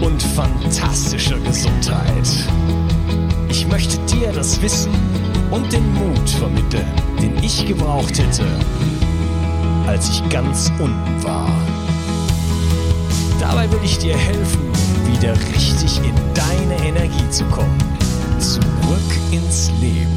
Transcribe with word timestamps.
und 0.00 0.22
fantastischer 0.22 1.38
Gesundheit. 1.40 2.28
Ich 3.48 3.66
möchte 3.68 3.98
dir 4.06 4.32
das 4.32 4.60
Wissen 4.62 4.92
und 5.50 5.72
den 5.72 5.94
Mut 5.94 6.28
vermitteln, 6.28 6.86
den 7.20 7.36
ich 7.42 7.66
gebraucht 7.66 8.18
hätte, 8.18 8.44
als 9.86 10.10
ich 10.10 10.28
ganz 10.28 10.70
unten 10.78 11.22
war. 11.22 11.48
Dabei 13.40 13.70
will 13.70 13.80
ich 13.84 13.98
dir 13.98 14.16
helfen, 14.16 14.60
wieder 15.12 15.34
richtig 15.54 15.98
in 15.98 16.14
deine 16.34 16.88
Energie 16.88 17.30
zu 17.30 17.44
kommen. 17.46 17.78
Zurück 18.38 18.62
ins 19.32 19.70
Leben. 19.80 20.16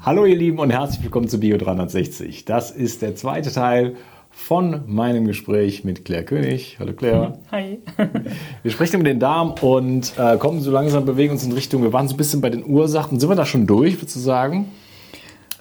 Hallo 0.00 0.24
ihr 0.24 0.36
Lieben 0.36 0.58
und 0.58 0.70
herzlich 0.70 1.02
willkommen 1.02 1.28
zu 1.28 1.38
Bio 1.38 1.56
360. 1.58 2.44
Das 2.44 2.72
ist 2.72 3.02
der 3.02 3.14
zweite 3.14 3.52
Teil 3.52 3.94
von 4.32 4.82
meinem 4.86 5.26
Gespräch 5.26 5.84
mit 5.84 6.04
Claire 6.04 6.24
König. 6.24 6.76
Hallo 6.80 6.92
Claire. 6.94 7.38
Hi. 7.52 7.80
Wir 8.62 8.70
sprechen 8.70 8.96
über 8.96 9.04
den 9.04 9.20
Darm 9.20 9.54
und 9.60 10.12
äh, 10.18 10.36
kommen 10.38 10.60
so 10.60 10.70
langsam, 10.70 11.04
bewegen 11.04 11.32
uns 11.32 11.44
in 11.44 11.52
Richtung, 11.52 11.82
wir 11.82 11.92
waren 11.92 12.08
so 12.08 12.14
ein 12.14 12.16
bisschen 12.16 12.40
bei 12.40 12.50
den 12.50 12.64
Ursachen. 12.64 13.20
Sind 13.20 13.28
wir 13.28 13.36
da 13.36 13.46
schon 13.46 13.66
durch, 13.66 13.98
würdest 13.98 14.16
du 14.16 14.20
sagen? 14.20 14.72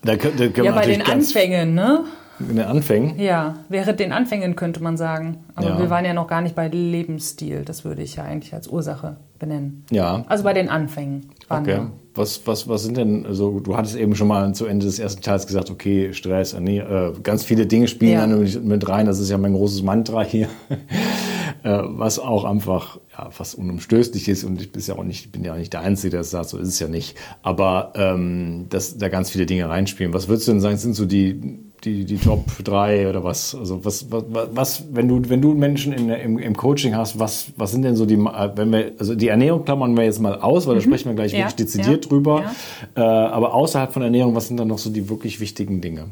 Da 0.03 0.15
können, 0.17 0.37
da 0.37 0.47
können 0.47 0.65
ja, 0.65 0.71
bei 0.71 0.87
den 0.87 1.01
Anfängen, 1.01 1.75
ne? 1.75 2.05
In 2.39 2.55
den 2.55 2.65
Anfängen? 2.65 3.19
Ja, 3.19 3.57
während 3.69 3.99
den 3.99 4.11
Anfängen 4.11 4.55
könnte 4.55 4.81
man 4.81 4.97
sagen. 4.97 5.43
Aber 5.53 5.69
ja. 5.69 5.79
wir 5.79 5.89
waren 5.91 6.05
ja 6.05 6.13
noch 6.13 6.27
gar 6.27 6.41
nicht 6.41 6.55
bei 6.55 6.67
Lebensstil. 6.69 7.63
Das 7.63 7.85
würde 7.85 8.01
ich 8.01 8.15
ja 8.15 8.23
eigentlich 8.23 8.53
als 8.53 8.67
Ursache 8.67 9.17
benennen. 9.37 9.85
Ja. 9.91 10.25
Also 10.27 10.43
bei 10.43 10.53
den 10.53 10.69
Anfängen. 10.69 11.29
Waren 11.47 11.63
okay. 11.63 11.75
Wir. 11.75 11.91
Was, 12.13 12.41
was, 12.45 12.67
was 12.67 12.83
sind 12.83 12.97
denn, 12.97 13.25
also 13.25 13.61
du 13.61 13.77
hattest 13.77 13.95
eben 13.95 14.15
schon 14.15 14.27
mal 14.27 14.53
zu 14.53 14.65
Ende 14.65 14.85
des 14.85 14.99
ersten 14.99 15.21
Teils 15.21 15.47
gesagt, 15.47 15.69
okay, 15.69 16.13
Stress, 16.13 16.57
nee, 16.59 16.79
äh, 16.79 17.13
ganz 17.23 17.45
viele 17.45 17.65
Dinge 17.65 17.87
spielen 17.87 18.11
ja. 18.11 18.27
dann 18.27 18.67
mit 18.67 18.89
rein. 18.89 19.05
Das 19.05 19.19
ist 19.19 19.29
ja 19.29 19.37
mein 19.37 19.53
großes 19.53 19.81
Mantra 19.81 20.21
hier. 20.23 20.49
äh, 21.63 21.79
was 21.83 22.19
auch 22.19 22.43
einfach 22.43 22.99
ja, 23.17 23.29
fast 23.29 23.55
unumstößlich 23.55 24.27
ist 24.27 24.43
und 24.43 24.61
ich 24.61 24.71
bin 24.71 24.81
ja 24.85 24.95
auch 24.95 25.03
nicht, 25.03 25.31
bin 25.31 25.43
ja 25.43 25.53
auch 25.53 25.57
nicht 25.57 25.71
der 25.71 25.81
Einzige, 25.81 26.11
der 26.11 26.21
es 26.21 26.31
sagt, 26.31 26.49
so 26.49 26.57
ist 26.57 26.67
es 26.67 26.79
ja 26.79 26.89
nicht. 26.89 27.15
Aber 27.43 27.93
ähm, 27.95 28.65
dass 28.69 28.97
da 28.97 29.07
ganz 29.07 29.29
viele 29.29 29.45
Dinge 29.45 29.69
reinspielen. 29.69 30.13
Was 30.13 30.27
würdest 30.27 30.47
du 30.47 30.51
denn 30.51 30.61
sagen, 30.61 30.77
sind 30.77 30.95
so 30.95 31.05
die 31.05 31.70
die, 31.83 32.05
die 32.05 32.17
Top 32.17 32.45
3 32.63 33.09
oder 33.09 33.23
was? 33.23 33.55
Also 33.55 33.83
was, 33.83 34.11
was, 34.11 34.23
was 34.53 34.83
wenn 34.91 35.07
du, 35.07 35.29
wenn 35.29 35.41
du 35.41 35.53
Menschen 35.53 35.93
in, 35.93 36.09
im, 36.09 36.39
im 36.39 36.55
Coaching 36.55 36.95
hast, 36.95 37.19
was, 37.19 37.51
was 37.57 37.71
sind 37.71 37.81
denn 37.83 37.95
so 37.95 38.05
die, 38.05 38.17
wenn 38.17 38.71
wir, 38.71 38.91
also 38.99 39.15
die 39.15 39.27
Ernährung 39.27 39.65
klammern 39.65 39.95
wir 39.95 40.03
jetzt 40.03 40.19
mal 40.19 40.39
aus, 40.39 40.67
weil 40.67 40.75
mhm. 40.75 40.79
da 40.79 40.83
sprechen 40.85 41.09
wir 41.09 41.15
gleich 41.15 41.33
ja, 41.33 41.39
wirklich 41.39 41.55
dezidiert 41.55 42.05
ja, 42.05 42.09
drüber. 42.09 42.43
Ja. 42.95 43.27
Äh, 43.27 43.31
aber 43.31 43.53
außerhalb 43.53 43.91
von 43.91 44.03
Ernährung, 44.03 44.35
was 44.35 44.47
sind 44.47 44.57
dann 44.57 44.67
noch 44.67 44.77
so 44.77 44.89
die 44.89 45.09
wirklich 45.09 45.39
wichtigen 45.39 45.81
Dinge? 45.81 46.05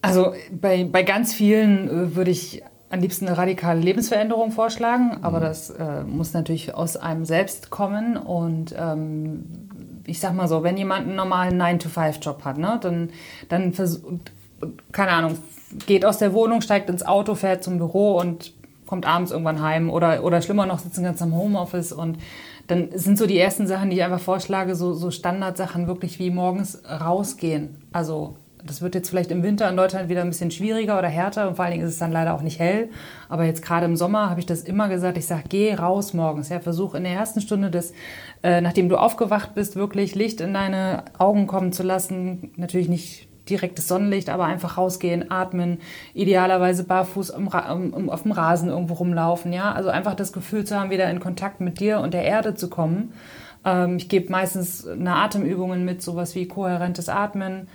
Also 0.00 0.32
bei, 0.50 0.84
bei 0.84 1.02
ganz 1.02 1.32
vielen 1.32 1.88
äh, 1.88 2.16
würde 2.16 2.30
ich 2.30 2.62
am 2.90 3.00
liebsten 3.00 3.26
eine 3.26 3.36
radikale 3.36 3.80
Lebensveränderung 3.80 4.52
vorschlagen, 4.52 5.18
aber 5.22 5.38
mhm. 5.38 5.42
das 5.42 5.70
äh, 5.70 6.04
muss 6.04 6.32
natürlich 6.32 6.74
aus 6.74 6.96
einem 6.96 7.24
selbst 7.24 7.70
kommen 7.70 8.16
und 8.16 8.74
ähm, 8.78 9.63
ich 10.06 10.20
sag 10.20 10.34
mal 10.34 10.48
so, 10.48 10.62
wenn 10.62 10.76
jemand 10.76 11.06
einen 11.06 11.16
normalen 11.16 11.60
9-to-5-Job 11.60 12.44
hat, 12.44 12.58
ne, 12.58 12.78
dann, 12.80 13.10
dann 13.48 13.72
keine 14.92 15.10
Ahnung, 15.10 15.38
geht 15.86 16.04
aus 16.04 16.18
der 16.18 16.32
Wohnung, 16.32 16.60
steigt 16.60 16.88
ins 16.88 17.04
Auto, 17.04 17.34
fährt 17.34 17.64
zum 17.64 17.78
Büro 17.78 18.18
und 18.18 18.52
kommt 18.86 19.06
abends 19.06 19.32
irgendwann 19.32 19.62
heim 19.62 19.90
oder, 19.90 20.22
oder 20.24 20.42
schlimmer 20.42 20.66
noch, 20.66 20.78
sitzen 20.78 21.04
ganz 21.04 21.20
am 21.22 21.34
Homeoffice 21.34 21.92
und 21.92 22.18
dann 22.66 22.88
sind 22.94 23.18
so 23.18 23.26
die 23.26 23.38
ersten 23.38 23.66
Sachen, 23.66 23.90
die 23.90 23.96
ich 23.96 24.04
einfach 24.04 24.20
vorschlage, 24.20 24.74
so, 24.74 24.94
so 24.94 25.10
Standardsachen 25.10 25.86
wirklich 25.86 26.18
wie 26.18 26.30
morgens 26.30 26.82
rausgehen. 26.88 27.82
Also 27.92 28.36
das 28.66 28.80
wird 28.80 28.94
jetzt 28.94 29.10
vielleicht 29.10 29.30
im 29.30 29.42
Winter 29.42 29.68
in 29.68 29.76
Deutschland 29.76 30.08
wieder 30.08 30.22
ein 30.22 30.28
bisschen 30.28 30.50
schwieriger 30.50 30.98
oder 30.98 31.08
härter 31.08 31.48
und 31.48 31.56
vor 31.56 31.64
allen 31.64 31.72
Dingen 31.72 31.84
ist 31.84 31.92
es 31.92 31.98
dann 31.98 32.12
leider 32.12 32.34
auch 32.34 32.42
nicht 32.42 32.58
hell. 32.58 32.88
Aber 33.28 33.44
jetzt 33.44 33.62
gerade 33.62 33.86
im 33.86 33.96
Sommer 33.96 34.30
habe 34.30 34.40
ich 34.40 34.46
das 34.46 34.62
immer 34.62 34.88
gesagt. 34.88 35.18
Ich 35.18 35.26
sage, 35.26 35.44
geh 35.48 35.74
raus 35.74 36.14
morgens. 36.14 36.48
Ja, 36.48 36.60
versuch 36.60 36.94
in 36.94 37.04
der 37.04 37.12
ersten 37.12 37.40
Stunde 37.40 37.70
des, 37.70 37.92
äh, 38.42 38.60
nachdem 38.60 38.88
du 38.88 38.96
aufgewacht 38.96 39.54
bist, 39.54 39.76
wirklich 39.76 40.14
Licht 40.14 40.40
in 40.40 40.54
deine 40.54 41.04
Augen 41.18 41.46
kommen 41.46 41.72
zu 41.72 41.82
lassen. 41.82 42.52
Natürlich 42.56 42.88
nicht 42.88 43.28
direktes 43.48 43.88
Sonnenlicht, 43.88 44.30
aber 44.30 44.44
einfach 44.44 44.78
rausgehen, 44.78 45.30
atmen, 45.30 45.78
idealerweise 46.14 46.84
barfuß 46.84 47.30
um, 47.30 47.48
um, 47.48 48.08
auf 48.08 48.22
dem 48.22 48.32
Rasen 48.32 48.70
irgendwo 48.70 48.94
rumlaufen. 48.94 49.52
Ja, 49.52 49.72
also 49.72 49.90
einfach 49.90 50.14
das 50.14 50.32
Gefühl 50.32 50.64
zu 50.64 50.78
haben, 50.78 50.90
wieder 50.90 51.10
in 51.10 51.20
Kontakt 51.20 51.60
mit 51.60 51.80
dir 51.80 52.00
und 52.00 52.14
der 52.14 52.24
Erde 52.24 52.54
zu 52.54 52.70
kommen. 52.70 53.12
Ähm, 53.64 53.96
ich 53.96 54.08
gebe 54.08 54.30
meistens 54.30 54.86
eine 54.86 55.16
Atemübungen 55.16 55.84
mit, 55.84 56.02
sowas 56.02 56.34
wie 56.34 56.46
kohärentes 56.46 57.08
Atmen 57.08 57.68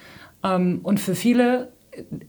und 0.83 0.99
für 0.99 1.15
viele 1.15 1.71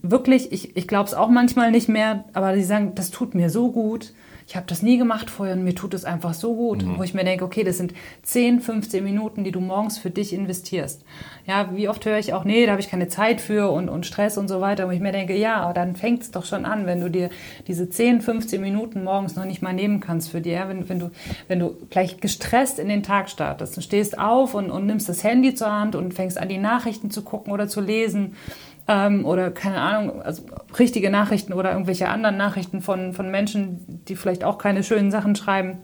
wirklich, 0.01 0.51
ich, 0.51 0.75
ich 0.75 0.87
glaube 0.87 1.07
es 1.07 1.13
auch 1.13 1.29
manchmal 1.29 1.71
nicht 1.71 1.87
mehr, 1.87 2.25
aber 2.33 2.53
die 2.53 2.63
sagen, 2.63 2.93
das 2.95 3.11
tut 3.11 3.35
mir 3.35 3.49
so 3.49 3.71
gut. 3.71 4.13
Ich 4.47 4.55
habe 4.55 4.65
das 4.67 4.81
nie 4.81 4.97
gemacht 4.97 5.29
vorher 5.29 5.55
und 5.55 5.63
mir 5.63 5.75
tut 5.75 5.93
es 5.93 6.05
einfach 6.05 6.33
so 6.33 6.55
gut, 6.55 6.83
mhm. 6.83 6.97
wo 6.97 7.03
ich 7.03 7.13
mir 7.13 7.23
denke, 7.23 7.45
okay, 7.45 7.63
das 7.63 7.77
sind 7.77 7.93
10, 8.23 8.61
15 8.61 9.03
Minuten, 9.03 9.43
die 9.43 9.51
du 9.51 9.59
morgens 9.59 9.97
für 9.97 10.09
dich 10.09 10.33
investierst. 10.33 11.03
Ja, 11.47 11.69
wie 11.73 11.89
oft 11.89 12.05
höre 12.05 12.19
ich 12.19 12.33
auch, 12.33 12.43
nee, 12.43 12.65
da 12.65 12.73
habe 12.73 12.81
ich 12.81 12.89
keine 12.89 13.07
Zeit 13.07 13.41
für 13.41 13.71
und, 13.71 13.89
und 13.89 14.05
Stress 14.05 14.37
und 14.37 14.47
so 14.47 14.61
weiter, 14.61 14.87
wo 14.87 14.91
ich 14.91 14.99
mir 14.99 15.11
denke, 15.11 15.35
ja, 15.35 15.57
aber 15.57 15.73
dann 15.73 15.95
fängt 15.95 16.21
es 16.21 16.31
doch 16.31 16.45
schon 16.45 16.65
an, 16.65 16.85
wenn 16.85 17.01
du 17.01 17.09
dir 17.09 17.29
diese 17.67 17.89
10, 17.89 18.21
15 18.21 18.61
Minuten 18.61 19.03
morgens 19.03 19.35
noch 19.35 19.45
nicht 19.45 19.61
mal 19.61 19.73
nehmen 19.73 19.99
kannst 19.99 20.31
für 20.31 20.41
dir, 20.41 20.65
wenn, 20.67 20.87
wenn, 20.89 20.99
du, 20.99 21.11
wenn 21.47 21.59
du 21.59 21.75
gleich 21.89 22.17
gestresst 22.17 22.79
in 22.79 22.89
den 22.89 23.03
Tag 23.03 23.29
startest. 23.29 23.75
Du 23.77 23.81
stehst 23.81 24.19
auf 24.19 24.53
und, 24.53 24.69
und 24.69 24.85
nimmst 24.85 25.09
das 25.09 25.23
Handy 25.23 25.55
zur 25.55 25.71
Hand 25.71 25.95
und 25.95 26.13
fängst 26.13 26.37
an, 26.37 26.49
die 26.49 26.57
Nachrichten 26.57 27.09
zu 27.09 27.23
gucken 27.23 27.51
oder 27.51 27.67
zu 27.67 27.81
lesen 27.81 28.35
ähm, 28.91 29.25
oder 29.25 29.51
keine 29.51 29.79
Ahnung, 29.79 30.21
also 30.21 30.43
richtige 30.77 31.09
Nachrichten 31.09 31.53
oder 31.53 31.71
irgendwelche 31.71 32.09
anderen 32.09 32.35
Nachrichten 32.35 32.81
von, 32.81 33.13
von 33.13 33.31
Menschen, 33.31 34.03
die 34.05 34.17
vielleicht 34.17 34.43
auch 34.43 34.57
keine 34.57 34.83
schönen 34.83 35.11
Sachen 35.11 35.35
schreiben. 35.35 35.79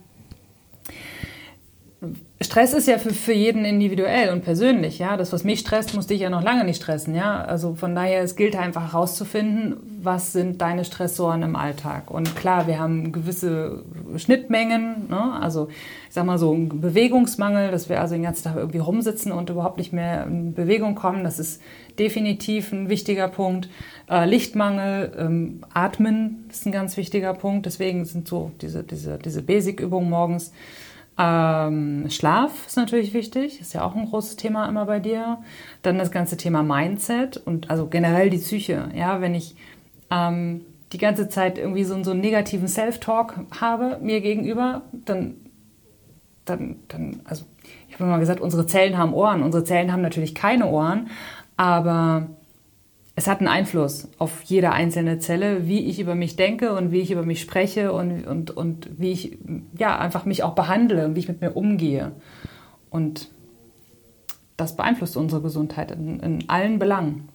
Stress 2.40 2.74
ist 2.74 2.88
ja 2.88 3.00
für, 3.00 3.16
für 3.16 3.34
jeden 3.34 3.66
individuell 3.66 4.30
und 4.32 4.44
persönlich, 4.44 5.00
ja. 5.00 5.18
Das, 5.18 5.34
was 5.34 5.44
mich 5.44 5.62
stresst, 5.62 5.96
muss 5.96 6.06
dich 6.06 6.22
ja 6.22 6.30
noch 6.30 6.44
lange 6.44 6.66
nicht 6.66 6.78
stressen, 6.78 7.16
ja. 7.16 7.44
Also 7.44 7.74
von 7.74 7.96
daher, 7.96 8.22
es 8.22 8.36
gilt 8.36 8.56
einfach 8.56 8.94
herauszufinden, 8.94 9.78
was 10.04 10.34
sind 10.34 10.62
deine 10.62 10.86
Stressoren 10.86 11.42
im 11.42 11.56
Alltag. 11.56 12.12
Und 12.12 12.36
klar, 12.36 12.68
wir 12.68 12.80
haben 12.80 13.12
gewisse 13.12 13.84
Schnittmengen, 14.18 15.08
ne? 15.10 15.34
Also 15.42 15.70
ich 16.08 16.14
sag 16.14 16.26
mal 16.26 16.38
so 16.38 16.54
ein 16.54 16.80
Bewegungsmangel, 16.80 17.72
dass 17.72 17.90
wir 17.90 18.00
also 18.02 18.14
den 18.14 18.24
ganzen 18.24 18.44
Tag 18.44 18.56
irgendwie 18.56 18.78
rumsitzen 18.78 19.32
und 19.32 19.50
überhaupt 19.50 19.80
nicht 19.80 19.92
mehr 19.92 20.28
in 20.28 20.54
Bewegung 20.54 20.94
kommen. 20.94 21.24
Das 21.24 21.40
ist 21.40 21.60
definitiv 21.98 22.72
ein 22.72 22.88
wichtiger 22.88 23.30
Punkt. 23.30 23.68
Äh, 24.12 24.26
Lichtmangel, 24.26 25.12
ähm, 25.18 25.62
Atmen 25.74 26.46
ist 26.52 26.68
ein 26.68 26.72
ganz 26.72 26.98
wichtiger 26.98 27.34
Punkt. 27.34 27.66
Deswegen 27.66 28.06
sind 28.06 28.28
so 28.28 28.52
diese, 28.62 28.84
diese, 28.84 29.18
diese 29.18 29.42
Basic-Übungen 29.42 30.08
morgens 30.08 30.54
Ähm, 31.20 32.10
Schlaf 32.10 32.68
ist 32.68 32.78
natürlich 32.78 33.14
wichtig, 33.14 33.60
ist 33.60 33.74
ja 33.74 33.84
auch 33.84 33.96
ein 33.96 34.06
großes 34.06 34.36
Thema 34.36 34.68
immer 34.68 34.86
bei 34.86 35.00
dir. 35.00 35.40
Dann 35.82 35.98
das 35.98 36.12
ganze 36.12 36.38
Thema 36.38 36.62
Mindset 36.62 37.38
und 37.38 37.70
also 37.70 37.88
generell 37.88 38.30
die 38.30 38.38
Psyche. 38.38 38.90
Ja, 38.96 39.20
wenn 39.20 39.34
ich 39.34 39.56
ähm, 40.12 40.62
die 40.92 41.00
ganze 41.00 41.28
Zeit 41.28 41.58
irgendwie 41.58 41.84
so, 41.84 42.02
so 42.04 42.12
einen 42.12 42.22
negativen 42.22 42.68
Self-Talk 42.68 43.34
habe 43.60 44.00
mir 44.02 44.22
gegenüber, 44.22 44.84
dann, 44.92 45.36
dann, 46.46 46.78
dann, 46.88 47.22
also 47.26 47.46
ich 47.90 47.96
habe 47.96 48.06
mal 48.06 48.20
gesagt, 48.20 48.40
unsere 48.40 48.68
Zellen 48.68 48.98
haben 48.98 49.14
Ohren. 49.14 49.42
Unsere 49.42 49.64
Zellen 49.64 49.92
haben 49.92 50.02
natürlich 50.02 50.36
keine 50.36 50.68
Ohren, 50.68 51.10
aber 51.58 52.28
es 53.18 53.26
hat 53.26 53.40
einen 53.40 53.48
Einfluss 53.48 54.10
auf 54.20 54.44
jede 54.44 54.72
einzelne 54.72 55.18
Zelle, 55.18 55.68
wie 55.68 55.88
ich 55.88 56.00
über 56.00 56.14
mich 56.14 56.36
denke 56.36 56.74
und 56.74 56.92
wie 56.92 57.00
ich 57.00 57.10
über 57.10 57.24
mich 57.24 57.42
spreche 57.42 57.92
und, 57.92 58.28
und, 58.28 58.52
und 58.52 58.92
wie 58.96 59.12
ich 59.12 59.40
ja, 59.76 59.98
einfach 59.98 60.26
mich 60.26 60.44
auch 60.44 60.54
behandle 60.54 61.04
und 61.04 61.16
wie 61.16 61.22
ich 61.22 61.28
mit 61.28 61.42
mir 61.42 61.58
umgehe. 61.58 62.12
Und 62.92 63.32
das 64.56 64.76
beeinflusst 64.76 65.18
unsere 65.18 65.42
Gesundheit 65.42 65.90
in, 65.90 66.20
in 66.20 66.48
allen 66.48 66.78
Belangen. 66.78 67.28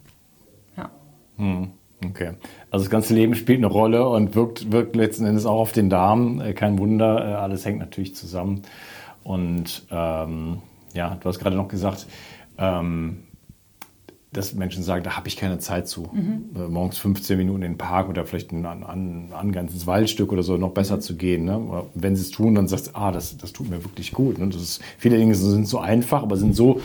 Ja. 0.77 0.93
Hm, 1.39 1.73
okay. 2.07 2.35
Also 2.71 2.85
das 2.85 2.91
ganze 2.91 3.15
Leben 3.15 3.35
spielt 3.35 3.59
eine 3.59 3.67
Rolle 3.67 4.09
und 4.09 4.37
wirkt, 4.37 4.71
wirkt 4.71 4.95
letzten 4.95 5.27
Endes 5.27 5.47
auch 5.47 5.59
auf 5.59 5.73
den 5.73 5.91
Darm. 5.91 6.41
Äh, 6.41 6.53
kein 6.53 6.79
Wunder, 6.79 7.29
äh, 7.29 7.35
alles 7.35 7.67
hängt 7.67 7.81
natürlich 7.81 8.15
zusammen. 8.15 8.63
Und 9.25 9.85
ähm, 9.91 10.59
ja, 10.95 11.17
du 11.21 11.29
hast 11.29 11.41
gerade 11.41 11.57
noch 11.57 11.67
gesagt, 11.67 12.07
ähm, 12.57 13.25
dass 14.33 14.55
Menschen 14.55 14.83
sagen, 14.83 15.05
da 15.05 15.17
habe 15.17 15.29
ich 15.29 15.37
keine 15.37 15.59
Zeit 15.59 15.89
zu. 15.89 16.09
Mhm. 16.13 16.45
Äh, 16.57 16.69
morgens 16.69 16.97
15 16.99 17.37
Minuten 17.37 17.63
in 17.63 17.73
den 17.73 17.79
Park 17.79 18.09
oder 18.09 18.25
vielleicht 18.25 18.51
ein, 18.53 18.65
ein, 18.65 19.29
ein 19.33 19.53
ganzes 19.53 19.87
Waldstück 19.87 20.33
oder 20.33 20.43
so 20.43 20.57
noch 20.57 20.71
besser 20.71 20.97
mhm. 20.97 21.01
zu 21.03 21.17
gehen. 21.17 21.45
Ne? 21.45 21.85
Wenn 21.95 22.17
sie 22.17 22.23
es 22.23 22.31
tun, 22.31 22.55
dann 22.55 22.67
sagst 22.67 22.89
du, 22.89 22.91
ah, 22.95 23.13
das, 23.13 23.37
das 23.37 23.53
tut 23.53 23.69
mir 23.69 23.85
wirklich 23.85 24.13
gut. 24.13 24.39
Ne? 24.39 24.49
Das 24.49 24.63
ist, 24.63 24.81
viele 24.97 25.19
Dinge 25.19 25.35
sind 25.35 25.69
so 25.69 25.79
einfach, 25.79 26.23
aber 26.23 26.39
sind 26.39 26.57
so 26.57 26.81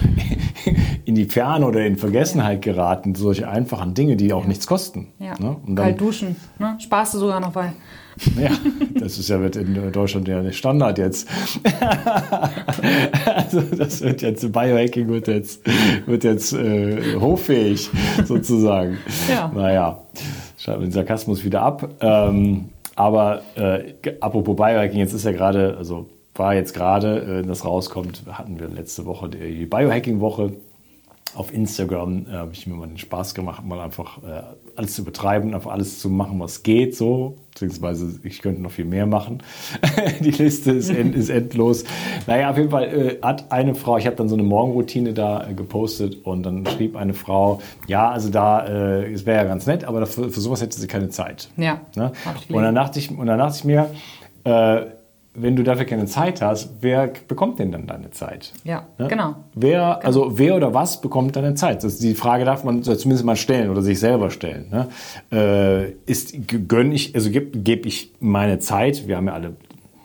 in 1.05 1.15
die 1.15 1.25
Ferne 1.25 1.65
oder 1.65 1.85
in 1.85 1.97
Vergessenheit 1.97 2.61
geraten, 2.61 3.15
solche 3.15 3.47
einfachen 3.47 3.93
Dinge, 3.93 4.17
die 4.17 4.33
auch 4.33 4.41
ja. 4.41 4.47
nichts 4.49 4.67
kosten. 4.67 5.07
Ja. 5.19 5.39
Ne? 5.39 5.55
Und 5.65 5.77
dann, 5.77 5.85
Kalt 5.85 6.01
duschen, 6.01 6.35
ne? 6.59 6.77
sparst 6.79 7.13
du 7.13 7.19
sogar 7.19 7.39
noch 7.39 7.53
bei. 7.53 7.71
Ja, 8.41 8.51
das 8.99 9.17
ist 9.17 9.29
ja 9.29 9.41
wird 9.41 9.55
in 9.55 9.91
Deutschland 9.91 10.27
ja 10.27 10.41
nicht 10.41 10.57
Standard 10.57 10.97
jetzt. 10.97 11.27
also 13.25 13.61
das 13.61 14.01
wird 14.01 14.21
jetzt 14.21 14.51
Biohacking 14.51 15.07
wird 15.07 15.27
jetzt 15.27 15.61
wird 16.05 16.23
jetzt 16.23 16.53
äh, 16.53 17.15
hoffähig 17.19 17.89
sozusagen. 18.25 18.97
Ja. 19.29 19.51
Naja, 19.53 20.03
schreiben 20.57 20.83
den 20.83 20.91
Sarkasmus 20.91 21.43
wieder 21.43 21.61
ab. 21.61 21.89
Ähm, 21.99 22.69
aber 22.95 23.41
äh, 23.55 23.93
apropos 24.21 24.55
Biohacking, 24.55 24.99
jetzt 24.99 25.13
ist 25.13 25.25
ja 25.25 25.31
gerade, 25.31 25.75
also 25.77 26.09
war 26.35 26.55
jetzt 26.55 26.73
gerade, 26.73 27.41
äh, 27.43 27.47
das 27.47 27.65
rauskommt, 27.65 28.23
hatten 28.31 28.59
wir 28.59 28.67
letzte 28.67 29.05
Woche 29.05 29.29
die 29.29 29.65
Biohacking-Woche 29.65 30.53
auf 31.35 31.53
Instagram 31.53 32.25
äh, 32.27 32.33
habe 32.33 32.51
ich 32.53 32.67
mir 32.67 32.75
mal 32.75 32.87
den 32.87 32.97
Spaß 32.97 33.35
gemacht, 33.35 33.63
mal 33.63 33.79
einfach 33.79 34.17
äh, 34.23 34.41
alles 34.75 34.95
zu 34.95 35.03
betreiben, 35.03 35.53
einfach 35.53 35.71
alles 35.71 35.99
zu 35.99 36.09
machen, 36.09 36.39
was 36.39 36.63
geht, 36.63 36.95
so. 36.95 37.37
Beziehungsweise 37.51 38.19
ich 38.23 38.41
könnte 38.41 38.61
noch 38.61 38.71
viel 38.71 38.85
mehr 38.85 39.07
machen. 39.07 39.41
die 40.19 40.31
Liste 40.31 40.71
ist, 40.71 40.89
end, 40.89 41.15
ist, 41.15 41.29
endlos. 41.29 41.85
Naja, 42.27 42.51
auf 42.51 42.57
jeden 42.57 42.69
Fall 42.69 42.83
äh, 42.85 43.21
hat 43.21 43.51
eine 43.51 43.75
Frau, 43.75 43.97
ich 43.97 44.05
habe 44.05 44.15
dann 44.15 44.29
so 44.29 44.35
eine 44.35 44.43
Morgenroutine 44.43 45.13
da 45.13 45.47
äh, 45.47 45.53
gepostet 45.53 46.25
und 46.25 46.43
dann 46.43 46.65
schrieb 46.65 46.95
eine 46.95 47.13
Frau, 47.13 47.61
ja, 47.87 48.09
also 48.09 48.29
da, 48.29 48.65
äh, 48.67 49.11
es 49.11 49.25
wäre 49.25 49.37
ja 49.37 49.43
ganz 49.43 49.65
nett, 49.65 49.83
aber 49.85 50.01
dafür, 50.01 50.29
für 50.29 50.39
sowas 50.39 50.61
hätte 50.61 50.79
sie 50.79 50.87
keine 50.87 51.09
Zeit. 51.09 51.49
Ja. 51.57 51.81
Ne? 51.95 52.11
Und, 52.49 52.61
dann 52.61 52.75
dachte 52.75 52.99
ich, 52.99 53.09
und 53.09 53.25
dann 53.25 53.39
dachte 53.39 53.57
ich 53.57 53.63
mir, 53.63 53.89
äh, 54.43 54.85
wenn 55.39 55.55
du 55.55 55.63
dafür 55.63 55.85
keine 55.85 56.07
Zeit 56.07 56.41
hast, 56.41 56.69
wer 56.81 57.11
bekommt 57.27 57.59
denn 57.59 57.71
dann 57.71 57.85
deine 57.85 58.09
Zeit? 58.09 58.53
Ja, 58.63 58.87
ne? 58.97 59.07
genau. 59.07 59.35
Wer, 59.53 59.71
genau. 59.71 60.07
also 60.07 60.37
wer 60.39 60.55
oder 60.55 60.73
was 60.73 60.99
bekommt 60.99 61.35
deine 61.35 61.53
Zeit? 61.53 61.83
Das, 61.83 61.99
die 61.99 62.15
Frage 62.15 62.43
darf 62.43 62.63
man 62.63 62.81
zumindest 62.81 63.23
mal 63.23 63.35
stellen 63.35 63.69
oder 63.69 63.83
sich 63.83 63.99
selber 63.99 64.31
stellen. 64.31 64.65
Ne? 64.71 64.87
Äh, 65.31 65.91
ist, 66.11 66.35
gönn 66.67 66.91
ich, 66.91 67.13
also 67.13 67.29
gebe 67.29 67.59
geb 67.59 67.85
ich 67.85 68.13
meine 68.19 68.57
Zeit, 68.57 69.07
wir 69.07 69.15
haben 69.15 69.27
ja 69.27 69.33
alle 69.33 69.55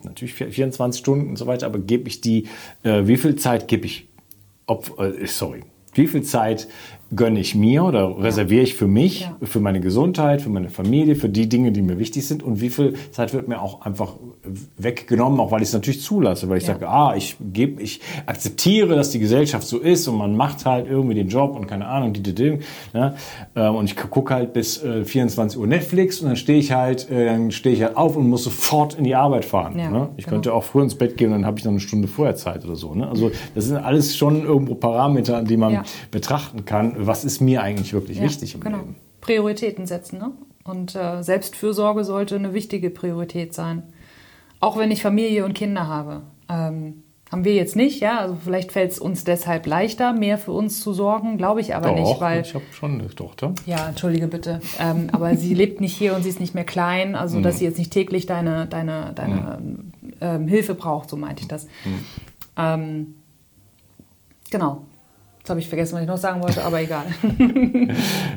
natürlich 0.05 0.35
24 0.35 0.99
Stunden 1.01 1.31
und 1.31 1.37
so 1.37 1.47
weiter, 1.47 1.67
aber 1.67 1.79
gebe 1.79 2.09
ich 2.09 2.21
die, 2.21 2.49
äh, 2.83 3.07
wie 3.07 3.17
viel 3.17 3.37
Zeit 3.37 3.69
gebe 3.69 3.87
ich, 3.87 4.09
ob, 4.67 5.01
äh, 5.01 5.27
sorry, 5.27 5.63
wie 5.95 6.07
viel 6.07 6.23
Zeit 6.23 6.69
gönne 7.15 7.41
ich 7.41 7.55
mir 7.55 7.85
oder 7.85 8.19
reserviere 8.19 8.63
ich 8.63 8.75
für 8.75 8.87
mich, 8.87 9.23
ja. 9.23 9.37
für 9.43 9.61
meine 9.61 9.81
Gesundheit, 9.81 10.43
für 10.43 10.49
meine 10.49 10.71
Familie, 10.71 11.15
für 11.15 11.29
die 11.29 11.49
Dinge, 11.49 11.73
die 11.73 11.83
mir 11.83 11.99
wichtig 11.99 12.27
sind 12.27 12.43
und 12.43 12.61
wie 12.61 12.71
viel 12.71 12.95
Zeit 13.11 13.35
wird 13.35 13.49
mir 13.49 13.61
auch 13.61 13.83
einfach 13.83 14.15
weggenommen, 14.79 15.39
auch 15.41 15.51
weil 15.51 15.63
ich 15.63 15.69
es 15.69 15.75
natürlich 15.75 16.01
zulasse, 16.01 16.49
weil 16.49 16.59
ich 16.59 16.67
ja. 16.67 16.75
sage, 16.75 16.89
ah, 16.89 17.15
ich 17.17 17.37
gebe, 17.41 17.83
ich 17.83 18.01
akzeptiere, 18.27 18.97
dass 18.97 19.11
die 19.11 19.19
Gesellschaft 19.19 19.67
so 19.67 19.79
ist 19.79 20.09
und 20.09 20.17
man 20.17 20.37
macht 20.37 20.65
halt 20.65 20.89
irgendwie 20.89 21.15
den 21.15 21.29
Job 21.29 21.55
und 21.55 21.67
keine 21.67 21.87
Ahnung, 21.87 22.13
die, 22.13 22.23
die, 22.23 22.35
die 22.35 22.59
ne? 22.95 23.15
und 23.55 23.85
ich 23.85 23.97
gucke 23.97 24.35
halt 24.35 24.53
bis 24.53 24.83
äh, 24.83 25.05
24 25.05 25.59
Uhr 25.59 25.67
Netflix 25.67 26.21
und 26.21 26.29
dann 26.29 26.37
stehe 26.37 26.59
ich 26.59 26.73
halt, 26.73 27.11
äh, 27.11 27.27
dann 27.27 27.51
stehe 27.51 27.75
ich 27.75 27.83
halt 27.83 27.97
auf 27.97 28.17
und 28.17 28.29
muss 28.29 28.45
sofort 28.45 28.95
in 28.95 29.05
die 29.05 29.15
Arbeit 29.15 29.45
fahren. 29.45 29.79
Ja, 29.79 29.91
ne? 29.91 30.09
Ich 30.17 30.25
genau. 30.25 30.37
könnte 30.37 30.55
auch 30.55 30.65
früh 30.65 30.83
ins 30.83 30.95
Bett 30.95 31.17
gehen 31.17 31.29
und 31.29 31.41
dann 31.41 31.47
habe 31.47 31.59
ich 31.59 31.65
noch 31.65 31.73
eine 31.73 31.81
Stunde 31.81 32.09
vorher 32.09 32.37
Zeit 32.37 32.65
oder 32.65 32.77
so. 32.77 32.95
Ne? 32.95 33.09
Also 33.09 33.31
das 33.55 33.67
sind 33.67 33.77
alles 33.77 34.17
schon 34.17 34.43
irgendwo 34.45 34.75
Parameter, 34.75 35.43
die 35.43 35.57
man 35.57 35.83
betrachten 36.11 36.65
kann 36.65 37.02
was 37.07 37.25
ist 37.25 37.41
mir 37.41 37.63
eigentlich 37.63 37.93
wirklich 37.93 38.19
ja, 38.19 38.25
wichtig 38.25 38.55
im 38.55 38.61
genau. 38.61 38.79
Leben. 38.79 38.97
Prioritäten 39.21 39.87
setzen. 39.87 40.19
Ne? 40.19 40.33
Und 40.65 40.95
äh, 40.95 41.23
Selbstfürsorge 41.23 42.05
sollte 42.05 42.37
eine 42.37 42.55
wichtige 42.55 42.91
Priorität 42.91 43.55
sein. 43.55 43.83
Auch 44.61 44.77
wenn 44.77 44.91
ich 44.91 45.03
Familie 45.03 45.45
und 45.45 45.55
Kinder 45.55 45.87
habe. 45.89 46.23
Ähm, 46.49 47.03
haben 47.33 47.47
wir 47.47 47.55
jetzt 47.55 47.77
nicht, 47.77 48.01
ja. 48.01 48.19
Also 48.19 48.37
vielleicht 48.45 48.73
fällt 48.73 48.93
es 48.93 48.99
uns 48.99 49.25
deshalb 49.25 49.67
leichter, 49.67 50.13
mehr 50.13 50.37
für 50.37 50.53
uns 50.53 50.83
zu 50.83 50.93
sorgen, 50.93 51.39
glaube 51.39 51.63
ich 51.63 51.75
aber 51.75 51.89
Doch, 51.89 51.97
nicht, 51.97 52.21
weil 52.21 52.43
ich 52.43 52.55
habe 52.55 52.65
schon 52.73 53.01
eine 53.01 53.09
Tochter. 53.09 53.55
Ja, 53.65 53.89
entschuldige 53.89 54.29
bitte, 54.29 54.61
ähm, 54.79 55.09
aber 55.13 55.35
sie 55.37 55.55
lebt 55.55 55.81
nicht 55.81 55.97
hier 55.97 56.15
und 56.15 56.25
sie 56.25 56.29
ist 56.29 56.41
nicht 56.41 56.55
mehr 56.55 56.65
klein, 56.65 57.15
also 57.15 57.39
mhm. 57.39 57.43
dass 57.43 57.59
sie 57.59 57.65
jetzt 57.65 57.79
nicht 57.79 57.91
täglich 57.91 58.27
deine 58.27 58.67
deine 58.67 59.13
deine 59.15 59.59
mhm. 59.63 59.93
ähm, 60.21 60.47
Hilfe 60.47 60.75
braucht, 60.75 61.09
so 61.09 61.17
meinte 61.17 61.41
ich 61.41 61.49
das. 61.49 61.65
Mhm. 61.65 62.05
Ähm, 62.59 63.15
genau. 64.51 64.83
Jetzt 65.43 65.51
habe 65.51 65.59
ich 65.59 65.67
vergessen, 65.67 65.97
was 65.97 66.03
ich 66.03 66.07
noch 66.07 66.19
sagen 66.19 66.41
wollte, 66.41 66.63
aber 66.63 66.81
egal. 66.81 67.03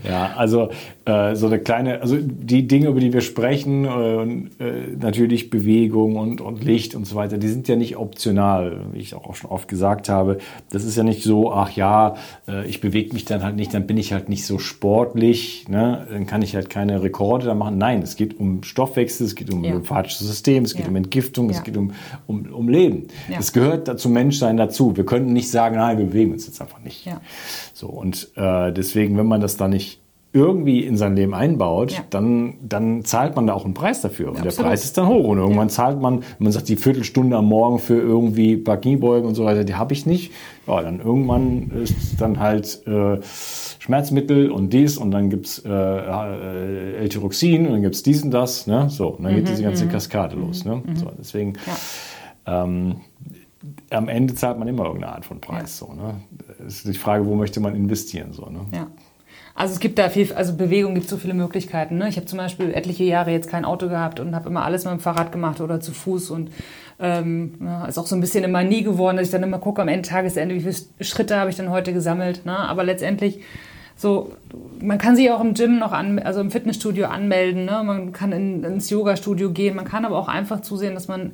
ja, 0.10 0.34
also 0.36 0.69
äh, 1.06 1.36
so 1.36 1.46
eine 1.46 1.60
kleine, 1.60 2.02
also 2.02 2.18
die 2.19 2.68
Dinge, 2.68 2.88
über 2.88 3.00
die 3.00 3.13
wir 3.13 3.22
sprechen, 3.22 3.86
äh, 3.86 4.24
äh, 4.63 4.98
natürlich 5.00 5.52
Bewegung 5.52 6.16
und, 6.16 6.42
und 6.42 6.63
Licht 6.63 6.96
und 6.96 7.06
so 7.06 7.16
weiter, 7.16 7.38
die 7.38 7.48
sind 7.48 7.68
ja 7.68 7.75
nicht 7.75 7.98
optional, 7.98 8.88
wie 8.92 9.02
ich 9.02 9.13
auch 9.13 9.36
schon 9.36 9.52
oft 9.52 9.68
gesagt 9.68 10.10
habe. 10.10 10.40
Das 10.72 10.84
ist 10.84 10.98
ja 10.98 11.04
nicht 11.04 11.22
so, 11.22 11.54
ach 11.54 11.69
ja, 11.74 12.16
äh, 12.48 12.65
ich 12.65 12.82
bewege 12.82 13.13
mich 13.13 13.24
dann 13.24 13.44
halt 13.44 13.56
nicht, 13.56 13.72
dann 13.75 13.86
bin 13.86 13.98
ich 13.98 14.12
halt 14.12 14.27
nicht 14.27 14.44
so 14.44 14.58
sportlich, 14.58 15.70
ne? 15.70 16.08
dann 16.10 16.25
kann 16.25 16.41
ich 16.41 16.56
halt 16.56 16.72
keine 16.72 17.03
Rekorde 17.03 17.46
da 17.46 17.53
machen. 17.53 17.77
Nein, 17.77 18.01
es 18.01 18.15
geht 18.15 18.39
um 18.39 18.63
Stoffwechsel, 18.63 19.27
es 19.27 19.36
geht 19.36 19.53
um 19.53 19.63
ja. 19.63 19.74
lymphatisches 19.74 20.25
System, 20.25 20.63
es 20.63 20.74
geht 20.74 20.86
ja. 20.86 20.89
um 20.89 20.96
Entgiftung, 20.96 21.51
ja. 21.51 21.58
es 21.58 21.63
geht 21.63 21.77
um, 21.77 21.94
um, 22.25 22.51
um 22.51 22.68
Leben. 22.68 23.10
Es 23.29 23.53
gehört 23.53 24.00
zum 24.00 24.12
Menschsein 24.12 24.58
dazu. 24.58 24.98
Wir 24.98 25.06
können 25.06 25.34
nicht 25.34 25.51
sagen, 25.51 25.75
nein, 25.75 26.00
wir 26.00 26.06
bewegen 26.06 26.32
uns 26.32 26.48
jetzt 26.48 26.60
einfach 26.60 26.79
nicht 26.82 26.95
nicht. 26.96 27.06
Ja. 27.06 27.22
So, 27.74 27.88
und 27.88 28.30
äh, 28.36 28.72
deswegen, 28.72 29.18
wenn 29.18 29.28
man 29.28 29.42
das 29.42 29.58
da 29.58 29.68
nicht 29.68 30.00
irgendwie 30.34 30.82
in 30.82 30.98
sein 30.98 31.16
Leben 31.16 31.34
einbaut, 31.34 31.94
ja. 31.94 32.00
dann, 32.10 32.56
dann 32.62 33.06
zahlt 33.06 33.38
man 33.38 33.48
da 33.48 33.54
auch 33.54 33.64
einen 33.64 33.74
Preis 33.74 34.02
dafür. 34.02 34.32
Und 34.32 34.38
ja, 34.38 34.44
der 34.44 34.52
Preis 34.52 34.84
ist 34.84 34.98
dann 34.98 35.08
hoch. 35.08 35.30
Und 35.30 35.38
irgendwann 35.38 35.70
ja. 35.70 35.74
zahlt 35.74 36.02
man, 36.02 36.24
man 36.40 36.52
sagt, 36.52 36.68
die 36.68 36.75
Viertelstunde 36.75 37.38
am 37.38 37.46
Morgen 37.46 37.80
für 37.80 37.96
irgendwie 37.96 38.62
Kniebeugen 38.62 39.30
und 39.30 39.36
so 39.36 39.46
weiter, 39.46 39.64
die 39.64 39.75
habe 39.75 39.94
ich 39.94 40.06
nicht. 40.06 40.34
Ja, 40.68 40.82
dann 40.82 41.00
irgendwann 41.00 41.72
ist 41.72 42.20
dann 42.20 42.42
halt 42.42 42.86
äh, 42.86 43.20
Schmerzmittel 43.80 44.52
und 44.52 44.74
dies 44.74 44.98
und 44.98 45.12
dann 45.12 45.30
gibt's 45.30 45.60
äh, 45.60 45.70
äh, 45.70 46.98
L-Tyroxin 46.98 47.68
und 47.68 47.72
dann 47.72 47.82
gibt's 47.82 48.04
dies 48.04 48.22
und 48.22 48.32
das. 48.32 48.68
Ne? 48.68 48.90
So, 48.90 49.08
und 49.12 49.24
dann 49.24 49.32
mhm, 49.32 49.38
geht 49.38 49.48
diese 49.48 49.64
ganze 49.64 49.86
mhm. 49.86 49.90
Kaskade 49.92 50.36
los. 50.36 50.66
Ne? 50.66 50.82
Mhm. 50.86 50.96
So, 50.98 51.12
deswegen 51.18 51.54
ähm, 52.46 52.98
am 53.89 54.07
Ende 54.07 54.36
zahlt 54.36 54.60
man 54.60 54.67
immer 54.67 54.86
irgendeine 54.86 55.13
Art 55.13 55.25
von 55.25 55.41
Preis. 55.41 55.79
Ja. 55.79 55.88
So, 55.88 55.93
ne? 55.93 56.15
Es 56.65 56.77
ist 56.77 56.88
die 56.88 56.93
Frage, 56.93 57.25
wo 57.25 57.36
möchte 57.36 57.60
man 57.60 57.75
investieren. 57.75 58.34
So, 58.34 58.48
ne? 58.48 58.62
Ja. 58.74 58.88
Also 59.57 59.74
es 59.74 59.79
gibt 59.79 59.98
da 59.98 60.10
viel, 60.10 60.34
also 60.34 60.53
Bewegung 60.57 60.95
gibt 60.95 61.07
so 61.07 61.15
viele 61.15 61.34
Möglichkeiten. 61.34 61.98
Ne? 61.98 62.10
Ich 62.10 62.17
habe 62.17 62.25
zum 62.25 62.38
Beispiel 62.38 62.74
etliche 62.74 63.05
Jahre 63.05 63.31
jetzt 63.31 63.50
kein 63.50 63.63
Auto 63.63 63.88
gehabt 63.88 64.19
und 64.19 64.36
habe 64.36 64.50
immer 64.50 64.65
alles 64.65 64.84
mit 64.84 64.91
dem 64.91 65.00
Fahrrad 65.00 65.31
gemacht 65.31 65.62
oder 65.62 65.79
zu 65.79 65.93
Fuß 65.93 66.29
und 66.31 66.51
ähm, 67.00 67.53
ja, 67.62 67.86
ist 67.86 67.98
auch 67.98 68.05
so 68.05 68.15
ein 68.15 68.22
bisschen 68.22 68.43
immer 68.43 68.63
nie 68.63 68.84
geworden, 68.84 69.15
dass 69.15 69.27
ich 69.27 69.31
dann 69.31 69.43
immer 69.43 69.60
gucke 69.60 69.81
am 69.81 69.88
Ende 69.88 70.07
Tagesende, 70.07 70.55
wie 70.55 70.60
viele 70.60 70.75
Schritte 71.00 71.38
habe 71.38 71.50
ich 71.50 71.55
denn 71.55 71.69
heute 71.69 71.93
gesammelt. 71.93 72.45
Ne? 72.45 72.57
Aber 72.57 72.84
letztendlich 72.84 73.39
so, 73.98 74.34
man 74.81 74.98
kann 74.98 75.15
sich 75.15 75.31
auch 75.31 75.39
im 75.39 75.53
Gym 75.53 75.79
noch 75.79 75.93
an, 75.93 76.19
also 76.19 76.41
im 76.41 76.51
Fitnessstudio 76.51 77.05
anmelden, 77.05 77.63
ne? 77.63 77.81
man 77.86 78.12
kann 78.12 78.34
in, 78.34 78.62
ins 78.65 78.89
Yoga-Studio 78.89 79.51
gehen, 79.51 79.74
man 79.74 79.86
kann 79.86 80.03
aber 80.03 80.17
auch 80.17 80.27
einfach 80.27 80.60
zusehen, 80.60 80.95
dass 80.95 81.07
man 81.07 81.31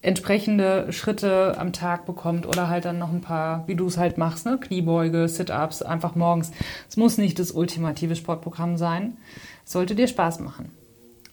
entsprechende 0.00 0.92
Schritte 0.92 1.56
am 1.58 1.72
Tag 1.72 2.06
bekommt 2.06 2.46
oder 2.46 2.68
halt 2.68 2.84
dann 2.84 2.98
noch 2.98 3.12
ein 3.12 3.20
paar, 3.20 3.64
wie 3.66 3.74
du 3.74 3.86
es 3.86 3.98
halt 3.98 4.16
machst, 4.16 4.46
ne? 4.46 4.58
Kniebeuge, 4.60 5.28
Sit-ups, 5.28 5.82
einfach 5.82 6.14
morgens. 6.14 6.52
Es 6.88 6.96
muss 6.96 7.18
nicht 7.18 7.38
das 7.38 7.50
ultimative 7.50 8.14
Sportprogramm 8.14 8.76
sein. 8.76 9.16
Es 9.66 9.72
sollte 9.72 9.94
dir 9.94 10.06
Spaß 10.06 10.40
machen. 10.40 10.70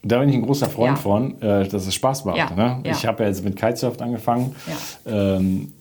Da 0.04 0.20
bin 0.20 0.30
ich 0.30 0.36
ein 0.36 0.42
großer 0.44 0.70
Freund 0.70 0.98
Ja. 0.98 1.02
von, 1.02 1.42
äh, 1.42 1.68
dass 1.68 1.88
es 1.88 1.94
Spaß 1.96 2.26
macht. 2.26 2.38
Ja, 2.38 2.50
Ne? 2.56 2.82
ja. 2.84 2.92
Ich 2.92 3.06
habe 3.06 3.24
ja 3.24 3.30
jetzt 3.30 3.44
mit 3.44 3.56
Kitesurfen 3.56 4.02
angefangen 4.02 4.56
ähm, 5.06 5.72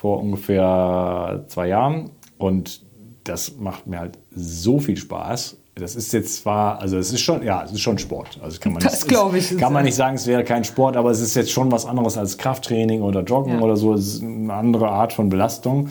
vor 0.00 0.20
ungefähr 0.20 1.44
zwei 1.48 1.68
Jahren 1.68 2.10
und 2.38 2.80
das 3.24 3.56
macht 3.56 3.86
mir 3.86 4.00
halt 4.00 4.18
so 4.34 4.78
viel 4.80 4.96
Spaß. 4.96 5.56
Das 5.74 5.96
ist 5.96 6.12
jetzt 6.12 6.36
zwar, 6.42 6.80
also 6.80 6.98
es 6.98 7.12
ist 7.12 7.22
schon, 7.22 7.42
ja, 7.42 7.62
es 7.64 7.72
ist 7.72 7.80
schon 7.80 7.96
Sport. 7.96 8.38
Also 8.42 8.60
kann 8.60 8.72
man 8.74 8.82
Das 8.82 8.92
nicht, 8.92 9.08
glaub 9.08 9.34
ich. 9.34 9.56
Kann 9.56 9.72
man 9.72 9.84
nicht 9.84 9.94
sagen, 9.94 10.16
es 10.16 10.26
wäre 10.26 10.44
kein 10.44 10.64
Sport, 10.64 10.96
aber 10.98 11.10
es 11.10 11.20
ist 11.20 11.34
jetzt 11.34 11.50
schon 11.50 11.72
was 11.72 11.86
anderes 11.86 12.18
als 12.18 12.36
Krafttraining 12.36 13.00
oder 13.00 13.22
Joggen 13.22 13.54
Ja. 13.54 13.60
oder 13.60 13.76
so. 13.76 13.94
Es 13.94 14.14
ist 14.14 14.22
eine 14.22 14.52
andere 14.52 14.88
Art 14.88 15.14
von 15.14 15.30
Belastung. 15.30 15.88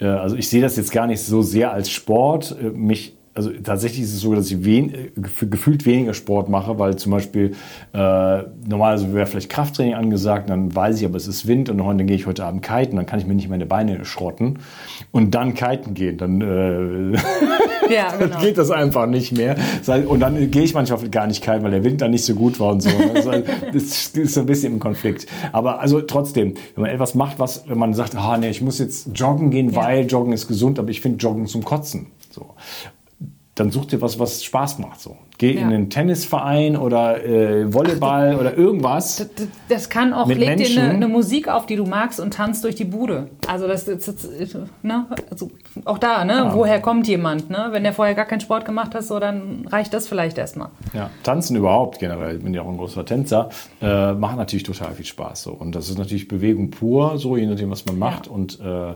Äh, 0.00 0.06
Also 0.06 0.34
ich 0.34 0.48
sehe 0.48 0.60
das 0.62 0.76
jetzt 0.76 0.90
gar 0.90 1.06
nicht 1.06 1.22
so 1.22 1.42
sehr 1.42 1.72
als 1.72 1.90
Sport. 1.90 2.56
Äh, 2.60 2.70
Mich, 2.70 3.16
also 3.34 3.50
tatsächlich 3.62 4.02
ist 4.02 4.12
es 4.14 4.20
so, 4.20 4.34
dass 4.34 4.50
ich 4.50 4.64
wen, 4.64 4.92
äh, 4.92 5.10
gef- 5.18 5.46
gefühlt 5.48 5.86
weniger 5.86 6.14
Sport 6.14 6.48
mache, 6.48 6.78
weil 6.78 6.96
zum 6.96 7.12
Beispiel 7.12 7.52
äh, 7.92 8.42
normalerweise 8.66 9.14
wäre 9.14 9.26
vielleicht 9.26 9.50
Krafttraining 9.50 9.94
angesagt, 9.94 10.50
dann 10.50 10.74
weiß 10.74 11.00
ich, 11.00 11.06
aber 11.06 11.16
es 11.16 11.28
ist 11.28 11.46
Wind 11.46 11.68
und 11.70 11.78
dann 11.78 12.06
gehe 12.06 12.16
ich 12.16 12.26
heute 12.26 12.44
Abend 12.44 12.62
kiten, 12.62 12.96
dann 12.96 13.06
kann 13.06 13.18
ich 13.20 13.26
mir 13.26 13.34
nicht 13.34 13.48
meine 13.48 13.66
Beine 13.66 14.04
schrotten 14.04 14.58
und 15.12 15.34
dann 15.34 15.54
kiten 15.54 15.94
gehen. 15.94 16.18
Dann 16.18 16.40
äh, 16.40 17.18
Ja, 17.94 18.14
genau. 18.16 18.38
geht 18.40 18.56
das 18.56 18.70
einfach 18.70 19.06
nicht 19.06 19.32
mehr. 19.36 19.56
Und 20.06 20.20
dann 20.20 20.50
gehe 20.52 20.62
ich 20.62 20.74
manchmal 20.74 21.08
gar 21.08 21.26
nicht 21.26 21.42
kalt, 21.42 21.62
weil 21.64 21.72
der 21.72 21.82
Wind 21.82 22.00
dann 22.00 22.12
nicht 22.12 22.24
so 22.24 22.34
gut 22.34 22.60
war 22.60 22.70
und 22.72 22.82
so. 22.82 22.90
Das 23.72 24.06
ist 24.14 24.34
so 24.34 24.40
ein 24.40 24.46
bisschen 24.46 24.74
im 24.74 24.78
Konflikt. 24.78 25.26
Aber 25.52 25.80
also 25.80 26.00
trotzdem, 26.00 26.54
wenn 26.76 26.82
man 26.82 26.90
etwas 26.92 27.16
macht, 27.16 27.40
was, 27.40 27.64
wenn 27.68 27.78
man 27.78 27.92
sagt, 27.94 28.14
ah 28.16 28.36
nee, 28.38 28.50
ich 28.50 28.62
muss 28.62 28.78
jetzt 28.78 29.08
joggen 29.14 29.50
gehen, 29.50 29.70
Ja. 29.70 29.82
weil 29.84 30.06
Joggen 30.06 30.32
ist 30.32 30.46
gesund, 30.46 30.78
aber 30.78 30.90
ich 30.90 31.00
finde 31.00 31.18
Joggen 31.18 31.46
zum 31.46 31.64
Kotzen. 31.64 32.06
So. 32.30 32.46
Dann 33.60 33.70
such 33.70 33.88
dir 33.88 34.00
was, 34.00 34.18
was 34.18 34.42
Spaß 34.42 34.78
macht. 34.78 35.02
So. 35.02 35.18
Geh 35.40 35.54
Ja. 35.54 35.62
in 35.62 35.68
einen 35.72 35.88
Tennisverein 35.88 36.76
oder 36.76 37.24
äh, 37.24 37.72
Volleyball 37.72 38.36
oder 38.36 38.58
irgendwas. 38.58 39.16
Das, 39.16 39.28
das- 39.34 39.46
das 39.70 39.88
kann 39.88 40.12
auch, 40.12 40.28
leg 40.28 40.38
dir 40.38 40.46
Menschen. 40.48 40.78
eine, 40.82 40.90
eine 40.92 41.08
Musik 41.08 41.48
auf, 41.48 41.64
die 41.64 41.76
du 41.76 41.86
magst 41.86 42.20
und 42.20 42.34
tanzt 42.34 42.62
durch 42.62 42.74
die 42.74 42.84
Bude. 42.84 43.28
Also 43.48 43.66
das, 43.66 43.86
das, 43.86 44.04
ne? 44.82 45.06
also 45.30 45.50
auch 45.86 45.96
da, 45.96 46.26
ne? 46.26 46.50
Woher 46.52 46.78
kommt 46.82 47.08
jemand, 47.08 47.48
ne? 47.48 47.68
Wenn 47.70 47.84
der 47.84 47.94
vorher 47.94 48.14
gar 48.14 48.26
keinen 48.26 48.40
Sport 48.40 48.66
gemacht 48.66 48.94
hat, 48.94 49.02
so 49.02 49.18
dann 49.18 49.66
reicht 49.66 49.94
das 49.94 50.06
vielleicht 50.08 50.36
erstmal. 50.36 50.68
Ja, 50.92 51.08
Tanzen 51.22 51.56
überhaupt 51.56 52.00
generell, 52.00 52.36
ich 52.36 52.42
bin 52.44 52.52
ja 52.52 52.60
auch 52.60 52.68
ein 52.68 52.76
großer 52.76 53.06
Tänzer, 53.06 53.48
äh, 53.80 54.12
macht 54.12 54.36
natürlich 54.36 54.64
total 54.64 54.92
viel 54.92 55.06
Spaß. 55.06 55.42
So. 55.44 55.52
Und 55.52 55.74
das 55.74 55.88
ist 55.88 55.96
natürlich 55.96 56.28
Bewegung 56.28 56.70
pur, 56.70 57.16
so 57.16 57.38
je 57.38 57.46
nachdem, 57.46 57.70
was 57.70 57.86
man 57.86 57.98
macht. 57.98 58.26
Ja. 58.26 58.32
Und 58.32 58.60
äh, 58.60 58.92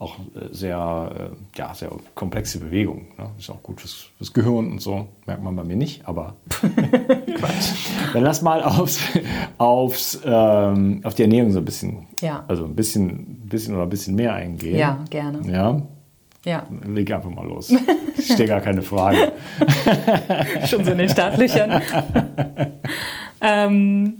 auch 0.00 0.18
äh, 0.18 0.48
sehr, 0.50 1.30
äh, 1.54 1.58
ja, 1.58 1.72
sehr 1.72 1.90
komplexe 2.16 2.58
Bewegung. 2.58 3.02
Ne? 3.16 3.26
Ist 3.38 3.48
auch 3.50 3.62
gut 3.62 3.80
fürs, 3.80 4.06
fürs 4.16 4.32
Gehirn 4.32 4.72
und 4.72 4.82
so. 4.82 5.06
Merkt 5.26 5.42
man 5.44 5.54
bei 5.54 5.62
mir 5.62 5.76
nicht, 5.76 5.83
aber 6.04 6.36
dann 8.12 8.22
lass 8.22 8.42
mal 8.42 8.62
aufs, 8.62 8.98
aufs, 9.58 10.20
ähm, 10.24 11.00
auf 11.04 11.14
die 11.14 11.22
Ernährung 11.22 11.50
so 11.52 11.58
ein 11.58 11.64
bisschen, 11.64 12.06
Ja. 12.20 12.44
also 12.48 12.64
ein 12.64 12.74
bisschen, 12.74 13.40
bisschen 13.46 13.74
oder 13.74 13.84
ein 13.84 13.88
bisschen 13.90 14.14
mehr 14.14 14.34
eingehen. 14.34 14.76
Ja, 14.76 14.98
gerne. 15.10 15.40
Ja, 15.50 15.80
Ja, 16.44 16.66
leg 16.86 17.10
einfach 17.12 17.30
mal 17.30 17.46
los. 17.46 17.72
Ich 18.18 18.32
stehe 18.32 18.48
gar 18.48 18.60
keine 18.60 18.82
Frage. 18.82 19.32
schon 20.66 20.84
so 20.84 20.92
in 20.92 20.98
den 20.98 21.08
Startlöchern. 21.08 21.80
ähm, 23.40 24.14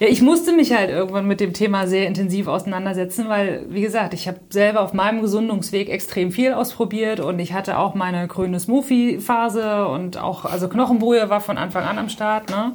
ja, 0.00 0.08
ich 0.08 0.22
musste 0.22 0.52
mich 0.52 0.72
halt 0.72 0.88
irgendwann 0.88 1.26
mit 1.26 1.40
dem 1.40 1.52
Thema 1.52 1.86
sehr 1.86 2.06
intensiv 2.06 2.48
auseinandersetzen, 2.48 3.28
weil, 3.28 3.66
wie 3.68 3.82
gesagt, 3.82 4.14
ich 4.14 4.26
habe 4.26 4.40
selber 4.48 4.80
auf 4.80 4.94
meinem 4.94 5.20
Gesundungsweg 5.20 5.90
extrem 5.90 6.32
viel 6.32 6.54
ausprobiert 6.54 7.20
und 7.20 7.38
ich 7.38 7.52
hatte 7.52 7.78
auch 7.78 7.94
meine 7.94 8.26
grüne 8.26 8.58
Smoothie-Phase 8.58 9.86
und 9.88 10.16
auch, 10.16 10.46
also 10.46 10.68
Knochenbrühe 10.68 11.28
war 11.28 11.40
von 11.42 11.58
Anfang 11.58 11.84
an 11.84 11.98
am 11.98 12.08
Start, 12.08 12.48
ne? 12.48 12.72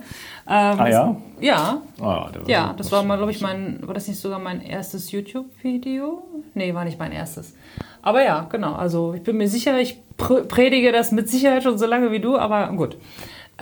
Ähm, 0.48 0.80
Ah 0.80 0.88
ja? 0.88 1.16
Ja, 1.42 1.82
Ah, 2.00 2.30
der 2.34 2.44
ja, 2.46 2.74
das 2.78 2.92
war 2.92 3.02
mal, 3.04 3.18
glaube 3.18 3.32
ich, 3.32 3.42
mein, 3.42 3.80
war 3.82 3.96
das 3.96 4.08
nicht 4.08 4.20
sogar 4.20 4.38
mein 4.38 4.62
erstes 4.62 5.12
YouTube-Video? 5.12 6.24
Nee, 6.54 6.74
war 6.76 6.86
nicht 6.86 7.00
mein 7.00 7.12
erstes. 7.12 7.56
Aber 8.04 8.24
ja, 8.24 8.46
genau, 8.52 8.74
also 8.74 9.16
ich 9.16 9.24
bin 9.24 9.38
mir 9.38 9.48
sicher, 9.48 9.80
ich 9.80 10.00
pr 10.18 10.42
predige 10.44 10.92
das 10.92 11.12
mit 11.12 11.28
Sicherheit 11.28 11.64
schon 11.64 11.80
so 11.80 11.88
lange 11.88 12.12
wie 12.12 12.20
du, 12.20 12.38
aber 12.38 12.68
gut. 12.74 12.98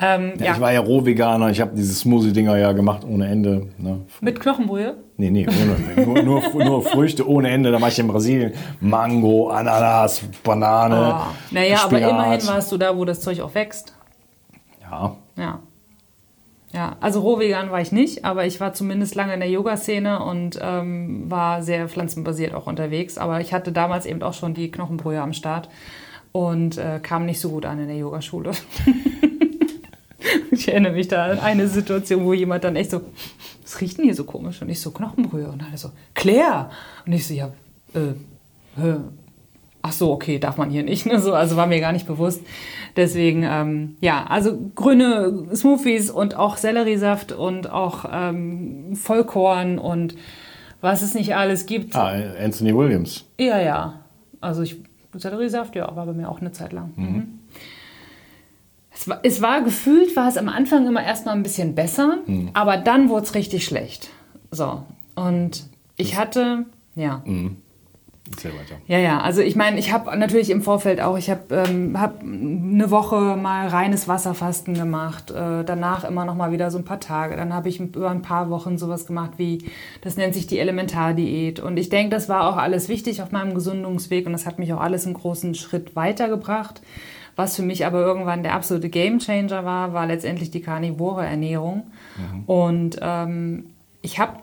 Ähm, 0.01 0.33
Ja, 0.39 0.45
ja, 0.45 0.53
Ich 0.53 0.59
war 0.59 0.73
ja 0.73 0.79
Rohveganer, 0.79 1.49
ich 1.51 1.61
habe 1.61 1.75
diese 1.75 1.93
Smoothie-Dinger 1.93 2.57
ja 2.57 2.71
gemacht 2.71 3.03
ohne 3.07 3.27
Ende. 3.27 3.67
Ne? 3.77 4.01
mit 4.21 4.39
Knochenbrühe? 4.39 4.97
Nee, 5.17 5.29
nee, 5.29 5.47
ohne, 5.47 6.05
nur, 6.05 6.23
nur, 6.23 6.65
nur 6.65 6.81
Früchte 6.81 7.27
ohne 7.27 7.49
Ende. 7.49 7.71
Da 7.71 7.79
war 7.79 7.89
ich 7.89 7.99
in 7.99 8.07
Brasilien. 8.07 8.53
Mango, 8.79 9.49
Ananas, 9.49 10.23
Banane. 10.43 11.15
Oh. 11.15 11.35
Naja, 11.51 11.77
aber 11.83 11.97
Spinat. 11.97 12.09
immerhin 12.09 12.47
warst 12.47 12.71
du 12.71 12.77
da, 12.77 12.97
wo 12.97 13.05
das 13.05 13.21
Zeug 13.21 13.41
auch 13.41 13.53
wächst. 13.53 13.93
Ja, 14.81 15.15
Ja. 15.37 15.59
Ja, 16.73 16.95
also 17.01 17.19
rohvegan 17.19 17.69
war 17.69 17.81
ich 17.81 17.91
nicht, 17.91 18.25
aber 18.25 18.47
ich 18.47 18.59
war 18.59 18.73
zumindest 18.73 19.13
lange 19.13 19.35
in 19.35 19.41
der 19.41 19.49
Yoga-Szene 19.49 20.23
und 20.23 20.57
ähm, 20.59 21.29
war 21.29 21.61
sehr 21.61 21.87
pflanzenbasiert 21.87 22.55
auch 22.55 22.65
unterwegs. 22.65 23.19
Aber 23.19 23.39
ich 23.41 23.53
hatte 23.53 23.71
damals 23.71 24.07
eben 24.07 24.23
auch 24.23 24.33
schon 24.33 24.55
die 24.55 24.71
Knochenbrühe 24.71 25.21
am 25.21 25.33
Start 25.33 25.69
und 26.31 26.79
äh, 26.79 26.99
kam 26.99 27.27
nicht 27.27 27.39
so 27.39 27.51
gut 27.51 27.67
an 27.67 27.77
in 27.79 27.87
der 27.87 27.97
Yogaschule. 27.97 28.53
ich 30.51 30.67
erinnere 30.67 30.93
mich 30.93 31.07
da 31.07 31.25
an 31.25 31.39
eine 31.39 31.67
Situation, 31.67 32.25
wo 32.25 32.33
jemand 32.33 32.63
dann 32.63 32.75
echt 32.75 32.91
so, 32.91 33.01
was 33.61 33.81
riecht 33.81 33.97
denn 33.97 34.05
hier 34.05 34.15
so 34.15 34.23
komisch? 34.23 34.61
Und 34.61 34.69
ich 34.69 34.79
so, 34.79 34.91
Knochenbrühe. 34.91 35.47
Und 35.47 35.63
alle 35.63 35.77
so, 35.77 35.91
Claire! 36.13 36.69
Und 37.05 37.13
ich 37.13 37.27
so, 37.27 37.33
ja, 37.33 37.51
äh, 37.93 38.81
äh, 38.81 38.97
ach 39.81 39.91
so, 39.91 40.11
okay, 40.11 40.39
darf 40.39 40.57
man 40.57 40.69
hier 40.69 40.83
nicht. 40.83 41.05
Ne? 41.05 41.19
So, 41.21 41.33
also 41.33 41.55
war 41.55 41.67
mir 41.67 41.79
gar 41.79 41.91
nicht 41.91 42.07
bewusst. 42.07 42.41
Deswegen, 42.95 43.43
ähm, 43.43 43.97
ja, 44.01 44.25
also 44.27 44.57
grüne 44.75 45.47
Smoothies 45.53 46.09
und 46.11 46.35
auch 46.35 46.57
Selleriesaft 46.57 47.31
und 47.31 47.69
auch 47.69 48.05
ähm, 48.11 48.95
Vollkorn 48.95 49.79
und 49.79 50.15
was 50.81 51.01
es 51.01 51.13
nicht 51.13 51.35
alles 51.35 51.65
gibt. 51.65 51.95
ah, 51.95 52.13
Anthony 52.43 52.75
Williams. 52.75 53.25
Ja, 53.39 53.59
ja. 53.59 54.01
Also 54.41 54.61
ich, 54.61 54.77
Selleriesaft, 55.15 55.75
ja, 55.75 55.95
war 55.95 56.05
bei 56.05 56.13
mir 56.13 56.29
auch 56.29 56.41
eine 56.41 56.51
Zeit 56.51 56.73
lang. 56.73 56.91
Mhm. 56.95 57.39
Es, 58.95 59.07
war, 59.07 59.19
es 59.23 59.41
war 59.41 59.61
gefühlt, 59.61 60.15
war 60.15 60.27
es 60.27 60.37
am 60.37 60.49
Anfang 60.49 60.87
immer 60.87 61.03
erstmal 61.03 61.35
ein 61.35 61.43
bisschen 61.43 61.75
besser, 61.75 62.19
aber 62.53 62.77
dann 62.77 63.09
wurde 63.09 63.25
es 63.25 63.35
richtig 63.35 63.65
schlecht. 63.65 64.09
So. 64.51 64.83
Und 65.15 65.65
ich 65.97 66.17
hatte, 66.17 66.65
ja. 66.95 67.21
Erzähl 68.31 68.51
weiter. 68.51 68.75
Ja, 68.87 68.99
ja, 68.99 69.19
also 69.19 69.41
ich 69.41 69.57
meine, 69.57 69.77
ich 69.77 69.91
habe 69.91 70.17
natürlich 70.17 70.49
im 70.49 70.61
Vorfeld 70.61 71.01
auch, 71.01 71.17
ich 71.17 71.29
habe 71.29 71.41
ähm, 71.67 71.99
hab 71.99 72.21
eine 72.21 72.89
Woche 72.89 73.35
mal 73.35 73.67
reines 73.67 74.07
Wasserfasten 74.07 74.75
gemacht, 74.75 75.29
äh, 75.31 75.65
danach 75.65 76.05
immer 76.05 76.23
noch 76.23 76.35
mal 76.35 76.53
wieder 76.53 76.71
so 76.71 76.77
ein 76.77 76.85
paar 76.85 77.01
Tage, 77.01 77.35
dann 77.35 77.53
habe 77.53 77.67
ich 77.67 77.81
über 77.81 78.09
ein 78.09 78.21
paar 78.21 78.49
Wochen 78.49 78.77
sowas 78.77 79.05
gemacht 79.05 79.31
wie, 79.37 79.65
das 80.01 80.15
nennt 80.15 80.35
sich 80.35 80.47
die 80.47 80.59
Elementardiät 80.59 81.59
und 81.59 81.75
ich 81.75 81.89
denke, 81.89 82.15
das 82.15 82.29
war 82.29 82.47
auch 82.47 82.55
alles 82.55 82.87
wichtig 82.87 83.21
auf 83.21 83.31
meinem 83.31 83.53
Gesundungsweg 83.53 84.25
und 84.25 84.31
das 84.31 84.45
hat 84.45 84.57
mich 84.57 84.71
auch 84.71 84.79
alles 84.79 85.05
einen 85.05 85.15
großen 85.15 85.53
Schritt 85.53 85.97
weitergebracht. 85.97 86.81
Was 87.35 87.55
für 87.55 87.63
mich 87.63 87.85
aber 87.85 88.01
irgendwann 88.01 88.43
der 88.43 88.53
absolute 88.53 88.89
Gamechanger 88.89 89.65
war, 89.65 89.93
war 89.93 90.05
letztendlich 90.05 90.51
die 90.51 90.61
karnivore 90.61 91.25
Ernährung. 91.25 91.91
Und 92.45 92.97
ähm, 93.01 93.65
ich 94.01 94.19
habe, 94.19 94.37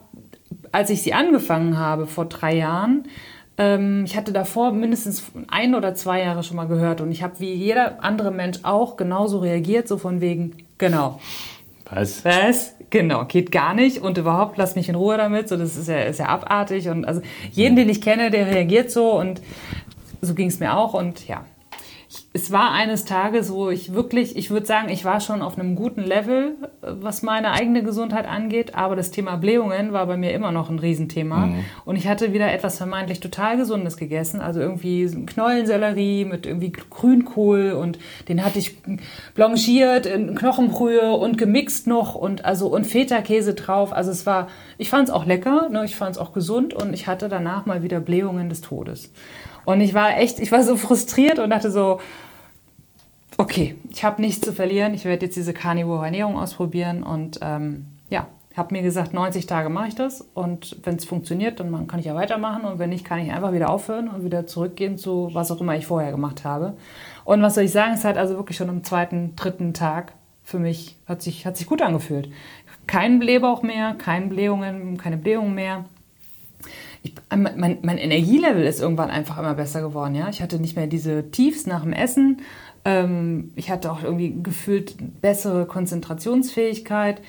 als 0.72 0.90
ich 0.90 1.02
sie 1.02 1.14
angefangen 1.14 1.78
habe 1.78 2.06
vor 2.06 2.24
drei 2.24 2.56
Jahren, 2.56 3.04
ähm, 3.58 4.04
ich 4.06 4.16
hatte 4.16 4.32
davor 4.32 4.72
mindestens 4.72 5.30
ein 5.48 5.74
oder 5.74 5.94
zwei 5.94 6.22
Jahre 6.22 6.42
schon 6.42 6.56
mal 6.56 6.66
gehört 6.66 7.00
und 7.00 7.12
ich 7.12 7.22
habe 7.22 7.38
wie 7.38 7.52
jeder 7.52 8.02
andere 8.02 8.30
Mensch 8.30 8.60
auch 8.62 8.96
genauso 8.96 9.38
reagiert, 9.38 9.86
so 9.86 9.98
von 9.98 10.20
wegen, 10.20 10.56
genau, 10.78 11.20
Was? 11.90 12.24
was? 12.24 12.74
Genau, 12.88 13.24
geht 13.26 13.52
gar 13.52 13.74
nicht 13.74 13.98
und 13.98 14.18
überhaupt 14.18 14.56
lass 14.56 14.74
mich 14.74 14.88
in 14.88 14.96
Ruhe 14.96 15.16
damit. 15.16 15.48
So, 15.48 15.56
das 15.56 15.76
ist 15.76 15.88
ja, 15.88 16.00
ist 16.00 16.18
ja 16.18 16.26
abartig 16.26 16.88
und 16.88 17.04
also 17.04 17.20
jeden, 17.52 17.76
den 17.76 17.88
ich 17.88 18.00
kenne, 18.02 18.30
der 18.32 18.46
reagiert 18.46 18.90
so 18.90 19.12
und 19.12 19.40
so 20.20 20.34
ging 20.34 20.48
es 20.48 20.58
mir 20.58 20.76
auch 20.76 20.94
und 20.94 21.28
ja. 21.28 21.44
Es 22.32 22.52
war 22.52 22.70
eines 22.70 23.06
Tages, 23.06 23.52
wo 23.52 23.70
ich 23.70 23.92
wirklich, 23.92 24.36
ich 24.36 24.50
würde 24.50 24.64
sagen, 24.64 24.88
ich 24.88 25.04
war 25.04 25.20
schon 25.20 25.42
auf 25.42 25.58
einem 25.58 25.74
guten 25.74 26.02
Level, 26.02 26.54
was 26.80 27.22
meine 27.22 27.50
eigene 27.50 27.82
Gesundheit 27.82 28.24
angeht, 28.28 28.76
aber 28.76 28.94
das 28.94 29.10
Thema 29.10 29.34
Blähungen 29.34 29.92
war 29.92 30.06
bei 30.06 30.16
mir 30.16 30.32
immer 30.32 30.52
noch 30.52 30.70
ein 30.70 30.78
Riesenthema. 30.78 31.48
Und 31.84 31.96
ich 31.96 32.06
hatte 32.06 32.32
wieder 32.32 32.52
etwas 32.52 32.78
vermeintlich 32.78 33.18
total 33.18 33.56
Gesundes 33.56 33.96
gegessen, 33.96 34.40
also 34.40 34.60
irgendwie 34.60 35.10
Knollensellerie 35.26 36.24
mit 36.24 36.46
irgendwie 36.46 36.70
Grünkohl 36.70 37.72
und 37.72 37.98
den 38.28 38.44
hatte 38.44 38.60
ich 38.60 38.76
blanchiert 39.34 40.06
in 40.06 40.36
Knochenbrühe 40.36 41.10
und 41.10 41.36
gemixt 41.36 41.88
noch 41.88 42.14
und 42.14 42.44
also 42.44 42.68
und 42.68 42.86
Feta-Käse 42.86 43.54
drauf. 43.54 43.92
Also 43.92 44.12
es 44.12 44.24
war, 44.24 44.46
ich 44.78 44.88
fand 44.88 45.08
es 45.08 45.14
auch 45.14 45.26
lecker, 45.26 45.68
ne, 45.68 45.84
ich 45.84 45.96
fand 45.96 46.12
es 46.12 46.18
auch 46.18 46.32
gesund 46.32 46.74
und 46.74 46.94
ich 46.94 47.08
hatte 47.08 47.28
danach 47.28 47.66
mal 47.66 47.82
wieder 47.82 47.98
Blähungen 47.98 48.48
des 48.48 48.60
Todes. 48.60 49.10
Und 49.64 49.80
ich 49.80 49.94
war 49.94 50.18
echt, 50.18 50.38
ich 50.38 50.52
war 50.52 50.62
so 50.62 50.76
frustriert 50.76 51.38
und 51.38 51.50
dachte 51.50 51.70
so, 51.70 52.00
okay, 53.38 53.76
ich 53.90 54.04
habe 54.04 54.20
nichts 54.20 54.44
zu 54.44 54.52
verlieren, 54.52 54.94
ich 54.94 55.04
werde 55.04 55.26
jetzt 55.26 55.36
diese 55.36 55.52
Carnivore 55.52 56.04
Ernährung 56.04 56.36
ausprobieren 56.36 57.02
und 57.02 57.38
ähm, 57.42 57.86
ja, 58.08 58.26
habe 58.56 58.74
mir 58.74 58.82
gesagt, 58.82 59.14
90 59.14 59.46
Tage 59.46 59.68
mache 59.68 59.88
ich 59.88 59.94
das 59.94 60.22
und 60.34 60.76
wenn 60.84 60.96
es 60.96 61.04
funktioniert, 61.04 61.60
dann 61.60 61.86
kann 61.86 62.00
ich 62.00 62.06
ja 62.06 62.14
weitermachen 62.14 62.64
und 62.64 62.78
wenn 62.78 62.90
nicht, 62.90 63.04
kann 63.04 63.18
ich 63.18 63.32
einfach 63.32 63.52
wieder 63.52 63.70
aufhören 63.70 64.08
und 64.08 64.24
wieder 64.24 64.46
zurückgehen 64.46 64.98
zu 64.98 65.30
was 65.32 65.50
auch 65.50 65.60
immer 65.60 65.76
ich 65.76 65.86
vorher 65.86 66.10
gemacht 66.10 66.44
habe. 66.44 66.74
Und 67.24 67.42
was 67.42 67.54
soll 67.54 67.64
ich 67.64 67.72
sagen, 67.72 67.94
es 67.94 68.04
hat 68.04 68.18
also 68.18 68.36
wirklich 68.36 68.56
schon 68.56 68.68
am 68.68 68.84
zweiten, 68.84 69.34
dritten 69.36 69.72
Tag 69.72 70.12
für 70.42 70.58
mich, 70.58 70.96
hat 71.06 71.22
sich, 71.22 71.46
hat 71.46 71.56
sich 71.56 71.66
gut 71.66 71.80
angefühlt. 71.80 72.28
Kein 72.86 73.20
Blähbauch 73.20 73.62
mehr, 73.62 73.94
kein 73.94 74.28
Blähungen, 74.28 74.96
keine 74.96 75.16
Blähungen 75.16 75.54
mehr. 75.54 75.84
Ich, 77.02 77.14
mein, 77.34 77.78
mein 77.82 77.98
Energielevel 77.98 78.64
ist 78.64 78.80
irgendwann 78.80 79.10
einfach 79.10 79.38
immer 79.38 79.54
besser 79.54 79.80
geworden. 79.80 80.14
Ja? 80.14 80.28
Ich 80.28 80.42
hatte 80.42 80.58
nicht 80.58 80.76
mehr 80.76 80.88
diese 80.88 81.30
Tiefs 81.30 81.66
nach 81.66 81.82
dem 81.82 81.92
Essen. 81.92 82.40
Ähm, 82.84 83.52
ich 83.56 83.70
hatte 83.70 83.92
auch 83.92 84.02
irgendwie 84.02 84.34
gefühlt 84.42 84.96
bessere 85.20 85.66
Konzentrationsfähigkeit 85.66 87.20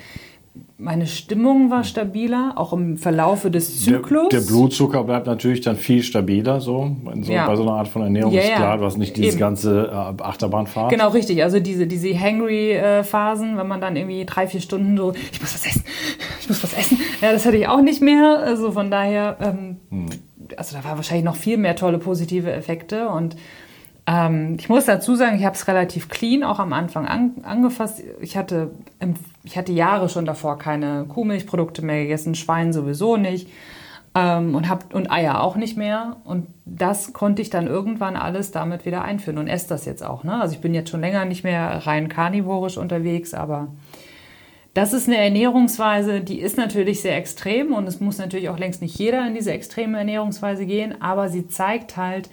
meine 0.77 1.05
Stimmung 1.07 1.69
war 1.69 1.83
stabiler, 1.83 2.53
auch 2.55 2.73
im 2.73 2.97
Verlaufe 2.97 3.51
des 3.51 3.83
Zyklus. 3.83 4.29
Der, 4.29 4.41
der 4.41 4.47
Blutzucker 4.47 5.03
bleibt 5.03 5.27
natürlich 5.27 5.61
dann 5.61 5.75
viel 5.75 6.03
stabiler, 6.03 6.59
so, 6.59 6.95
so 7.21 7.31
ja. 7.31 7.47
bei 7.47 7.55
so 7.55 7.61
einer 7.61 7.73
Art 7.73 7.87
von 7.87 8.01
Ernährung 8.01 8.33
ja, 8.33 8.41
ist 8.41 8.55
klar, 8.55 8.77
du 8.77 8.85
hast 8.85 8.97
nicht 8.97 9.15
dieses 9.15 9.33
Eben. 9.33 9.39
ganze 9.39 9.87
äh, 9.87 10.21
Achterbahnfahrt. 10.21 10.91
Genau, 10.91 11.09
richtig. 11.09 11.43
Also 11.43 11.59
diese, 11.59 11.87
diese 11.87 12.19
Hangry-Phasen, 12.19 13.57
wenn 13.57 13.67
man 13.67 13.79
dann 13.79 13.95
irgendwie 13.95 14.25
drei, 14.25 14.47
vier 14.47 14.59
Stunden 14.59 14.97
so, 14.97 15.13
ich 15.31 15.39
muss 15.39 15.53
was 15.53 15.65
essen, 15.65 15.83
ich 16.41 16.49
muss 16.49 16.63
was 16.63 16.73
essen. 16.73 16.99
Ja, 17.21 17.31
das 17.31 17.45
hatte 17.45 17.57
ich 17.57 17.67
auch 17.67 17.81
nicht 17.81 18.01
mehr. 18.01 18.39
Also 18.43 18.71
von 18.71 18.91
daher, 18.91 19.37
ähm, 19.39 19.77
hm. 19.89 20.05
also 20.57 20.75
da 20.75 20.83
war 20.83 20.97
wahrscheinlich 20.97 21.25
noch 21.25 21.35
viel 21.35 21.57
mehr 21.57 21.75
tolle 21.75 21.99
positive 21.99 22.51
Effekte 22.51 23.07
und 23.07 23.35
ähm, 24.07 24.57
ich 24.59 24.69
muss 24.69 24.85
dazu 24.85 25.15
sagen, 25.15 25.37
ich 25.37 25.45
habe 25.45 25.55
es 25.55 25.67
relativ 25.67 26.09
clean 26.09 26.43
auch 26.43 26.59
am 26.59 26.73
Anfang 26.73 27.07
an, 27.07 27.35
angefasst. 27.43 28.01
Ich 28.19 28.35
hatte, 28.37 28.71
ich 29.43 29.57
hatte 29.57 29.71
Jahre 29.71 30.09
schon 30.09 30.25
davor 30.25 30.57
keine 30.57 31.05
Kuhmilchprodukte 31.05 31.83
mehr 31.83 32.03
gegessen, 32.03 32.35
Schwein 32.35 32.73
sowieso 32.73 33.17
nicht 33.17 33.47
ähm, 34.15 34.55
und, 34.55 34.69
hab, 34.69 34.93
und 34.93 35.11
Eier 35.11 35.41
auch 35.41 35.55
nicht 35.55 35.77
mehr. 35.77 36.17
Und 36.23 36.47
das 36.65 37.13
konnte 37.13 37.41
ich 37.41 37.49
dann 37.49 37.67
irgendwann 37.67 38.15
alles 38.15 38.51
damit 38.51 38.85
wieder 38.85 39.03
einführen 39.03 39.37
und 39.37 39.47
esse 39.47 39.69
das 39.69 39.85
jetzt 39.85 40.03
auch. 40.03 40.23
Ne? 40.23 40.41
Also 40.41 40.55
ich 40.55 40.61
bin 40.61 40.73
jetzt 40.73 40.89
schon 40.89 41.01
länger 41.01 41.25
nicht 41.25 41.43
mehr 41.43 41.85
rein 41.85 42.09
karnivorisch 42.09 42.77
unterwegs, 42.77 43.33
aber 43.33 43.69
das 44.73 44.93
ist 44.93 45.07
eine 45.07 45.17
Ernährungsweise, 45.17 46.21
die 46.21 46.39
ist 46.39 46.57
natürlich 46.57 47.01
sehr 47.01 47.17
extrem 47.17 47.73
und 47.73 47.87
es 47.87 47.99
muss 47.99 48.17
natürlich 48.17 48.49
auch 48.49 48.57
längst 48.57 48.81
nicht 48.81 48.97
jeder 48.97 49.27
in 49.27 49.33
diese 49.33 49.51
extreme 49.51 49.97
Ernährungsweise 49.97 50.65
gehen, 50.65 51.01
aber 51.01 51.27
sie 51.27 51.49
zeigt 51.49 51.97
halt, 51.97 52.29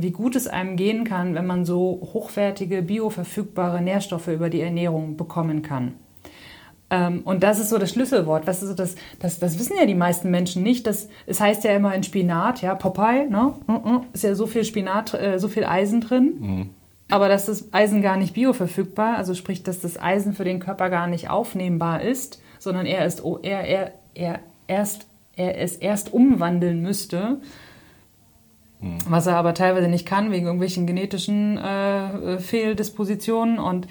wie 0.00 0.10
gut 0.10 0.36
es 0.36 0.46
einem 0.46 0.76
gehen 0.76 1.04
kann, 1.04 1.34
wenn 1.34 1.46
man 1.46 1.64
so 1.64 2.00
hochwertige, 2.12 2.82
bioverfügbare 2.82 3.82
Nährstoffe 3.82 4.28
über 4.28 4.50
die 4.50 4.60
Ernährung 4.60 5.16
bekommen 5.16 5.62
kann. 5.62 5.94
Ähm, 6.90 7.20
und 7.24 7.42
das 7.42 7.58
ist 7.58 7.68
so 7.68 7.78
das 7.78 7.90
Schlüsselwort. 7.90 8.46
Was 8.46 8.62
ist 8.62 8.78
das, 8.78 8.96
das, 9.18 9.38
das 9.38 9.58
wissen 9.58 9.76
ja 9.78 9.86
die 9.86 9.94
meisten 9.94 10.30
Menschen 10.30 10.62
nicht. 10.62 10.86
Das, 10.86 11.08
es 11.26 11.40
heißt 11.40 11.64
ja 11.64 11.72
immer 11.72 11.94
in 11.94 12.02
Spinat, 12.02 12.62
ja, 12.62 12.74
Popeye, 12.74 13.28
ne? 13.28 13.54
Ist 14.12 14.24
ja 14.24 14.34
so 14.34 14.46
viel 14.46 14.64
Spinat, 14.64 15.14
äh, 15.14 15.38
so 15.38 15.48
viel 15.48 15.64
Eisen 15.64 16.00
drin. 16.00 16.34
Mhm. 16.40 16.70
Aber 17.10 17.28
dass 17.28 17.46
das 17.46 17.72
Eisen 17.72 18.02
gar 18.02 18.16
nicht 18.16 18.34
bioverfügbar, 18.34 19.16
also 19.16 19.34
sprich, 19.34 19.62
dass 19.62 19.80
das 19.80 20.00
Eisen 20.00 20.34
für 20.34 20.44
den 20.44 20.60
Körper 20.60 20.90
gar 20.90 21.06
nicht 21.06 21.30
aufnehmbar 21.30 22.02
ist, 22.02 22.42
sondern 22.58 22.86
er 22.86 23.06
ist, 23.06 23.22
er, 23.42 23.64
er, 23.64 23.92
er 24.14 24.40
erst, 24.66 25.06
er 25.36 25.58
es 25.58 25.76
erst 25.76 26.12
umwandeln 26.12 26.82
müsste, 26.82 27.38
Mhm. 28.80 28.98
Was 29.08 29.26
er 29.26 29.36
aber 29.36 29.54
teilweise 29.54 29.88
nicht 29.88 30.06
kann, 30.06 30.30
wegen 30.30 30.46
irgendwelchen 30.46 30.86
genetischen 30.86 31.58
äh, 31.58 32.34
äh, 32.34 32.38
Fehldispositionen. 32.38 33.58
Und 33.58 33.88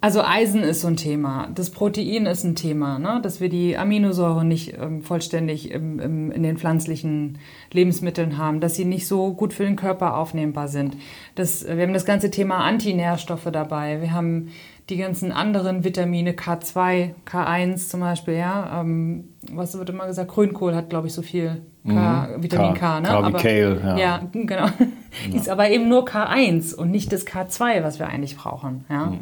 also 0.00 0.22
Eisen 0.22 0.62
ist 0.62 0.80
so 0.80 0.88
ein 0.88 0.96
Thema. 0.96 1.48
Das 1.54 1.70
Protein 1.70 2.26
ist 2.26 2.44
ein 2.44 2.56
Thema, 2.56 2.98
ne? 2.98 3.20
dass 3.22 3.40
wir 3.40 3.48
die 3.48 3.76
Aminosäuren 3.76 4.48
nicht 4.48 4.74
ähm, 4.80 5.02
vollständig 5.02 5.70
im, 5.70 6.00
im, 6.00 6.32
in 6.32 6.42
den 6.42 6.56
pflanzlichen 6.56 7.38
Lebensmitteln 7.72 8.36
haben, 8.36 8.60
dass 8.60 8.74
sie 8.74 8.84
nicht 8.84 9.06
so 9.06 9.32
gut 9.32 9.52
für 9.52 9.64
den 9.64 9.76
Körper 9.76 10.16
aufnehmbar 10.16 10.66
sind. 10.68 10.96
Das, 11.34 11.64
wir 11.64 11.82
haben 11.82 11.94
das 11.94 12.04
ganze 12.04 12.30
Thema 12.30 12.64
Antinährstoffe 12.64 13.48
dabei. 13.52 14.00
Wir 14.00 14.12
haben 14.12 14.50
die 14.88 14.96
ganzen 14.96 15.32
anderen 15.32 15.84
Vitamine, 15.84 16.32
K2, 16.32 17.10
K1 17.26 17.88
zum 17.88 18.00
Beispiel, 18.00 18.34
ja. 18.34 18.80
Ähm, 18.80 19.28
was 19.52 19.76
wird 19.76 19.90
immer 19.90 20.06
gesagt? 20.06 20.30
Grünkohl 20.30 20.74
hat, 20.74 20.90
glaube 20.90 21.06
ich, 21.06 21.14
so 21.14 21.22
viel 21.22 21.62
K, 21.86 22.28
mhm. 22.36 22.42
Vitamin 22.42 22.74
K, 22.74 22.80
K 22.80 23.00
ne? 23.00 23.08
K 23.08 23.28
wie 23.28 23.32
Kale, 23.32 23.80
ja. 23.84 23.96
Ja, 23.96 24.22
genau. 24.32 24.66
Ja. 24.66 24.72
Ist 25.34 25.48
aber 25.48 25.70
eben 25.70 25.88
nur 25.88 26.06
K1 26.06 26.74
und 26.74 26.90
nicht 26.90 27.12
das 27.12 27.26
K2, 27.26 27.82
was 27.82 27.98
wir 27.98 28.08
eigentlich 28.08 28.36
brauchen, 28.36 28.84
ja. 28.88 29.06
Mhm. 29.06 29.20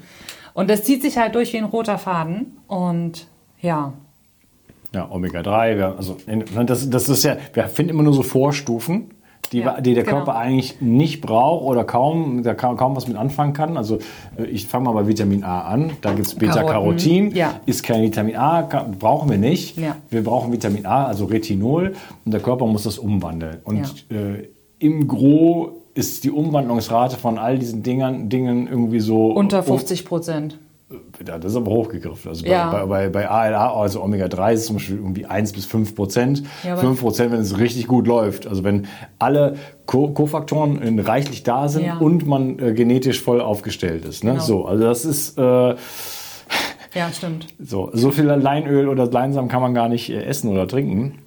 Und 0.53 0.68
das 0.68 0.83
zieht 0.85 1.03
sich 1.03 1.16
halt 1.16 1.35
durch 1.35 1.53
wie 1.53 1.59
ein 1.59 1.64
roter 1.64 1.99
Faden 1.99 2.59
und 2.66 3.29
ja. 3.61 3.92
Ja, 4.92 5.09
Omega-3, 5.09 5.96
also 5.96 6.16
das, 6.66 6.90
das 6.90 7.09
ist 7.09 7.23
ja, 7.23 7.37
wir 7.53 7.64
finden 7.68 7.90
immer 7.90 8.03
nur 8.03 8.12
so 8.12 8.23
Vorstufen 8.23 9.14
die, 9.53 9.59
ja, 9.59 9.81
die 9.81 9.95
der 9.95 10.05
genau. 10.05 10.19
Körper 10.19 10.37
eigentlich 10.37 10.81
nicht 10.81 11.21
braucht 11.21 11.65
oder 11.65 11.85
kaum, 11.85 12.43
der 12.43 12.55
kaum, 12.55 12.77
kaum 12.77 12.95
was 12.95 13.09
mit 13.09 13.17
anfangen 13.17 13.53
kann. 13.53 13.77
Also 13.77 13.99
äh, 14.39 14.45
ich 14.45 14.67
fange 14.67 14.85
mal 14.85 14.93
bei 14.93 15.09
Vitamin 15.09 15.43
A 15.43 15.63
an. 15.63 15.93
Da 16.01 16.13
gibt 16.13 16.27
es 16.27 16.35
Beta-Carotin. 16.35 17.35
Ja. 17.35 17.61
Ist 17.67 17.83
kein 17.83 18.03
Vitamin 18.03 18.37
A, 18.37 18.63
kann, 18.63 18.93
brauchen 18.99 19.29
wir 19.29 19.39
nicht. 19.39 19.77
Ja. 19.77 19.97
Wir 20.09 20.23
brauchen 20.23 20.53
Vitamin 20.53 20.87
A, 20.87 21.05
also 21.05 21.25
Retinol. 21.25 21.95
Und 22.25 22.33
der 22.33 22.41
Körper 22.41 22.67
muss 22.67 22.85
das 22.85 22.99
umwandeln. 22.99 23.59
Und 23.65 24.07
äh, 24.11 24.49
im 24.79 25.09
Gro 25.09 25.81
ist 25.95 26.25
die 26.25 26.31
Umwandlungsrate 26.31 27.17
von 27.17 27.39
all 27.39 27.59
diesen 27.59 27.83
Dingern, 27.83 28.29
Dingen 28.29 28.69
irgendwie 28.69 29.01
so... 29.01 29.33
Unter 29.33 29.63
50 29.63 30.05
Prozent. 30.05 30.59
Das 31.24 31.44
ist 31.44 31.57
aber 31.57 31.70
hochgegriffen. 31.70 32.31
Also 32.31 32.44
ja. 32.46 32.70
bei, 32.70 32.87
bei, 32.87 33.09
bei 33.09 33.29
ALA, 33.29 33.74
also 33.74 34.03
Omega-3 34.03 34.53
ist 34.55 34.61
es 34.61 34.66
zum 34.66 34.76
Beispiel 34.76 34.96
irgendwie 34.96 35.26
1 35.26 35.53
bis 35.53 35.66
5 35.66 35.94
Prozent. 35.94 36.42
Ja, 36.64 36.76
5 36.76 37.00
Prozent, 37.00 37.33
wenn 37.33 37.40
es 37.40 37.59
richtig 37.59 37.87
gut 37.87 38.07
läuft. 38.07 38.46
Also 38.46 38.64
wenn 38.64 38.88
alle 39.18 39.57
Kofaktoren 39.87 40.98
reichlich 40.98 41.42
da 41.44 41.68
sind 41.68 41.85
ja. 41.85 41.98
und 41.98 42.26
man 42.26 42.59
äh, 42.59 42.72
genetisch 42.72 43.20
voll 43.20 43.40
aufgestellt 43.40 44.05
ist. 44.05 44.24
Ne? 44.24 44.33
Genau. 44.33 44.42
So, 44.42 44.64
also 44.64 44.85
das 44.85 45.05
ist... 45.05 45.38
Äh, 45.38 45.76
ja, 46.94 47.12
stimmt. 47.12 47.46
So, 47.61 47.90
so 47.92 48.11
viel 48.11 48.24
Leinöl 48.24 48.88
oder 48.88 49.07
Leinsamen 49.07 49.48
kann 49.48 49.62
man 49.62 49.74
gar 49.74 49.88
nicht 49.88 50.11
äh, 50.11 50.24
essen 50.24 50.50
oder 50.50 50.66
trinken 50.66 51.18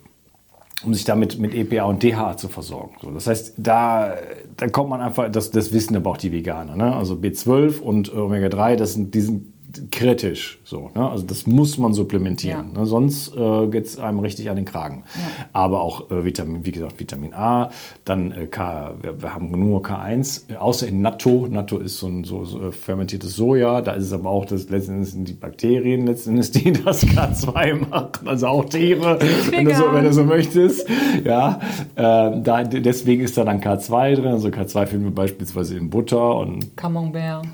um 0.86 0.94
sich 0.94 1.06
damit 1.06 1.40
mit 1.40 1.54
EPA 1.54 1.86
und 1.86 2.04
DHA 2.04 2.38
zu 2.38 2.50
versorgen. 2.50 2.96
So, 3.02 3.12
das 3.12 3.28
heißt, 3.28 3.54
da, 3.58 4.16
da 4.58 4.68
kommt 4.68 4.90
man 4.90 5.02
einfach, 5.02 5.32
das, 5.32 5.52
das 5.52 5.72
wissen 5.72 5.96
aber 5.96 6.10
auch 6.10 6.18
die 6.18 6.32
Veganer. 6.32 6.76
Ne? 6.76 6.94
Also 6.96 7.16
B12 7.16 7.80
und 7.80 8.14
Omega-3, 8.14 8.76
das 8.76 8.94
sind, 8.94 9.16
die 9.16 9.22
sind 9.22 9.53
kritisch. 9.92 10.60
So, 10.64 10.92
ne? 10.96 11.10
Also 11.10 11.26
das 11.26 11.48
muss 11.48 11.78
man 11.78 11.94
supplementieren. 11.94 12.72
Ja. 12.74 12.80
Ne? 12.82 12.86
Sonst 12.86 13.36
äh, 13.36 13.68
geht 13.68 13.86
es 13.86 14.00
einem 14.00 14.20
richtig 14.20 14.50
an 14.50 14.56
den 14.56 14.66
Kragen. 14.66 15.04
Ja. 15.16 15.46
Aber 15.54 15.82
auch 15.82 16.12
äh, 16.12 16.26
Vitamin, 16.26 16.66
wie 16.66 16.72
gesagt, 16.72 17.00
Vitamin 17.00 17.34
A, 17.34 17.72
dann 18.06 18.32
äh, 18.32 18.48
K, 18.48 18.96
wir, 19.02 19.22
wir, 19.22 19.34
haben 19.34 19.52
nur 19.52 19.82
K1, 19.82 20.52
äh, 20.52 20.56
außer 20.56 20.88
in 20.88 21.02
Natto. 21.02 21.48
Natto 21.50 21.78
ist 21.80 21.98
so 21.98 22.08
ein 22.08 22.24
so, 22.24 22.46
so 22.46 22.68
äh, 22.68 22.72
fermentiertes 22.72 23.36
Soja. 23.36 23.82
Da 23.82 23.94
ist 23.94 24.06
es 24.06 24.14
aber 24.14 24.30
auch, 24.30 24.46
das 24.46 24.70
letzten 24.70 25.04
sind 25.06 25.28
die 25.28 25.34
Bakterien 25.34 26.06
letzten 26.06 26.40
die 26.40 26.74
das 26.86 27.06
K2 27.06 27.90
machen. 27.90 28.28
Also 28.28 28.48
auch 28.48 28.66
Tiere, 28.66 29.20
wenn 29.50 29.66
du, 29.66 29.76
so, 29.76 29.94
wenn 29.94 30.04
du 30.04 30.14
so 30.14 30.24
möchtest. 30.24 30.88
Ja, 31.24 31.60
äh, 31.96 32.42
da, 32.42 32.64
deswegen 32.64 33.24
ist 33.24 33.38
da 33.38 33.44
dann 33.44 33.62
K2 33.62 34.16
drin. 34.16 34.28
Also 34.28 34.50
K2 34.50 34.86
finden 34.86 35.06
wir 35.06 35.16
beispielsweise 35.16 35.78
in 35.78 35.90
Butter 35.90 36.36
und 36.36 36.76
Camembert 36.78 37.46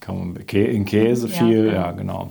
kann 0.00 0.18
man 0.18 0.36
in 0.36 0.84
Käse 0.84 1.28
viel, 1.28 1.66
ja, 1.66 1.72
ja 1.72 1.92
genau. 1.92 2.30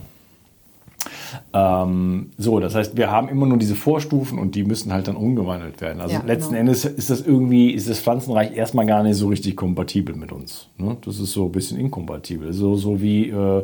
Ähm, 1.53 2.32
so, 2.38 2.60
das 2.60 2.75
heißt, 2.75 2.97
wir 2.97 3.12
haben 3.12 3.29
immer 3.29 3.45
nur 3.45 3.58
diese 3.58 3.75
Vorstufen 3.75 4.38
und 4.39 4.55
die 4.55 4.63
müssen 4.63 4.91
halt 4.91 5.08
dann 5.08 5.15
umgewandelt 5.15 5.82
werden. 5.82 6.01
Also 6.01 6.15
ja, 6.15 6.23
letzten 6.23 6.51
genau. 6.51 6.62
Endes 6.62 6.86
ist 6.86 7.10
das 7.10 7.21
irgendwie, 7.21 7.71
ist 7.71 7.89
das 7.89 7.99
Pflanzenreich 7.99 8.55
erstmal 8.55 8.86
gar 8.86 9.03
nicht 9.03 9.15
so 9.15 9.27
richtig 9.27 9.55
kompatibel 9.55 10.15
mit 10.15 10.32
uns. 10.32 10.67
Ne? 10.77 10.97
Das 11.05 11.19
ist 11.19 11.32
so 11.32 11.45
ein 11.45 11.51
bisschen 11.51 11.79
inkompatibel. 11.79 12.53
So, 12.53 12.75
so 12.75 13.01
wie 13.01 13.29
äh, 13.29 13.63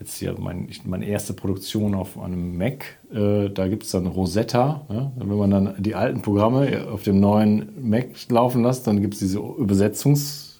jetzt 0.00 0.18
hier 0.18 0.34
mein, 0.38 0.68
meine 0.84 1.06
erste 1.06 1.32
Produktion 1.32 1.94
auf 1.94 2.18
einem 2.18 2.56
Mac, 2.56 2.84
äh, 3.12 3.48
da 3.50 3.68
gibt 3.68 3.84
es 3.84 3.90
dann 3.90 4.06
Rosetta. 4.06 4.82
Ne? 4.88 5.12
Wenn 5.16 5.38
man 5.38 5.50
dann 5.50 5.74
die 5.78 5.94
alten 5.94 6.22
Programme 6.22 6.86
auf 6.92 7.02
dem 7.02 7.20
neuen 7.20 7.68
Mac 7.80 8.08
laufen 8.28 8.62
lässt, 8.62 8.86
dann 8.86 9.00
gibt 9.00 9.14
es 9.14 9.20
diese 9.20 9.38
Übersetzungs- 9.38 10.51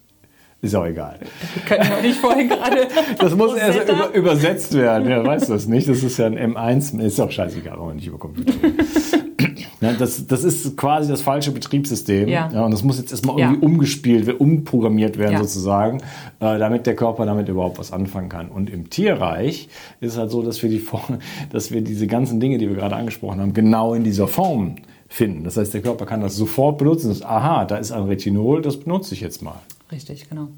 ist 0.62 0.76
auch 0.76 0.86
egal. 0.86 1.18
Wir 1.54 1.62
können 1.64 1.92
auch 1.92 2.02
nicht 2.02 2.18
vorhin 2.18 2.48
gerade. 2.48 2.86
Das 3.18 3.34
muss 3.34 3.54
erst 3.54 3.88
über, 3.88 4.14
übersetzt 4.14 4.74
werden. 4.74 5.10
Ja, 5.10 5.24
weiß 5.24 5.48
das 5.48 5.66
nicht. 5.66 5.88
Das 5.88 6.04
ist 6.04 6.18
ja 6.18 6.26
ein 6.26 6.38
M1. 6.38 7.00
Ist 7.00 7.20
auch 7.20 7.30
scheißegal, 7.30 7.78
wenn 7.78 7.86
man 7.86 7.96
nicht 7.96 8.06
über 8.06 8.18
Computer 8.18 8.52
ja, 9.80 9.92
das, 9.92 10.26
das 10.28 10.44
ist 10.44 10.76
quasi 10.76 11.08
das 11.08 11.20
falsche 11.20 11.50
Betriebssystem. 11.50 12.28
Ja. 12.28 12.48
ja 12.52 12.64
und 12.64 12.70
das 12.70 12.84
muss 12.84 12.98
jetzt 12.98 13.10
erstmal 13.10 13.38
irgendwie 13.38 13.60
ja. 13.60 13.66
umgespielt, 13.66 14.40
umprogrammiert 14.40 15.18
werden, 15.18 15.38
sozusagen, 15.38 15.98
äh, 16.38 16.58
damit 16.58 16.86
der 16.86 16.94
Körper 16.94 17.26
damit 17.26 17.48
überhaupt 17.48 17.78
was 17.80 17.92
anfangen 17.92 18.28
kann. 18.28 18.48
Und 18.48 18.70
im 18.70 18.88
Tierreich 18.88 19.68
ist 20.00 20.12
es 20.12 20.18
halt 20.18 20.30
so, 20.30 20.42
dass 20.42 20.62
wir, 20.62 20.70
die, 20.70 20.84
dass 21.50 21.72
wir 21.72 21.82
diese 21.82 22.06
ganzen 22.06 22.38
Dinge, 22.38 22.58
die 22.58 22.68
wir 22.68 22.76
gerade 22.76 22.94
angesprochen 22.94 23.40
haben, 23.40 23.52
genau 23.52 23.94
in 23.94 24.04
dieser 24.04 24.28
Form 24.28 24.76
finden. 25.08 25.42
Das 25.42 25.56
heißt, 25.56 25.74
der 25.74 25.82
Körper 25.82 26.06
kann 26.06 26.20
das 26.20 26.36
sofort 26.36 26.78
benutzen. 26.78 27.08
Das, 27.08 27.22
aha, 27.22 27.64
da 27.64 27.76
ist 27.76 27.90
ein 27.90 28.04
Retinol, 28.04 28.62
das 28.62 28.78
benutze 28.78 29.14
ich 29.14 29.20
jetzt 29.20 29.42
mal. 29.42 29.60
Richtig, 29.92 30.28
genau. 30.28 30.48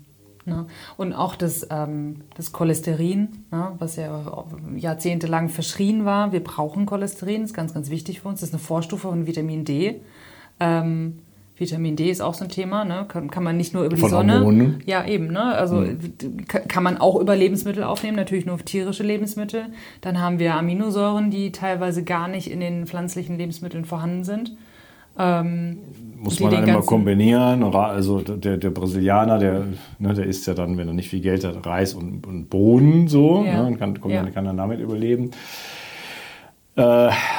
Ne? 0.47 0.67
Und 0.99 1.15
auch 1.15 1.37
das, 1.37 1.67
ähm, 1.71 2.17
das 2.37 2.53
Cholesterin, 2.53 3.29
ne? 3.51 3.73
was 3.79 3.97
ja 3.97 4.45
jahrzehntelang 4.77 5.49
verschrien 5.49 6.05
war. 6.05 6.33
Wir 6.33 6.45
brauchen 6.45 6.85
Cholesterin, 6.87 7.41
das 7.43 7.51
ist 7.51 7.57
ganz, 7.57 7.73
ganz 7.73 7.89
wichtig 7.91 8.21
für 8.21 8.29
uns. 8.29 8.41
Das 8.41 8.51
ist 8.51 8.55
eine 8.55 8.63
Vorstufe 8.63 9.09
von 9.09 9.27
Vitamin 9.27 9.65
D. 9.65 10.01
Ähm, 10.61 11.19
Vitamin 11.57 11.95
D 11.97 12.11
ist 12.11 12.21
auch 12.21 12.35
so 12.35 12.45
ein 12.45 12.51
Thema, 12.51 12.85
ne? 12.85 13.07
kann, 13.09 13.31
kann 13.31 13.45
man 13.45 13.57
nicht 13.57 13.73
nur 13.75 13.85
über 13.85 13.95
die 13.95 14.01
Von 14.01 14.11
Sonne. 14.11 14.35
Hormonen. 14.35 14.83
Ja, 14.87 15.07
eben. 15.07 15.29
Ne? 15.29 15.41
Also 15.41 15.85
ka- 16.49 16.59
kann 16.59 16.83
man 16.83 16.99
auch 16.99 17.19
über 17.21 17.37
Lebensmittel 17.37 17.85
aufnehmen, 17.85 18.17
natürlich 18.17 18.45
nur 18.45 18.59
tierische 18.59 19.05
Lebensmittel. 19.05 19.67
Dann 20.01 20.21
haben 20.21 20.39
wir 20.41 20.57
Aminosäuren, 20.57 21.31
die 21.31 21.53
teilweise 21.53 22.03
gar 22.05 22.27
nicht 22.29 22.51
in 22.51 22.59
den 22.61 22.87
pflanzlichen 22.87 23.39
Lebensmitteln 23.39 23.85
vorhanden 23.85 24.25
sind. 24.25 24.57
Ähm, 25.19 25.79
Muss 26.19 26.41
man 26.41 26.51
dann 26.53 26.67
immer 26.69 26.83
kombinieren. 26.83 27.63
Also 27.63 28.21
der, 28.21 28.57
der 28.57 28.71
Brasilianer, 28.71 29.39
der, 29.39 29.65
ne, 29.99 30.15
der 30.15 30.25
isst 30.27 30.47
ja 30.47 30.55
dann, 30.55 30.77
wenn 30.79 30.89
er 30.89 30.95
nicht 30.95 31.09
viel 31.11 31.21
Geld 31.21 31.45
hat, 31.45 31.65
Reis 31.67 31.95
und, 31.95 32.27
und 32.27 32.49
Bohnen 32.51 33.09
so 33.09 33.45
Ja. 33.47 33.63
ne, 33.63 33.67
und 33.69 33.79
kann, 33.79 33.99
Ja. 34.09 34.25
kann 34.31 34.45
dann 34.45 34.57
damit 34.57 34.81
überleben. 34.81 35.31
Äh, 36.77 36.83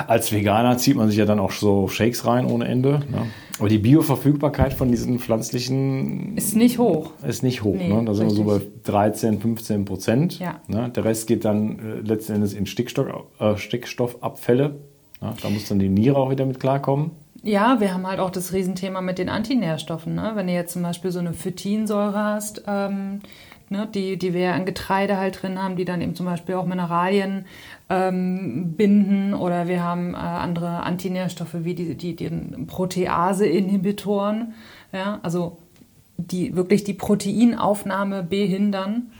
als 0.08 0.32
Veganer 0.32 0.78
zieht 0.78 0.96
man 0.96 1.10
sich 1.10 1.18
ja 1.18 1.26
dann 1.26 1.40
auch 1.40 1.52
so 1.52 1.90
Shakes 1.90 2.26
rein 2.26 2.46
ohne 2.46 2.66
Ende. 2.68 3.02
Ne? 3.12 3.26
Aber 3.60 3.68
die 3.68 3.80
Bioverfügbarkeit 3.80 4.74
von 4.74 4.90
diesen 4.92 5.20
pflanzlichen 5.20 6.38
Ist 6.38 6.56
nicht 6.56 6.78
hoch. 6.80 7.12
ist 7.28 7.44
nicht 7.44 7.62
hoch. 7.64 7.76
Nee, 7.78 7.90
ne? 7.92 8.06
Da 8.06 8.14
sind 8.14 8.28
wir 8.28 8.34
so 8.36 8.46
bei 8.46 8.54
richtig. 8.54 8.84
13, 8.84 9.40
15 9.42 9.84
Prozent. 9.84 10.40
Ja. 10.40 10.62
Ne? 10.68 10.90
Der 10.96 11.04
Rest 11.04 11.28
geht 11.28 11.44
dann 11.44 11.80
äh, 11.80 12.00
letzten 12.08 12.36
Endes 12.36 12.54
in 12.54 12.66
Stickstoff, 12.66 13.08
äh, 13.40 13.58
Stickstoffabfälle. 13.58 14.76
Ne? 15.22 15.34
Da 15.42 15.50
muss 15.50 15.68
dann 15.68 15.80
die 15.80 15.90
Niere 15.90 16.16
auch 16.16 16.30
wieder 16.32 16.46
mit 16.46 16.62
klarkommen. 16.62 17.12
Ja, 17.46 17.80
wir 17.80 17.94
haben 17.94 18.08
halt 18.08 18.20
auch 18.20 18.32
das 18.32 18.54
Riesenthema 18.54 19.02
mit 19.02 19.20
den 19.20 19.30
Antinährstoffen. 19.30 20.16
Ne? 20.16 20.32
Wenn 20.34 20.48
du 20.48 20.54
jetzt 20.54 20.74
zum 20.74 20.82
Beispiel 20.82 21.12
so 21.12 21.20
eine 21.20 21.32
Phytinsäure 21.32 22.18
hast, 22.18 22.64
ähm, 22.66 23.20
ne, 23.70 23.88
die, 23.94 24.18
die 24.18 24.34
wir 24.34 24.42
ja 24.42 24.56
in 24.56 24.66
Getreide 24.66 25.18
halt 25.18 25.44
drin 25.44 25.62
haben, 25.62 25.76
die 25.76 25.86
dann 25.86 26.02
eben 26.02 26.16
zum 26.16 26.26
Beispiel 26.26 26.56
auch 26.56 26.66
Mineralien 26.66 27.46
ähm, 27.88 28.74
binden 28.76 29.36
oder 29.36 29.68
wir 29.68 29.84
haben 29.84 30.16
äh, 30.16 30.18
andere 30.18 30.82
Antinährstoffe 30.82 31.54
wie 31.60 31.76
die, 31.76 31.94
die, 31.94 32.16
die 32.16 32.30
Protease-Inhibitoren, 32.66 34.56
ja, 34.92 35.20
also 35.22 35.60
die 36.18 36.56
wirklich 36.56 36.84
die 36.84 36.96
Proteinaufnahme 36.96 38.24
behindern, 38.24 39.12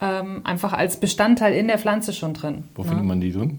ähm, 0.00 0.40
einfach 0.44 0.72
als 0.72 0.98
Bestandteil 1.00 1.52
in 1.52 1.68
der 1.68 1.78
Pflanze 1.78 2.14
schon 2.14 2.32
drin. 2.32 2.64
Wo 2.74 2.82
ne? 2.82 2.88
findet 2.88 3.06
man 3.06 3.20
die 3.20 3.32
drin? 3.32 3.58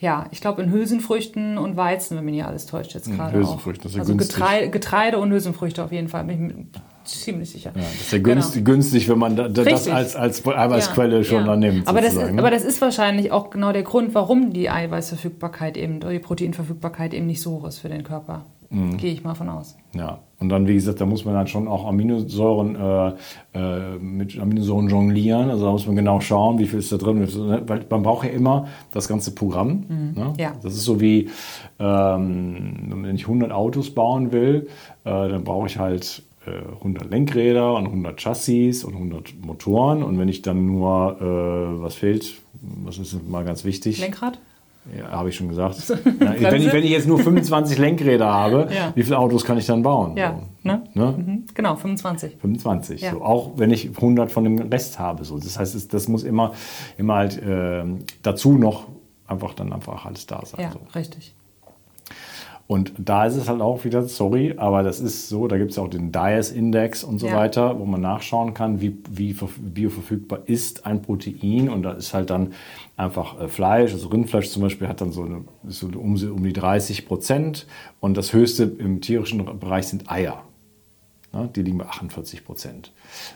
Ja, 0.00 0.26
ich 0.30 0.40
glaube 0.40 0.62
in 0.62 0.70
Hülsenfrüchten 0.70 1.58
und 1.58 1.76
Weizen, 1.76 2.16
wenn 2.16 2.24
mich 2.24 2.34
nicht 2.36 2.44
alles 2.44 2.66
täuscht 2.66 2.94
jetzt 2.94 3.10
gerade. 3.10 3.36
Hülsenfrüchte, 3.36 3.80
auch. 3.80 3.82
das 3.82 3.92
ist 3.92 3.96
ja 3.96 4.02
also 4.02 4.12
günstig. 4.14 4.36
Getreide, 4.36 4.70
Getreide 4.70 5.18
und 5.18 5.32
Hülsenfrüchte 5.32 5.82
auf 5.82 5.90
jeden 5.90 6.08
Fall, 6.08 6.24
bin 6.24 6.34
ich 6.34 6.56
mir 6.56 6.66
ziemlich 7.04 7.50
sicher. 7.50 7.72
Ja, 7.74 7.82
das 7.82 7.94
ist 7.94 8.12
ja 8.12 8.18
günstig, 8.18 8.64
günstig 8.64 9.08
wenn 9.08 9.18
man 9.18 9.34
da, 9.34 9.48
da, 9.48 9.64
das 9.64 9.84
Genau. 9.84 9.96
Als, 9.96 10.14
als 10.14 10.46
Eiweißquelle 10.46 11.18
Ja, 11.18 11.24
schon 11.24 11.40
ja. 11.40 11.46
dann 11.46 11.58
nimmt. 11.58 11.88
Aber 11.88 12.00
das, 12.00 12.10
ist, 12.10 12.14
sozusagen, 12.14 12.38
aber 12.38 12.50
ne? 12.50 12.56
das 12.56 12.64
ist 12.64 12.80
wahrscheinlich 12.80 13.32
auch 13.32 13.50
genau 13.50 13.72
der 13.72 13.82
Grund, 13.82 14.14
warum 14.14 14.52
die 14.52 14.70
Eiweißverfügbarkeit 14.70 15.76
eben, 15.76 15.96
oder 15.96 16.12
die 16.12 16.18
Proteinverfügbarkeit 16.20 17.12
eben 17.12 17.26
nicht 17.26 17.42
so 17.42 17.52
hoch 17.52 17.66
ist 17.66 17.78
für 17.78 17.88
den 17.88 18.04
Körper. 18.04 18.46
Mhm. 18.70 18.96
Gehe 18.98 19.12
ich 19.12 19.24
mal 19.24 19.34
von 19.34 19.48
aus. 19.48 19.76
Ja, 19.94 20.18
und 20.38 20.50
dann, 20.50 20.68
wie 20.68 20.74
gesagt, 20.74 21.00
da 21.00 21.06
muss 21.06 21.24
man 21.24 21.34
dann 21.34 21.46
schon 21.46 21.66
auch 21.66 21.86
Aminosäuren 21.86 22.76
äh, 22.76 23.12
äh, 23.54 23.98
mit 23.98 24.38
Aminosäuren 24.38 24.88
jonglieren. 24.88 25.50
Also 25.50 25.64
da 25.64 25.72
muss 25.72 25.86
man 25.86 25.96
genau 25.96 26.20
schauen, 26.20 26.58
wie 26.58 26.66
viel 26.66 26.78
ist 26.78 26.92
da 26.92 26.96
drin. 26.98 27.18
ne? 27.18 27.62
Weil 27.66 27.84
man 27.88 28.02
braucht 28.02 28.26
ja 28.26 28.30
immer 28.30 28.68
das 28.92 29.08
ganze 29.08 29.34
Programm. 29.34 29.84
Ne? 29.88 30.24
Mhm. 30.26 30.32
Ja. 30.38 30.52
Das 30.62 30.74
ist 30.74 30.84
so 30.84 31.00
wie, 31.00 31.30
ähm, 31.78 33.02
wenn 33.02 33.16
ich 33.16 33.22
100 33.22 33.50
Autos 33.52 33.90
bauen 33.90 34.32
will, 34.32 34.68
äh, 35.04 35.10
dann 35.10 35.44
brauche 35.44 35.66
ich 35.66 35.78
halt 35.78 36.22
äh, 36.46 36.50
100 36.76 37.10
Lenkräder 37.10 37.74
und 37.74 37.86
100 37.86 38.20
Chassis 38.20 38.84
und 38.84 38.94
100 38.94 39.34
Motoren. 39.40 40.02
Und 40.02 40.18
wenn 40.18 40.28
ich 40.28 40.42
dann 40.42 40.66
nur, 40.66 41.16
äh, 41.20 41.82
was 41.82 41.94
fehlt, 41.94 42.34
was 42.84 42.98
ist 42.98 43.28
mal 43.28 43.44
ganz 43.44 43.64
wichtig? 43.64 43.98
Lenkrad? 44.00 44.38
Ja, 44.96 45.10
habe 45.10 45.28
ich 45.28 45.36
schon 45.36 45.48
gesagt. 45.48 45.76
Ja, 46.20 46.50
wenn, 46.52 46.62
ich, 46.62 46.72
wenn 46.72 46.82
ich 46.84 46.90
jetzt 46.90 47.06
nur 47.06 47.18
25 47.18 47.78
Lenkräder 47.78 48.26
habe, 48.32 48.68
Ja. 48.74 48.92
wie 48.94 49.02
viele 49.02 49.18
Autos 49.18 49.44
kann 49.44 49.58
ich 49.58 49.66
dann 49.66 49.82
bauen? 49.82 50.16
Ja, 50.16 50.34
So. 50.62 50.68
ne? 50.68 50.82
Ne? 50.94 51.14
Mhm. 51.16 51.44
Genau, 51.54 51.76
25. 51.76 52.36
25. 52.40 53.00
Ja. 53.02 53.12
So. 53.12 53.22
Auch 53.22 53.52
wenn 53.56 53.70
ich 53.70 53.90
100 53.96 54.30
von 54.32 54.44
dem 54.44 54.58
Rest 54.58 54.98
habe. 54.98 55.24
So. 55.24 55.38
Das 55.38 55.58
heißt, 55.58 55.74
es, 55.74 55.88
das 55.88 56.08
muss 56.08 56.22
immer, 56.24 56.52
immer 56.96 57.14
halt 57.16 57.40
ähm, 57.46 58.00
dazu 58.22 58.52
noch 58.58 58.86
einfach 59.26 59.54
dann 59.54 59.72
einfach 59.72 60.06
alles 60.06 60.26
da 60.26 60.40
sein. 60.44 60.60
Ja, 60.62 60.72
So. 60.72 60.78
richtig. 60.94 61.34
Und 62.68 62.92
da 62.98 63.24
ist 63.24 63.34
es 63.36 63.48
halt 63.48 63.62
auch 63.62 63.84
wieder, 63.84 64.02
sorry, 64.02 64.52
aber 64.58 64.82
das 64.82 65.00
ist 65.00 65.30
so, 65.30 65.48
da 65.48 65.56
gibt 65.56 65.70
es 65.70 65.78
auch 65.78 65.88
den 65.88 66.12
Dias-Index 66.12 67.02
und 67.02 67.18
so 67.18 67.26
Ja. 67.28 67.36
weiter, 67.36 67.78
wo 67.80 67.86
man 67.86 68.02
nachschauen 68.02 68.52
kann, 68.52 68.82
wie, 68.82 68.94
wie 69.10 69.32
verf- 69.32 69.58
bioverfügbar 69.58 70.40
ist 70.44 70.84
ein 70.84 71.00
Protein. 71.00 71.70
Und 71.70 71.82
da 71.82 71.92
ist 71.92 72.12
halt 72.12 72.28
dann 72.28 72.52
einfach 72.98 73.40
äh, 73.40 73.48
Fleisch, 73.48 73.94
also 73.94 74.08
Rindfleisch 74.08 74.50
zum 74.50 74.60
Beispiel 74.62 74.86
hat 74.86 75.00
dann 75.00 75.12
so, 75.12 75.22
eine, 75.22 75.44
so 75.66 75.86
um, 75.86 76.16
um 76.16 76.44
die 76.44 76.52
30 76.52 77.06
Prozent. 77.06 77.66
Und 78.00 78.18
das 78.18 78.34
höchste 78.34 78.64
im 78.64 79.00
tierischen 79.00 79.42
Bereich 79.58 79.86
sind 79.86 80.10
Eier. 80.10 80.42
Die 81.56 81.62
liegen 81.62 81.78
bei 81.78 81.86
48 81.86 82.44
Prozent. 82.44 82.92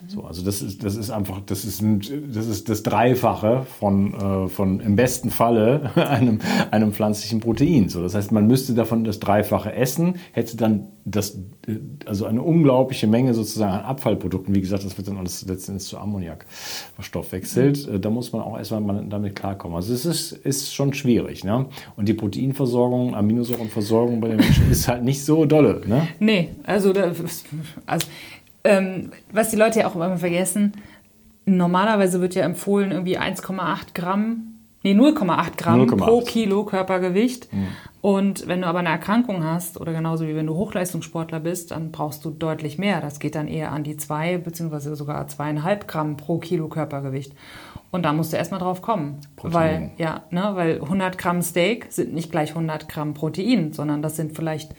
So, 0.06 0.24
also 0.24 0.44
das 0.44 0.62
ist, 0.62 0.84
das 0.84 0.96
ist 0.96 1.10
einfach, 1.10 1.40
das 1.46 1.64
ist, 1.64 1.80
ein, 1.80 2.00
das 2.32 2.46
ist 2.46 2.68
das 2.68 2.82
Dreifache 2.82 3.66
von, 3.78 4.14
äh, 4.14 4.48
von 4.48 4.80
im 4.80 4.96
besten 4.96 5.30
Falle 5.30 5.90
einem, 6.08 6.40
einem 6.70 6.92
pflanzlichen 6.92 7.40
Protein. 7.40 7.88
So, 7.88 8.02
das 8.02 8.14
heißt, 8.14 8.32
man 8.32 8.46
müsste 8.46 8.74
davon 8.74 9.04
das 9.04 9.20
Dreifache 9.20 9.72
essen, 9.72 10.16
hätte 10.32 10.56
dann 10.56 10.88
das, 11.04 11.36
äh, 11.66 11.76
also 12.06 12.26
eine 12.26 12.42
unglaubliche 12.42 13.06
Menge 13.06 13.34
sozusagen 13.34 13.72
an 13.72 13.84
Abfallprodukten. 13.84 14.54
Wie 14.54 14.60
gesagt, 14.60 14.84
das 14.84 14.96
wird 14.96 15.08
dann 15.08 15.18
alles 15.18 15.44
letztendlich 15.46 15.88
zu 15.88 15.98
Ammoniak 15.98 16.46
verstoffwechselt. 16.94 17.88
Äh, 17.88 18.00
Da 18.00 18.10
muss 18.10 18.32
man 18.32 18.42
auch 18.42 18.58
erstmal 18.58 18.80
mal 18.80 19.04
damit 19.08 19.36
klarkommen. 19.36 19.76
Also 19.76 19.92
es 19.94 20.04
ist, 20.06 20.32
ist 20.32 20.74
schon 20.74 20.94
schwierig. 20.94 21.44
Ne? 21.44 21.66
Und 21.96 22.08
die 22.08 22.14
Proteinversorgung, 22.14 23.14
Aminosäurenversorgung 23.14 24.20
bei 24.20 24.28
den 24.28 24.38
Menschen 24.38 24.68
ist 24.70 24.88
halt 24.88 25.04
nicht 25.04 25.24
so 25.24 25.44
dolle. 25.44 25.82
Ne? 25.86 26.08
Nee, 26.18 26.48
also, 26.64 26.92
da, 26.92 27.12
also 27.86 28.06
ähm, 28.64 29.10
was 29.32 29.50
die 29.50 29.56
Leute 29.56 29.80
ja 29.80 29.86
auch 29.86 29.94
immer 29.94 30.16
vergessen, 30.16 30.72
normalerweise 31.44 32.20
wird 32.20 32.34
ja 32.34 32.44
empfohlen 32.44 32.92
irgendwie 32.92 33.18
1,8 33.18 33.94
Gramm, 33.94 34.54
nee 34.82 34.94
0,8 34.94 35.56
Gramm 35.56 35.80
0,8. 35.80 35.96
pro 35.96 36.20
Kilo 36.22 36.64
Körpergewicht. 36.64 37.48
Und 38.00 38.48
wenn 38.48 38.62
du 38.62 38.66
aber 38.66 38.80
eine 38.80 38.88
Erkrankung 38.88 39.44
hast 39.44 39.80
oder 39.80 39.92
genauso 39.92 40.26
wie 40.26 40.34
wenn 40.34 40.46
du 40.46 40.54
Hochleistungssportler 40.54 41.38
bist, 41.38 41.70
dann 41.70 41.92
brauchst 41.92 42.24
du 42.24 42.30
deutlich 42.30 42.76
mehr. 42.76 43.00
Das 43.00 43.20
geht 43.20 43.36
dann 43.36 43.46
eher 43.46 43.70
an 43.70 43.84
die 43.84 43.96
2 43.96 44.38
beziehungsweise 44.38 44.96
sogar 44.96 45.24
2,5 45.26 45.86
Gramm 45.86 46.16
pro 46.16 46.38
Kilo 46.38 46.68
Körpergewicht. 46.68 47.32
Und 47.92 48.04
da 48.04 48.12
musst 48.12 48.32
du 48.32 48.38
erstmal 48.38 48.58
drauf 48.58 48.82
kommen. 48.82 49.20
Protein. 49.36 49.54
Weil, 49.54 49.90
ja, 49.98 50.22
ne, 50.30 50.50
weil 50.54 50.80
100 50.80 51.16
Gramm 51.16 51.42
Steak 51.42 51.86
sind 51.90 52.12
nicht 52.12 52.32
gleich 52.32 52.50
100 52.50 52.88
Gramm 52.88 53.14
Protein, 53.14 53.72
sondern 53.72 54.02
das 54.02 54.16
sind 54.16 54.34
vielleicht 54.34 54.74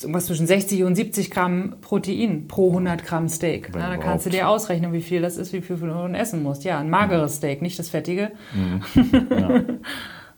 irgendwas 0.00 0.26
zwischen 0.26 0.46
60 0.46 0.84
und 0.84 0.94
70 0.96 1.30
Gramm 1.30 1.76
Protein 1.80 2.48
pro 2.48 2.68
100 2.68 3.04
Gramm 3.04 3.28
Steak. 3.28 3.70
Na, 3.72 3.90
dann 3.90 4.00
kannst 4.00 4.26
du 4.26 4.30
dir 4.30 4.48
ausrechnen, 4.48 4.92
wie 4.92 5.02
viel 5.02 5.22
das 5.22 5.36
ist, 5.36 5.52
wie 5.52 5.62
viel 5.62 5.76
du 5.76 6.06
essen 6.14 6.42
musst. 6.42 6.64
Ja, 6.64 6.78
ein 6.78 6.90
mageres 6.90 7.36
Steak, 7.36 7.62
nicht 7.62 7.78
das 7.78 7.88
fettige. 7.88 8.32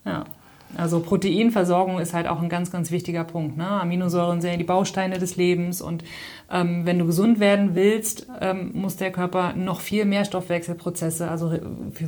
ja. 0.04 0.24
Also 0.76 1.00
Proteinversorgung 1.00 1.98
ist 2.00 2.12
halt 2.12 2.26
auch 2.26 2.42
ein 2.42 2.48
ganz, 2.48 2.70
ganz 2.70 2.90
wichtiger 2.90 3.24
Punkt. 3.24 3.56
Ne? 3.56 3.66
Aminosäuren 3.66 4.40
sind 4.40 4.50
ja 4.50 4.56
die 4.56 4.64
Bausteine 4.64 5.18
des 5.18 5.36
Lebens 5.36 5.80
und 5.80 6.04
ähm, 6.50 6.84
wenn 6.84 6.98
du 6.98 7.06
gesund 7.06 7.40
werden 7.40 7.74
willst, 7.74 8.26
ähm, 8.40 8.72
muss 8.74 8.96
der 8.96 9.10
Körper 9.10 9.54
noch 9.54 9.80
viel 9.80 10.04
mehr 10.04 10.24
Stoffwechselprozesse, 10.24 11.30
also 11.30 11.52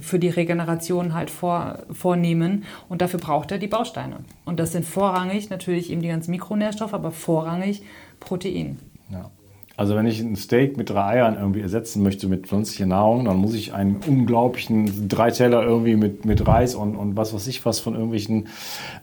für 0.01 0.19
die 0.19 0.29
Regeneration 0.29 1.15
halt 1.15 1.31
vor, 1.31 1.79
vornehmen 1.93 2.65
und 2.89 3.01
dafür 3.01 3.21
braucht 3.21 3.53
er 3.53 3.59
die 3.59 3.69
Bausteine. 3.69 4.17
Und 4.45 4.59
das 4.61 4.73
sind 4.73 4.85
vorrangig 4.85 5.51
natürlich 5.51 5.91
eben 5.91 6.03
die 6.03 6.09
ganzen 6.09 6.31
Mikronährstoffe, 6.31 6.95
aber 6.95 7.11
vorrangig 7.11 7.83
Protein. 8.21 8.79
Ja. 9.11 9.31
Also 9.79 9.95
wenn 9.95 10.07
ich 10.07 10.19
ein 10.21 10.35
Steak 10.35 10.77
mit 10.77 10.91
drei 10.91 11.05
Eiern 11.05 11.37
irgendwie 11.39 11.61
ersetzen 11.61 12.03
möchte 12.03 12.27
mit 12.27 12.49
pflanzlicher 12.49 12.85
Nahrung, 12.85 13.27
dann 13.27 13.37
muss 13.37 13.55
ich 13.55 13.75
einen 13.75 14.01
unglaublichen 14.05 15.09
Dreiteller 15.09 15.63
irgendwie 15.63 15.95
mit, 15.95 16.25
mit 16.25 16.45
Reis 16.49 16.75
und, 16.75 16.97
und 16.97 17.17
was 17.17 17.33
weiß 17.33 17.47
ich 17.47 17.65
was 17.65 17.79
von 17.79 17.95
irgendwelchen 17.95 18.49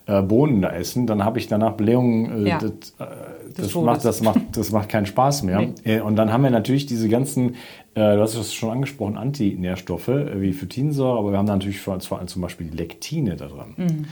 äh, 0.06 0.22
Bohnen 0.22 0.62
da 0.62 0.72
essen. 0.74 1.08
Dann 1.08 1.24
habe 1.24 1.40
ich 1.40 1.48
danach 1.48 1.76
Blähungen. 1.76 2.46
Äh, 2.46 2.50
Ja. 2.50 2.58
das, 2.60 2.72
äh, 2.72 3.06
das, 3.56 3.70
Todes. 3.70 3.86
macht, 3.86 4.04
das, 4.04 4.22
macht, 4.22 4.40
das 4.52 4.72
macht 4.74 4.90
keinen 4.90 5.06
Spaß 5.06 5.44
mehr. 5.44 5.62
Nee. 5.62 5.96
Äh, 5.96 6.02
und 6.02 6.18
dann 6.18 6.34
haben 6.34 6.44
wir 6.44 6.50
natürlich 6.50 6.86
diese 6.86 7.08
ganzen, 7.08 7.52
äh, 7.94 8.16
du 8.16 8.22
hast 8.22 8.36
es 8.36 8.54
schon 8.54 8.70
angesprochen, 8.72 9.16
Antinährstoffe 9.16 10.10
äh, 10.10 10.42
wie 10.42 10.52
Phytinsäure, 10.52 11.18
aber 11.18 11.32
wir 11.32 11.38
haben 11.38 11.48
da 11.48 11.54
natürlich 11.54 11.80
vor 11.80 11.94
allem 11.94 12.28
zum 12.28 12.42
Beispiel 12.42 12.68
die 12.68 12.76
Lektine 12.76 13.38
da 13.38 13.48
dran. 13.48 13.76
Mhm. 13.78 14.06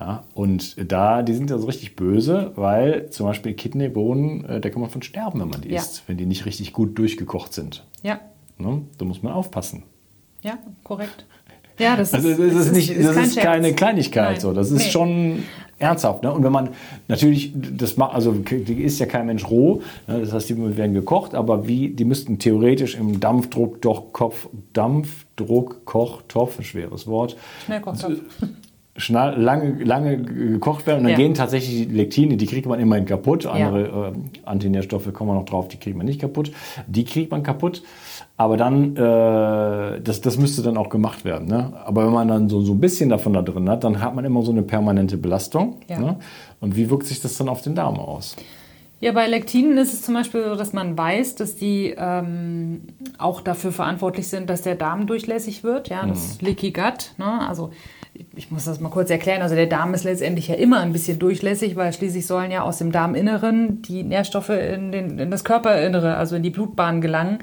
Ja, 0.00 0.22
und 0.34 0.76
da, 0.92 1.22
die 1.22 1.34
sind 1.34 1.50
ja 1.50 1.58
so 1.58 1.66
richtig 1.66 1.96
böse, 1.96 2.52
weil 2.54 3.10
zum 3.10 3.26
Beispiel 3.26 3.54
Kidneybohnen, 3.54 4.44
äh, 4.44 4.60
da 4.60 4.70
kann 4.70 4.80
man 4.80 4.90
von 4.90 5.02
sterben, 5.02 5.40
wenn 5.40 5.48
man 5.48 5.60
die 5.60 5.70
Ja. 5.70 5.80
isst, 5.80 6.04
wenn 6.06 6.16
die 6.16 6.26
nicht 6.26 6.46
richtig 6.46 6.72
gut 6.72 6.96
durchgekocht 6.98 7.52
sind. 7.52 7.84
Ja, 8.02 8.20
Ne? 8.60 8.82
Da 8.98 9.04
muss 9.04 9.22
man 9.22 9.32
aufpassen. 9.32 9.82
ja, 10.42 10.58
korrekt. 10.84 11.24
Ja, 11.80 11.96
das 11.96 12.12
Also 12.12 12.28
ist, 12.28 12.38
das 12.40 12.66
ist, 12.66 12.72
nicht, 12.72 12.90
das 12.98 13.14
kein 13.14 13.24
ist 13.24 13.34
Scherz. 13.34 13.44
keine 13.46 13.72
Kleinigkeit 13.72 14.30
Nein. 14.32 14.40
so. 14.40 14.52
Das 14.52 14.72
ist 14.72 14.86
Nee. 14.86 14.90
schon 14.90 15.42
ernsthaft. 15.78 16.24
Ne? 16.24 16.32
Und 16.32 16.42
wenn 16.42 16.50
man 16.50 16.70
natürlich, 17.06 17.52
das 17.54 17.96
macht, 17.96 18.14
also 18.14 18.32
die 18.32 18.82
ist 18.82 18.98
ja 18.98 19.06
kein 19.06 19.26
Mensch 19.26 19.48
roh, 19.48 19.80
ne? 20.08 20.20
das 20.20 20.32
heißt, 20.32 20.48
die 20.48 20.76
werden 20.76 20.92
gekocht, 20.94 21.36
aber 21.36 21.68
wie, 21.68 21.90
die 21.90 22.04
müssten 22.04 22.40
theoretisch 22.40 22.96
im 22.96 23.20
Dampfdruck 23.20 23.80
doch 23.80 24.12
Kopf, 24.12 24.48
Dampfdruck 24.72 25.84
Kochtopf, 25.84 26.58
ein 26.58 26.64
schweres 26.64 27.06
Wort. 27.06 27.36
Schnellkochtopf. 27.64 28.18
Schnell, 28.98 29.34
lange, 29.40 29.82
lange 29.82 30.18
gekocht 30.20 30.86
werden 30.86 30.98
und 30.98 31.04
dann 31.04 31.12
Ja. 31.12 31.16
gehen 31.16 31.34
tatsächlich 31.34 31.88
die 31.88 31.94
Lektine, 31.94 32.36
die 32.36 32.46
kriegt 32.46 32.66
man 32.66 32.78
immerhin 32.80 33.06
kaputt. 33.06 33.46
Andere 33.46 34.12
äh, 34.14 34.38
Antinährstoffe 34.44 35.12
kommen 35.12 35.30
wir 35.30 35.34
noch 35.34 35.46
drauf, 35.46 35.68
die 35.68 35.78
kriegt 35.78 35.96
man 35.96 36.04
nicht 36.04 36.20
kaputt. 36.20 36.52
Die 36.86 37.04
kriegt 37.04 37.30
man 37.30 37.42
kaputt. 37.42 37.82
Aber 38.36 38.56
dann, 38.56 38.94
äh, 38.96 40.00
das, 40.00 40.20
das 40.20 40.38
müsste 40.38 40.62
dann 40.62 40.76
auch 40.76 40.90
gemacht 40.90 41.24
werden. 41.24 41.48
Ne? 41.48 41.72
Aber 41.84 42.06
wenn 42.06 42.12
man 42.12 42.28
dann 42.28 42.48
so, 42.48 42.60
so 42.60 42.72
ein 42.72 42.80
bisschen 42.80 43.08
davon 43.08 43.32
da 43.32 43.42
drin 43.42 43.68
hat, 43.68 43.82
dann 43.84 44.00
hat 44.00 44.14
man 44.14 44.24
immer 44.24 44.42
so 44.42 44.52
eine 44.52 44.62
permanente 44.62 45.16
Belastung. 45.16 45.76
Ja. 45.88 45.98
Ne? 45.98 46.16
Und 46.60 46.76
wie 46.76 46.90
wirkt 46.90 47.06
sich 47.06 47.20
das 47.20 47.36
dann 47.36 47.48
auf 47.48 47.62
den 47.62 47.74
Darm 47.74 47.98
aus? 47.98 48.36
Ja, 49.00 49.12
bei 49.12 49.28
Lektinen 49.28 49.78
ist 49.78 49.92
es 49.92 50.02
zum 50.02 50.14
Beispiel 50.14 50.42
so, 50.42 50.56
dass 50.56 50.72
man 50.72 50.98
weiß, 50.98 51.36
dass 51.36 51.54
die 51.54 51.94
ähm, 51.96 52.80
auch 53.16 53.40
dafür 53.40 53.70
verantwortlich 53.70 54.26
sind, 54.26 54.50
dass 54.50 54.62
der 54.62 54.74
Darm 54.74 55.06
durchlässig 55.06 55.62
wird. 55.62 55.88
Ja, 55.88 56.04
das 56.04 56.40
Leaky 56.40 56.72
Gut. 56.72 57.12
Ne? 57.16 57.46
Also 57.48 57.70
ich 58.34 58.50
muss 58.50 58.64
das 58.64 58.80
mal 58.80 58.88
kurz 58.88 59.10
erklären. 59.10 59.42
Also 59.42 59.54
der 59.54 59.66
Darm 59.66 59.94
ist 59.94 60.04
letztendlich 60.04 60.48
ja 60.48 60.54
immer 60.54 60.80
ein 60.80 60.92
bisschen 60.92 61.18
durchlässig, 61.18 61.76
weil 61.76 61.92
schließlich 61.92 62.26
sollen 62.26 62.50
ja 62.50 62.62
aus 62.62 62.78
dem 62.78 62.92
Darminneren 62.92 63.82
die 63.82 64.02
Nährstoffe 64.02 64.50
in, 64.50 64.92
den, 64.92 65.18
in 65.18 65.30
das 65.30 65.44
Körperinnere, 65.44 66.16
also 66.16 66.36
in 66.36 66.42
die 66.42 66.50
Blutbahn 66.50 67.00
gelangen. 67.00 67.38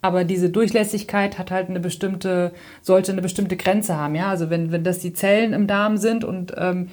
Aber 0.00 0.24
diese 0.24 0.50
Durchlässigkeit 0.50 1.38
hat 1.38 1.50
halt 1.50 1.68
eine 1.68 1.80
bestimmte, 1.80 2.52
sollte 2.82 3.12
eine 3.12 3.22
bestimmte 3.22 3.56
Grenze 3.56 3.96
haben. 3.96 4.14
Ja, 4.14 4.28
also 4.28 4.50
wenn, 4.50 4.70
wenn 4.70 4.84
das 4.84 5.00
die 5.00 5.12
Zellen 5.12 5.52
im 5.52 5.66
Darm 5.66 5.96
sind 5.96 6.24
und 6.24 6.52
ähm, 6.56 6.88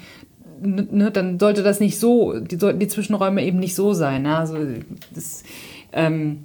ne, 0.60 1.10
dann 1.10 1.38
sollte 1.38 1.62
das 1.62 1.78
nicht 1.78 2.00
so, 2.00 2.38
die 2.40 2.56
sollten 2.56 2.80
die 2.80 2.88
Zwischenräume 2.88 3.44
eben 3.44 3.58
nicht 3.58 3.74
so 3.74 3.92
sein. 3.92 4.22
Ne? 4.22 4.36
Also 4.36 4.58
das, 5.14 5.44
ähm, 5.92 6.44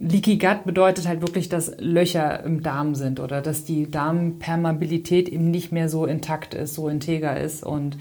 Leaky 0.00 0.38
Gut 0.38 0.64
bedeutet 0.64 1.06
halt 1.06 1.20
wirklich, 1.20 1.48
dass 1.48 1.72
Löcher 1.78 2.42
im 2.44 2.62
Darm 2.62 2.94
sind 2.94 3.20
oder 3.20 3.40
dass 3.40 3.64
die 3.64 3.90
Darmpermeabilität 3.90 5.28
eben 5.28 5.50
nicht 5.50 5.72
mehr 5.72 5.88
so 5.88 6.06
intakt 6.06 6.54
ist, 6.54 6.74
so 6.74 6.88
integer 6.88 7.38
ist. 7.38 7.62
Und 7.62 7.98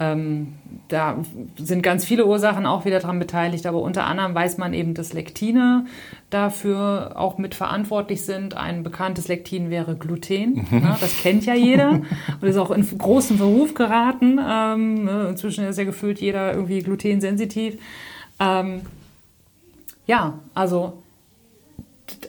ähm, 0.00 0.54
da 0.88 1.18
sind 1.56 1.82
ganz 1.82 2.06
viele 2.06 2.24
Ursachen 2.24 2.64
auch 2.64 2.86
wieder 2.86 3.00
dran 3.00 3.18
beteiligt, 3.18 3.66
aber 3.66 3.82
unter 3.82 4.06
anderem 4.06 4.34
weiß 4.34 4.56
man 4.56 4.72
eben, 4.72 4.94
dass 4.94 5.12
Lektine 5.12 5.84
dafür 6.30 7.12
auch 7.16 7.36
mit 7.36 7.54
verantwortlich 7.54 8.22
sind. 8.22 8.56
Ein 8.56 8.82
bekanntes 8.82 9.28
Lektin 9.28 9.68
wäre 9.68 9.96
Gluten. 9.96 10.66
Ne? 10.70 10.96
Das 11.00 11.18
kennt 11.18 11.44
ja 11.44 11.54
jeder 11.54 12.00
und 12.40 12.48
ist 12.48 12.56
auch 12.56 12.70
in 12.70 12.86
großen 12.96 13.36
Verruf 13.36 13.74
geraten. 13.74 14.38
Ähm, 14.42 15.04
ne? 15.04 15.26
Inzwischen 15.28 15.64
ist 15.64 15.78
ja 15.78 15.84
gefühlt 15.84 16.18
jeder 16.18 16.54
irgendwie 16.54 16.80
glutensensitiv. 16.80 17.76
Ähm, 18.38 18.80
ja, 20.06 20.38
also 20.54 20.99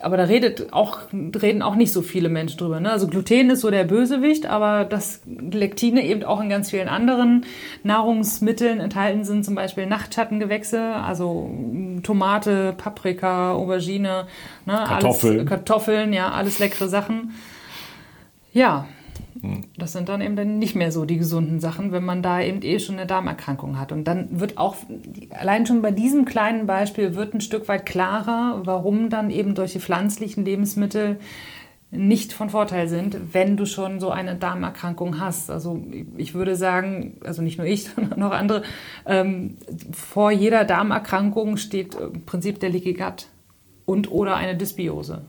aber 0.02 0.18
da 0.18 0.24
redet 0.24 0.74
auch, 0.74 1.00
reden 1.14 1.62
auch 1.62 1.76
nicht 1.76 1.92
so 1.92 2.02
viele 2.02 2.30
Menschen 2.30 2.58
drüber. 2.58 2.80
Ne? 2.80 2.92
Also 2.92 3.08
Gluten 3.08 3.50
ist 3.50 3.62
so 3.62 3.70
der 3.70 3.84
Bösewicht, 3.84 4.46
aber 4.46 4.86
dass 4.86 5.22
Lektine 5.26 6.06
eben 6.06 6.24
auch 6.24 6.42
in 6.42 6.50
ganz 6.50 6.70
vielen 6.70 6.88
anderen 6.88 7.46
Nahrungsmitteln 7.84 8.80
enthalten 8.80 9.24
sind, 9.24 9.46
zum 9.46 9.56
Beispiel 9.56 9.86
Nachtschattengewächse, 9.86 10.82
also 10.82 11.50
mm, 11.52 12.04
Tomate, 12.04 12.74
Paprika, 12.78 13.54
Aubergine, 13.54 14.28
ne? 14.66 14.84
Kartoffeln. 14.88 15.40
Alles, 15.40 15.50
Kartoffeln, 15.50 16.14
ja, 16.14 16.32
alles 16.32 16.60
leckere 16.60 16.88
Sachen. 16.88 17.34
Ja, 18.54 18.88
das 19.78 19.94
sind 19.94 20.10
dann 20.10 20.22
eben 20.22 20.36
dann 20.36 20.60
nicht 20.60 20.76
mehr 20.76 20.92
so 20.92 21.06
die 21.06 21.18
gesunden 21.18 21.60
Sachen, 21.60 21.92
wenn 21.92 22.04
man 22.04 22.22
da 22.22 22.42
eben 22.42 22.62
eh 22.62 22.80
schon 22.80 22.98
eine 22.98 23.08
Darmerkrankung 23.08 23.80
hat. 23.80 23.92
Und 23.92 24.06
dann 24.06 24.40
wird 24.40 24.58
auch, 24.58 24.76
allein 25.30 25.66
schon 25.66 25.82
bei 25.82 25.92
diesem 25.92 26.26
kleinen 26.26 26.68
Beispiel 26.68 27.16
wird 27.16 27.34
ein 27.34 27.42
Stück 27.42 27.68
weit 27.68 27.86
klarer, 27.86 28.62
warum 28.66 29.10
dann 29.10 29.30
eben 29.30 29.56
solche 29.56 29.80
pflanzlichen 29.80 30.46
Lebensmittel 30.46 31.20
nicht 31.92 32.32
von 32.32 32.50
Vorteil 32.50 32.88
sind, 32.88 33.34
wenn 33.34 33.58
du 33.58 33.66
schon 33.66 34.00
so 34.00 34.12
eine 34.12 34.36
Darmerkrankung 34.36 35.20
hast. 35.20 35.52
Also 35.52 35.84
ich 36.16 36.34
würde 36.34 36.56
sagen, 36.56 37.18
also 37.24 37.42
nicht 37.42 37.58
nur 37.58 37.68
ich, 37.68 37.84
sondern 37.96 38.24
auch 38.24 38.32
andere, 38.32 38.64
ähm, 39.06 39.58
vor 39.92 40.32
jeder 40.32 40.64
Darmerkrankung 40.64 41.58
steht 41.58 41.96
im 41.96 42.26
Prinzip 42.26 42.60
der 42.60 42.70
Leaky 42.70 42.94
Gut 42.94 43.28
und 43.86 44.12
oder 44.12 44.36
eine 44.36 44.56
Dysbiose. 44.56 45.24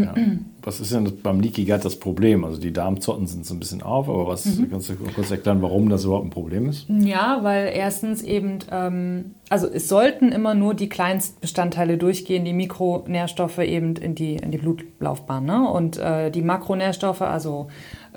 Ja. 0.00 0.14
Was 0.64 0.78
ist 0.78 0.92
denn 0.92 1.12
beim 1.22 1.40
Leaky 1.40 1.64
Gut 1.64 1.84
das 1.84 1.96
Problem? 1.96 2.44
Also 2.44 2.60
die 2.60 2.72
Darmzotten 2.72 3.26
sind 3.26 3.44
so 3.44 3.52
ein 3.52 3.58
bisschen 3.58 3.82
auf, 3.82 4.08
aber 4.08 4.28
was 4.28 4.44
kannst 4.70 4.90
du 4.90 4.94
kurz 4.94 5.32
erklären, 5.32 5.60
warum 5.60 5.88
das 5.88 6.04
überhaupt 6.04 6.26
ein 6.26 6.30
Problem 6.30 6.68
ist? 6.68 6.86
Ja, 6.88 7.40
weil 7.42 7.72
erstens 7.74 8.22
eben, 8.22 8.60
ähm, 8.70 9.34
also 9.48 9.66
es 9.66 9.88
sollten 9.88 10.30
immer 10.30 10.54
nur 10.54 10.74
die 10.74 10.88
Kleinstbestandteile 10.88 11.98
durchgehen, 11.98 12.44
die 12.44 12.52
Mikronährstoffe 12.52 13.58
eben 13.58 13.96
in 13.96 14.14
die, 14.14 14.36
in 14.36 14.52
die 14.52 14.58
Blutlaufbahn. 14.58 15.44
Ne? 15.44 15.68
Und 15.68 15.98
äh, 15.98 16.30
die 16.30 16.42
Makronährstoffe, 16.42 17.22
also 17.22 17.66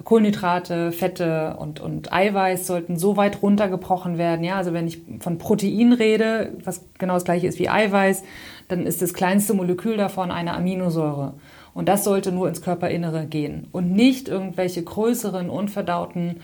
Kohlenhydrate, 0.03 0.91
Fette 0.91 1.55
und, 1.57 1.79
und 1.79 2.13
Eiweiß, 2.13 2.67
sollten 2.67 2.97
so 2.97 3.17
weit 3.17 3.41
runtergebrochen 3.41 4.19
werden. 4.19 4.43
Ja, 4.43 4.57
also 4.57 4.71
wenn 4.71 4.87
ich 4.87 5.01
von 5.19 5.39
Protein 5.39 5.93
rede, 5.93 6.51
was 6.63 6.85
genau 6.99 7.15
das 7.15 7.25
gleiche 7.25 7.47
ist 7.47 7.57
wie 7.57 7.69
Eiweiß, 7.69 8.21
dann 8.67 8.85
ist 8.85 9.01
das 9.01 9.13
kleinste 9.13 9.53
Molekül 9.53 9.97
davon 9.97 10.31
eine 10.31 10.53
Aminosäure. 10.53 11.33
Und 11.75 11.89
das 11.89 12.05
sollte 12.05 12.31
nur 12.31 12.47
ins 12.47 12.61
Körperinnere 12.61 13.25
gehen 13.25 13.67
und 13.73 13.91
nicht 13.91 14.29
irgendwelche 14.29 14.81
größeren, 14.81 15.49
unverdauten 15.49 16.37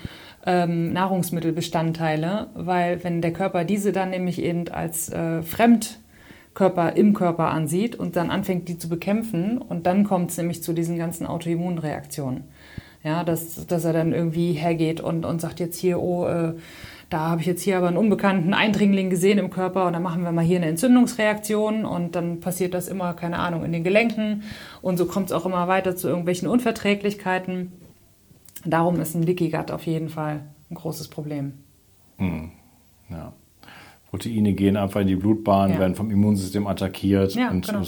ähm, 0.45 0.91
Nahrungsmittelbestandteile, 0.91 2.47
weil 2.53 3.01
wenn 3.05 3.21
der 3.21 3.31
Körper 3.31 3.63
diese 3.63 3.93
dann 3.93 4.09
nämlich 4.09 4.41
eben 4.41 4.67
als 4.67 5.07
äh, 5.07 5.41
Fremdkörper 5.41 6.97
im 6.97 7.13
Körper 7.13 7.47
ansieht 7.47 7.95
und 7.95 8.17
dann 8.17 8.29
anfängt, 8.29 8.67
die 8.67 8.77
zu 8.77 8.89
bekämpfen 8.89 9.57
und 9.57 9.87
dann 9.87 10.03
kommt 10.03 10.31
es 10.31 10.37
nämlich 10.37 10.61
zu 10.63 10.73
diesen 10.73 10.97
ganzen 10.97 11.25
Autoimmunreaktionen. 11.25 12.43
Ja, 13.03 13.23
dass, 13.23 13.65
dass 13.65 13.85
er 13.85 13.93
dann 13.93 14.11
irgendwie 14.13 14.51
hergeht 14.51 14.99
und, 14.99 15.25
und 15.25 15.39
sagt 15.39 15.61
jetzt 15.61 15.79
hier, 15.79 15.99
oh, 15.99 16.27
äh, 16.27 16.53
da 17.11 17.29
habe 17.29 17.41
ich 17.41 17.47
jetzt 17.47 17.61
hier 17.61 17.77
aber 17.77 17.89
einen 17.89 17.97
unbekannten 17.97 18.53
Eindringling 18.53 19.09
gesehen 19.09 19.37
im 19.37 19.49
Körper 19.49 19.85
und 19.85 19.93
dann 19.93 20.01
machen 20.01 20.23
wir 20.23 20.31
mal 20.31 20.45
hier 20.45 20.57
eine 20.57 20.67
Entzündungsreaktion 20.67 21.83
und 21.83 22.15
dann 22.15 22.39
passiert 22.39 22.73
das 22.73 22.87
immer, 22.87 23.13
keine 23.13 23.37
Ahnung, 23.37 23.65
in 23.65 23.73
den 23.73 23.83
Gelenken 23.83 24.43
und 24.81 24.95
so 24.97 25.05
kommt 25.05 25.25
es 25.27 25.31
auch 25.33 25.45
immer 25.45 25.67
weiter 25.67 25.97
zu 25.97 26.07
irgendwelchen 26.07 26.47
Unverträglichkeiten. 26.47 27.73
Darum 28.63 29.01
ist 29.01 29.13
ein 29.13 29.23
Leaky 29.23 29.49
Gut 29.49 29.71
auf 29.71 29.85
jeden 29.85 30.07
Fall 30.07 30.41
ein 30.69 30.75
großes 30.75 31.09
Problem. 31.09 31.53
Ja. 33.09 33.33
Proteine 34.11 34.51
gehen 34.53 34.75
einfach 34.77 34.99
in 35.01 35.07
die 35.07 35.15
Blutbahn, 35.15 35.71
Ja. 35.71 35.79
werden 35.79 35.95
vom 35.95 36.11
Immunsystem 36.11 36.67
attackiert 36.67 37.33
Ja, 37.33 37.49
und 37.49 37.65
genau. 37.65 37.81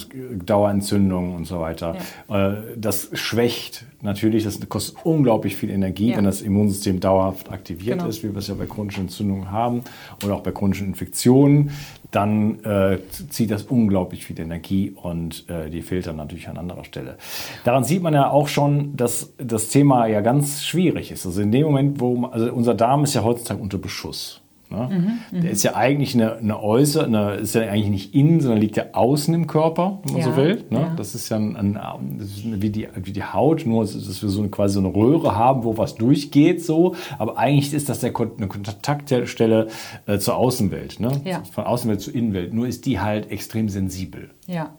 Dauerentzündungen 0.46 1.36
und 1.36 1.46
so 1.46 1.60
weiter. 1.60 1.96
Äh, 2.30 2.54
Das 2.78 3.10
schwächt 3.14 3.86
natürlich, 4.02 4.44
das 4.46 4.60
kostet 4.70 4.98
unglaublich 5.06 5.56
viel 5.58 5.70
Energie, 5.70 6.12
Ja. 6.12 6.18
wenn 6.18 6.24
das 6.26 6.42
Immunsystem 6.42 7.00
dauerhaft 7.00 7.52
aktiviert 7.52 7.98
Genau. 8.00 8.10
ist, 8.10 8.24
wie 8.24 8.30
wir 8.32 8.38
es 8.38 8.48
ja 8.48 8.54
bei 8.56 8.66
chronischen 8.66 9.04
Entzündungen 9.04 9.52
haben 9.52 9.82
oder 10.24 10.36
auch 10.36 10.42
bei 10.42 10.52
chronischen 10.52 10.88
Infektionen. 10.88 11.72
Dann 12.12 12.64
äh, 12.64 13.00
zieht 13.30 13.50
das 13.52 13.64
unglaublich 13.64 14.24
viel 14.26 14.40
Energie 14.40 14.92
und 14.96 15.50
äh, 15.50 15.70
die 15.70 15.82
fehlt 15.82 16.06
dann 16.08 16.16
natürlich 16.18 16.48
an 16.48 16.58
anderer 16.58 16.84
Stelle. 16.86 17.18
Daran 17.64 17.84
sieht 17.84 18.04
man 18.04 18.14
ja 18.14 18.30
auch 18.30 18.48
schon, 18.48 18.96
dass 18.96 19.34
das 19.40 19.70
Thema 19.70 20.06
ja 20.08 20.22
ganz 20.22 20.64
schwierig 20.64 21.12
ist. 21.12 21.26
Also 21.26 21.42
in 21.42 21.52
dem 21.52 21.64
Moment, 21.64 22.00
wo 22.00 22.16
man, 22.16 22.32
also 22.32 22.54
unser 22.54 22.76
Darm 22.76 23.04
ist 23.04 23.16
ja 23.16 23.24
heutzutage 23.24 23.60
unter 23.62 23.78
Beschuss. 23.80 24.40
Ne? 24.74 25.18
Der 25.32 25.52
ist 25.52 25.64
ja 25.64 25.76
eigentlich 25.76 26.14
eine, 26.16 26.38
eine 26.38 26.62
äußere, 26.62 27.06
eine, 27.06 27.36
ist 27.36 27.56
ja 27.56 27.62
eigentlich 27.62 27.90
nicht 27.90 28.16
innen, 28.16 28.42
sondern 28.42 28.60
liegt 28.60 28.76
ja 28.76 28.86
außen 28.94 29.34
im 29.34 29.48
Körper, 29.48 30.00
wenn 30.04 30.14
man 30.14 30.22
Ja, 30.22 30.32
so 30.32 30.38
will. 30.38 30.64
Ne? 30.70 30.80
ja. 30.80 30.94
Das 30.96 31.16
ist 31.16 31.30
ja 31.30 31.38
ein, 31.38 31.56
ein, 31.56 32.18
das 32.20 32.28
ist 32.30 32.62
wie, 32.62 32.70
die, 32.70 32.88
wie 32.96 33.12
die 33.12 33.24
Haut, 33.24 33.66
nur 33.66 33.84
dass 33.84 34.22
wir 34.22 34.30
so 34.30 34.42
eine, 34.42 34.50
quasi 34.50 34.76
so 34.76 34.80
eine 34.80 34.94
Röhre 34.94 35.36
haben, 35.36 35.64
wo 35.64 35.78
was 35.78 35.96
durchgeht, 35.96 36.64
so. 36.64 36.96
Aber 37.18 37.38
eigentlich 37.38 37.74
ist 37.74 37.90
das 37.90 38.00
der, 38.00 38.14
eine 38.16 38.48
Kontaktstelle 38.48 39.68
äh, 40.06 40.18
zur 40.18 40.36
Außenwelt, 40.36 41.00
ne? 41.00 41.22
Ja. 41.24 41.44
von 41.52 41.64
Außenwelt 41.66 42.02
zur 42.02 42.16
Innenwelt. 42.16 42.54
Nur 42.54 42.68
ist 42.68 42.86
die 42.86 43.00
halt 43.00 43.32
extrem 43.32 43.70
sensibel. 43.70 44.32
Ja. 44.48 44.74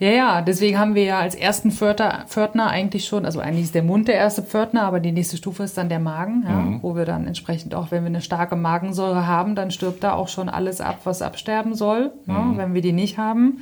Ja, 0.00 0.08
ja, 0.08 0.40
deswegen 0.40 0.78
haben 0.78 0.94
wir 0.94 1.04
ja 1.04 1.18
als 1.20 1.34
ersten 1.34 1.70
Pförtner, 1.70 2.24
Pförtner 2.26 2.68
eigentlich 2.68 3.04
schon, 3.04 3.26
also 3.26 3.38
eigentlich 3.38 3.64
ist 3.64 3.74
der 3.74 3.82
Mund 3.82 4.08
der 4.08 4.14
erste 4.14 4.42
Pförtner, 4.42 4.84
aber 4.84 4.98
die 4.98 5.12
nächste 5.12 5.36
Stufe 5.36 5.62
ist 5.62 5.76
dann 5.76 5.90
der 5.90 5.98
Magen, 5.98 6.42
ja, 6.48 6.78
wo 6.80 6.96
wir 6.96 7.04
dann 7.04 7.26
entsprechend 7.26 7.74
auch, 7.74 7.90
wenn 7.90 8.02
wir 8.04 8.08
eine 8.08 8.22
starke 8.22 8.56
Magensäure 8.56 9.26
haben, 9.26 9.54
dann 9.54 9.70
stirbt 9.70 10.02
da 10.02 10.14
auch 10.14 10.28
schon 10.28 10.48
alles 10.48 10.80
ab, 10.80 11.00
was 11.04 11.20
absterben 11.20 11.74
soll, 11.74 12.12
ja, 12.26 12.52
wenn 12.56 12.72
wir 12.72 12.80
die 12.80 12.92
nicht 12.92 13.18
haben. 13.18 13.60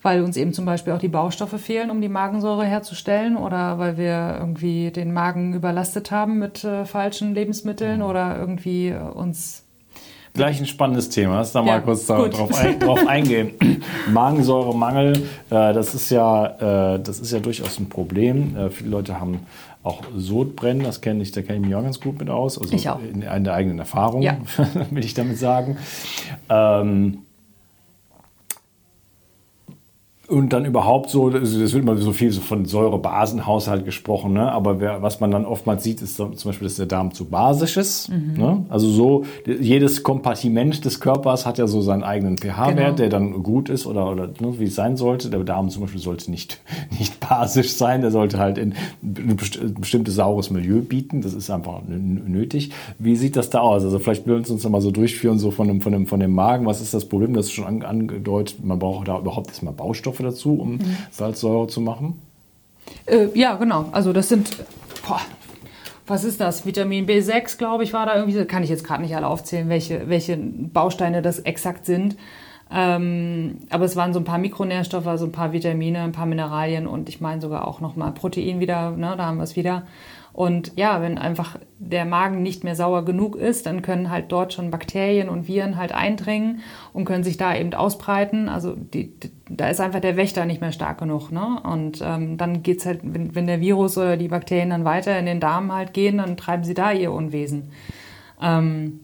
Weil 0.00 0.22
uns 0.22 0.36
eben 0.36 0.52
zum 0.52 0.64
Beispiel 0.64 0.92
auch 0.92 1.00
die 1.00 1.08
Baustoffe 1.08 1.60
fehlen, 1.60 1.90
um 1.90 2.00
die 2.00 2.08
Magensäure 2.08 2.64
herzustellen 2.64 3.36
oder 3.36 3.80
weil 3.80 3.98
wir 3.98 4.36
irgendwie 4.38 4.92
den 4.92 5.12
Magen 5.12 5.54
überlastet 5.54 6.12
haben 6.12 6.38
mit 6.38 6.62
äh, 6.62 6.86
falschen 6.86 7.34
Lebensmitteln 7.34 8.00
oder 8.00 8.38
irgendwie 8.38 8.90
äh, 8.90 8.98
uns 8.98 9.64
Gleich 10.34 10.60
ein 10.60 10.66
spannendes 10.66 11.08
Thema. 11.10 11.34
Lass 11.36 11.52
da 11.52 11.60
mal 11.62 11.68
Ja, 11.68 11.80
kurz 11.80 12.06
da, 12.06 12.18
gut. 12.22 12.36
drauf, 12.38 12.54
ein, 12.54 12.78
drauf 12.78 13.00
eingehen. 13.08 13.52
Magensäuremangel, 14.12 15.16
äh, 15.16 15.20
das 15.50 15.94
ist 15.94 16.10
ja, 16.10 16.94
äh, 16.94 17.00
das 17.02 17.18
ist 17.20 17.32
ja 17.32 17.40
durchaus 17.40 17.78
ein 17.78 17.88
Problem. 17.88 18.56
Äh, 18.56 18.70
viele 18.70 18.90
Leute 18.90 19.20
haben 19.20 19.40
auch 19.82 20.02
Sodbrennen, 20.16 20.82
das 20.84 21.00
kenne 21.00 21.22
ich, 21.22 21.32
da 21.32 21.42
kenne 21.42 21.58
ich 21.60 21.66
mich 21.66 21.74
auch 21.74 21.82
ganz 21.82 22.00
gut 22.00 22.18
mit 22.18 22.28
aus. 22.30 22.58
Also 22.60 22.74
Ich 22.74 22.88
auch. 22.88 23.00
in, 23.02 23.22
in 23.22 23.44
der 23.44 23.54
eigenen 23.54 23.78
Erfahrung, 23.78 24.22
Ja. 24.22 24.36
will 24.90 25.04
ich 25.04 25.14
damit 25.14 25.38
sagen. 25.38 25.78
Ähm, 26.48 27.18
Und 30.30 30.52
dann 30.52 30.64
überhaupt 30.64 31.10
so, 31.10 31.28
das 31.28 31.58
wird 31.58 31.74
immer 31.74 31.96
so 31.96 32.12
viel 32.12 32.30
so 32.30 32.40
von 32.40 32.64
Säurebasenhaushalt 32.64 33.84
gesprochen, 33.84 34.32
ne? 34.32 34.52
aber 34.52 34.78
wer, 34.78 35.02
was 35.02 35.18
man 35.18 35.32
dann 35.32 35.44
oftmals 35.44 35.82
sieht, 35.82 36.00
ist 36.02 36.14
zum 36.14 36.30
Beispiel, 36.30 36.68
dass 36.68 36.76
der 36.76 36.86
Darm 36.86 37.12
zu 37.12 37.24
basisch 37.24 37.76
ist. 37.76 38.10
Mhm. 38.10 38.34
Ne? 38.36 38.64
Also 38.68 38.88
so, 38.88 39.24
jedes 39.44 40.04
Kompartiment 40.04 40.84
des 40.84 41.00
Körpers 41.00 41.46
hat 41.46 41.58
ja 41.58 41.66
so 41.66 41.80
seinen 41.80 42.04
eigenen 42.04 42.38
pH-Wert, 42.38 42.76
genau. 42.76 42.92
der 42.92 43.08
dann 43.08 43.42
gut 43.42 43.68
ist 43.70 43.86
oder, 43.86 44.08
oder 44.08 44.28
ne, 44.28 44.60
wie 44.60 44.64
es 44.66 44.76
sein 44.76 44.96
sollte. 44.96 45.30
Der 45.30 45.40
Darm 45.40 45.68
zum 45.68 45.82
Beispiel 45.82 46.00
sollte 46.00 46.30
nicht, 46.30 46.60
nicht 47.00 47.18
basisch 47.18 47.72
sein, 47.72 48.00
der 48.00 48.12
sollte 48.12 48.38
halt 48.38 48.56
in 48.56 48.74
ein 49.02 49.36
bestimmtes 49.80 50.14
saures 50.14 50.50
Milieu 50.50 50.80
bieten. 50.80 51.22
Das 51.22 51.34
ist 51.34 51.50
einfach 51.50 51.80
nötig. 51.88 52.70
Wie 53.00 53.16
sieht 53.16 53.34
das 53.34 53.50
da 53.50 53.58
aus? 53.58 53.82
Also 53.82 53.98
vielleicht 53.98 54.28
will 54.28 54.36
uns 54.36 54.48
uns 54.48 54.68
mal 54.68 54.80
so 54.80 54.92
durchführen, 54.92 55.40
so 55.40 55.50
von 55.50 55.66
dem, 55.66 55.80
von 55.80 55.90
dem, 55.90 56.06
von 56.06 56.20
dem 56.20 56.32
Magen. 56.32 56.66
Was 56.66 56.80
ist 56.80 56.94
das 56.94 57.06
Problem? 57.06 57.34
Das 57.34 57.46
ist 57.46 57.52
schon 57.52 57.82
angedeutet. 57.82 58.64
Man 58.64 58.78
braucht 58.78 59.08
da 59.08 59.18
überhaupt 59.18 59.48
erstmal 59.48 59.74
Baustoffe 59.74 60.19
dazu, 60.22 60.54
um 60.54 60.72
mhm. 60.72 60.96
Salzsäure 61.10 61.68
zu 61.68 61.80
machen? 61.80 62.20
Äh, 63.06 63.28
ja, 63.34 63.54
genau. 63.54 63.86
Also 63.92 64.12
das 64.12 64.28
sind, 64.28 64.56
boah, 65.06 65.20
was 66.06 66.24
ist 66.24 66.40
das? 66.40 66.66
Vitamin 66.66 67.06
B6, 67.06 67.56
glaube 67.56 67.84
ich, 67.84 67.92
war 67.92 68.06
da 68.06 68.16
irgendwie, 68.16 68.44
kann 68.44 68.62
ich 68.62 68.70
jetzt 68.70 68.84
gerade 68.84 69.02
nicht 69.02 69.14
alle 69.14 69.28
aufzählen, 69.28 69.68
welche, 69.68 70.08
welche 70.08 70.36
Bausteine 70.36 71.22
das 71.22 71.38
exakt 71.38 71.86
sind. 71.86 72.16
Ähm, 72.72 73.58
aber 73.70 73.84
es 73.84 73.96
waren 73.96 74.12
so 74.12 74.20
ein 74.20 74.24
paar 74.24 74.38
Mikronährstoffe, 74.38 75.18
so 75.18 75.24
ein 75.24 75.32
paar 75.32 75.52
Vitamine, 75.52 76.02
ein 76.02 76.12
paar 76.12 76.26
Mineralien 76.26 76.86
und 76.86 77.08
ich 77.08 77.20
meine 77.20 77.40
sogar 77.40 77.66
auch 77.66 77.80
nochmal 77.80 78.12
Protein 78.12 78.60
wieder, 78.60 78.92
ne, 78.92 79.14
da 79.16 79.26
haben 79.26 79.38
wir 79.38 79.44
es 79.44 79.56
wieder. 79.56 79.84
Und 80.32 80.72
ja, 80.76 81.02
wenn 81.02 81.18
einfach 81.18 81.58
der 81.78 82.04
Magen 82.04 82.42
nicht 82.42 82.62
mehr 82.62 82.76
sauer 82.76 83.04
genug 83.04 83.34
ist, 83.34 83.66
dann 83.66 83.82
können 83.82 84.10
halt 84.10 84.30
dort 84.30 84.52
schon 84.52 84.70
Bakterien 84.70 85.28
und 85.28 85.48
Viren 85.48 85.76
halt 85.76 85.92
eindringen 85.92 86.60
und 86.92 87.04
können 87.04 87.24
sich 87.24 87.36
da 87.36 87.56
eben 87.56 87.74
ausbreiten. 87.74 88.48
Also 88.48 88.76
die, 88.76 89.08
die, 89.18 89.32
da 89.48 89.68
ist 89.68 89.80
einfach 89.80 90.00
der 90.00 90.16
Wächter 90.16 90.44
nicht 90.44 90.60
mehr 90.60 90.70
stark 90.70 90.98
genug. 90.98 91.32
Ne? 91.32 91.60
Und 91.64 92.00
ähm, 92.02 92.38
dann 92.38 92.62
geht's 92.62 92.86
halt, 92.86 93.00
wenn, 93.02 93.34
wenn 93.34 93.48
der 93.48 93.60
Virus 93.60 93.98
oder 93.98 94.16
die 94.16 94.28
Bakterien 94.28 94.70
dann 94.70 94.84
weiter 94.84 95.18
in 95.18 95.26
den 95.26 95.40
Darm 95.40 95.72
halt 95.72 95.92
gehen, 95.94 96.18
dann 96.18 96.36
treiben 96.36 96.62
sie 96.62 96.74
da 96.74 96.92
ihr 96.92 97.12
Unwesen. 97.12 97.72
Ähm, 98.40 99.00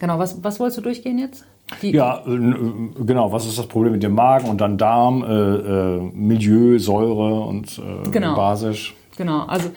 genau, 0.00 0.18
was, 0.18 0.42
was 0.42 0.58
wolltest 0.58 0.78
du 0.78 0.82
durchgehen 0.82 1.18
jetzt? 1.18 1.44
Die 1.80 1.92
ja, 1.92 2.22
äh, 2.26 3.04
genau. 3.04 3.32
Was 3.32 3.46
ist 3.46 3.58
das 3.58 3.66
Problem 3.66 3.92
mit 3.92 4.02
dem 4.02 4.14
Magen 4.14 4.48
und 4.48 4.60
dann 4.60 4.78
Darm, 4.78 5.22
äh, 5.22 5.26
äh, 5.26 6.00
Milieu, 6.12 6.78
Säure 6.78 7.40
und 7.42 7.78
äh, 7.78 8.10
genau. 8.10 8.34
basisch? 8.34 8.94
Genau, 9.16 9.44
also 9.46 9.70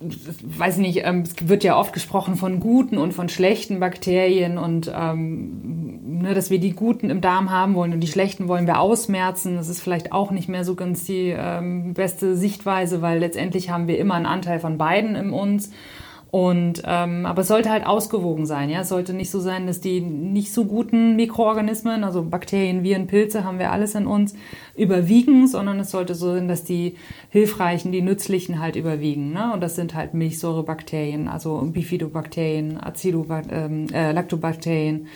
weiß 0.00 0.78
nicht, 0.78 1.04
ähm, 1.04 1.22
es 1.22 1.48
wird 1.48 1.64
ja 1.64 1.76
oft 1.76 1.92
gesprochen 1.92 2.36
von 2.36 2.60
guten 2.60 2.98
und 2.98 3.12
von 3.12 3.28
schlechten 3.28 3.80
Bakterien 3.80 4.56
und 4.56 4.92
ähm, 4.94 6.20
ne, 6.20 6.34
dass 6.34 6.50
wir 6.50 6.60
die 6.60 6.72
guten 6.72 7.10
im 7.10 7.20
Darm 7.20 7.50
haben 7.50 7.74
wollen 7.74 7.92
und 7.92 8.00
die 8.00 8.06
schlechten 8.06 8.46
wollen 8.48 8.66
wir 8.66 8.80
ausmerzen. 8.80 9.56
Das 9.56 9.68
ist 9.68 9.80
vielleicht 9.80 10.12
auch 10.12 10.30
nicht 10.30 10.48
mehr 10.48 10.64
so 10.64 10.76
ganz 10.76 11.04
die 11.04 11.34
ähm, 11.36 11.94
beste 11.94 12.36
Sichtweise, 12.36 13.02
weil 13.02 13.18
letztendlich 13.18 13.70
haben 13.70 13.88
wir 13.88 13.98
immer 13.98 14.14
einen 14.14 14.26
Anteil 14.26 14.60
von 14.60 14.78
beiden 14.78 15.16
in 15.16 15.30
uns. 15.30 15.70
Und 16.30 16.82
ähm, 16.84 17.24
aber 17.24 17.40
es 17.40 17.48
sollte 17.48 17.70
halt 17.70 17.86
ausgewogen 17.86 18.44
sein, 18.44 18.68
ja. 18.68 18.80
Es 18.80 18.90
sollte 18.90 19.14
nicht 19.14 19.30
so 19.30 19.40
sein, 19.40 19.66
dass 19.66 19.80
die 19.80 20.00
nicht 20.00 20.52
so 20.52 20.66
guten 20.66 21.16
Mikroorganismen, 21.16 22.04
also 22.04 22.22
Bakterien, 22.22 22.82
Viren, 22.82 23.06
Pilze, 23.06 23.44
haben 23.44 23.58
wir 23.58 23.72
alles 23.72 23.94
in 23.94 24.06
uns, 24.06 24.34
überwiegen, 24.76 25.48
sondern 25.48 25.80
es 25.80 25.90
sollte 25.90 26.14
so 26.14 26.34
sein, 26.34 26.46
dass 26.46 26.64
die 26.64 26.96
hilfreichen, 27.30 27.92
die 27.92 28.02
nützlichen 28.02 28.60
halt 28.60 28.76
überwiegen. 28.76 29.32
Ne? 29.32 29.52
Und 29.54 29.62
das 29.62 29.74
sind 29.74 29.94
halt 29.94 30.12
Milchsäurebakterien, 30.12 31.28
also 31.28 31.62
Bifidobakterien, 31.72 32.78
Acidobat 32.78 33.46
äh, 33.50 34.12
Lactobakterien. 34.12 35.06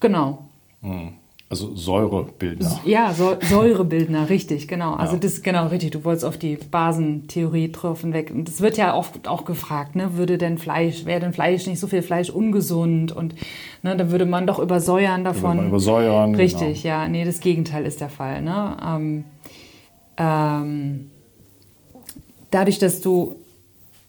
Genau. 0.00 0.46
Hm. 0.80 1.12
Also 1.52 1.76
Säurebildner. 1.76 2.80
Ja, 2.86 3.12
Säurebildner, 3.12 4.30
richtig, 4.30 4.68
genau. 4.68 4.94
Also 4.94 5.16
ja. 5.16 5.20
das 5.20 5.42
genau 5.42 5.66
richtig. 5.66 5.90
Du 5.90 6.02
wolltest 6.02 6.24
auf 6.24 6.38
die 6.38 6.56
Basentheorie 6.56 7.70
treffen 7.70 8.14
weg. 8.14 8.32
Und 8.34 8.48
das 8.48 8.62
wird 8.62 8.78
ja 8.78 8.96
oft 8.96 9.28
auch 9.28 9.44
gefragt, 9.44 9.94
ne? 9.94 10.16
Würde 10.16 10.38
denn 10.38 10.56
Fleisch, 10.56 11.04
wäre 11.04 11.20
denn 11.20 11.34
Fleisch 11.34 11.66
nicht 11.66 11.78
so 11.78 11.88
viel 11.88 12.00
Fleisch 12.00 12.30
ungesund? 12.30 13.12
Und 13.12 13.34
ne, 13.82 13.94
dann 13.94 14.10
würde 14.10 14.24
man 14.24 14.46
doch 14.46 14.60
übersäuern 14.60 15.24
davon. 15.24 15.42
Würde 15.42 15.56
man 15.56 15.68
übersäuern. 15.68 16.34
Richtig, 16.36 16.84
genau. 16.84 16.94
ja. 16.94 17.06
Nee, 17.06 17.26
das 17.26 17.40
Gegenteil 17.40 17.84
ist 17.84 18.00
der 18.00 18.08
Fall. 18.08 18.40
Ne? 18.40 18.74
Ähm, 18.82 19.24
ähm, 20.16 21.10
dadurch, 22.50 22.78
dass 22.78 23.02
du 23.02 23.36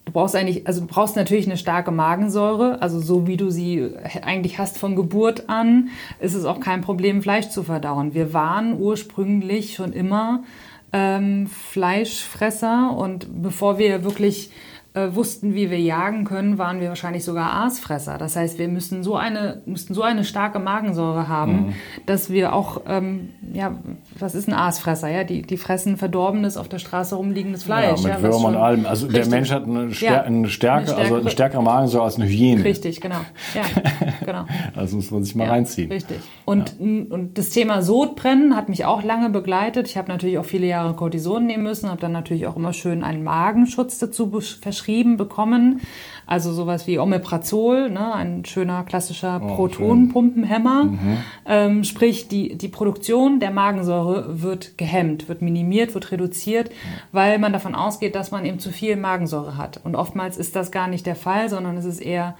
Du 0.04 0.12
brauchst 0.12 0.36
eigentlich, 0.36 0.66
also 0.66 0.82
du 0.82 0.86
brauchst 0.86 1.16
natürlich 1.16 1.46
eine 1.46 1.56
starke 1.56 1.90
Magensäure, 1.90 2.82
also 2.82 3.00
so 3.00 3.26
wie 3.26 3.36
du 3.36 3.50
sie 3.50 3.90
eigentlich 4.22 4.58
hast 4.58 4.76
von 4.76 4.96
Geburt 4.96 5.48
an, 5.48 5.88
ist 6.20 6.34
es 6.34 6.44
auch 6.44 6.60
kein 6.60 6.82
Problem, 6.82 7.22
Fleisch 7.22 7.48
zu 7.48 7.62
verdauen. 7.62 8.14
Wir 8.14 8.34
waren 8.34 8.78
ursprünglich 8.78 9.74
schon 9.74 9.92
immer 9.92 10.44
ähm, 10.92 11.46
Fleischfresser 11.46 12.94
und 12.96 13.42
bevor 13.42 13.78
wir 13.78 14.04
wirklich 14.04 14.50
äh, 14.94 15.12
wussten, 15.16 15.54
wie 15.54 15.72
wir 15.72 15.80
jagen 15.80 16.24
können, 16.24 16.56
waren 16.56 16.80
wir 16.80 16.88
wahrscheinlich 16.88 17.24
sogar 17.24 17.52
Aasfresser. 17.52 18.16
Das 18.16 18.36
heißt, 18.36 18.60
wir 18.60 18.68
müssen 18.68 19.02
so 19.02 19.16
eine, 19.16 19.60
müssten 19.66 19.92
so 19.92 20.02
eine 20.02 20.22
starke 20.22 20.60
Magensäure 20.60 21.26
haben, 21.26 21.52
mhm. 21.52 21.72
dass 22.06 22.30
wir 22.30 22.52
auch, 22.52 22.82
ähm, 22.86 23.30
ja, 23.52 23.74
was 24.16 24.36
ist 24.36 24.46
ein 24.46 24.54
Aasfresser? 24.54 25.08
Ja, 25.08 25.24
die, 25.24 25.42
die 25.42 25.56
fressen 25.56 25.96
verdorbenes, 25.96 26.56
auf 26.56 26.68
der 26.68 26.78
Straße 26.78 27.16
rumliegendes 27.16 27.64
Fleisch. 27.64 28.02
Ja, 28.02 28.08
mit 28.08 28.16
ja, 28.18 28.22
Würmern 28.22 28.54
und 28.54 28.60
allem. 28.62 28.86
Also 28.86 29.06
richtig. 29.06 29.24
der 29.24 29.30
Mensch 29.32 29.50
hat 29.50 29.64
eine, 29.64 29.92
Stär 29.92 30.12
ja, 30.12 30.22
eine, 30.22 30.48
Stärke, 30.48 30.92
eine 30.92 31.02
also 31.02 31.16
eine 31.16 31.30
stärkere 31.30 31.62
Magensäure 31.64 32.04
als 32.04 32.14
eine 32.14 32.26
Hyäne. 32.26 32.62
Richtig, 32.62 33.00
genau. 33.00 33.20
Ja, 33.52 33.62
genau. 34.24 34.44
also 34.76 34.94
muss 34.94 35.10
man 35.10 35.24
sich 35.24 35.34
mal 35.34 35.46
ja, 35.46 35.50
reinziehen. 35.50 35.90
Richtig. 35.90 36.18
Und, 36.44 36.78
und 36.78 37.36
das 37.36 37.50
Thema 37.50 37.82
Sodbrennen 37.82 38.54
hat 38.54 38.68
mich 38.68 38.84
auch 38.84 39.02
lange 39.02 39.30
begleitet. 39.30 39.88
Ich 39.88 39.96
habe 39.96 40.06
natürlich 40.06 40.38
auch 40.38 40.44
viele 40.44 40.66
Jahre 40.68 40.94
Cortison 40.94 41.46
nehmen 41.46 41.64
müssen, 41.64 41.90
habe 41.90 42.00
dann 42.00 42.12
natürlich 42.12 42.46
auch 42.46 42.54
immer 42.54 42.72
schön 42.72 43.02
einen 43.02 43.24
Magenschutz 43.24 43.98
dazu 43.98 44.30
verschrieben 44.40 44.83
verschrieben 44.84 45.16
bekommen. 45.16 45.80
Also 46.26 46.52
sowas 46.52 46.86
wie 46.86 46.98
Omeprazol, 46.98 47.90
ne, 47.90 48.14
ein 48.14 48.44
schöner 48.44 48.84
klassischer 48.84 49.40
oh, 49.42 49.54
Protonpumpenhemmer. 49.54 50.84
Mhm. 50.84 51.18
Ähm, 51.46 51.84
sprich, 51.84 52.28
die, 52.28 52.56
die 52.56 52.68
Produktion 52.68 53.40
der 53.40 53.50
Magensäure 53.50 54.42
wird 54.42 54.78
gehemmt, 54.78 55.28
wird 55.28 55.42
minimiert, 55.42 55.94
wird 55.94 56.12
reduziert, 56.12 56.70
weil 57.12 57.38
man 57.38 57.52
davon 57.52 57.74
ausgeht, 57.74 58.14
dass 58.14 58.30
man 58.30 58.46
eben 58.46 58.58
zu 58.58 58.70
viel 58.70 58.96
Magensäure 58.96 59.58
hat. 59.58 59.80
Und 59.84 59.96
oftmals 59.96 60.38
ist 60.38 60.56
das 60.56 60.70
gar 60.70 60.88
nicht 60.88 61.04
der 61.04 61.16
Fall, 61.16 61.50
sondern 61.50 61.76
es 61.76 61.84
ist 61.84 62.00
eher 62.00 62.36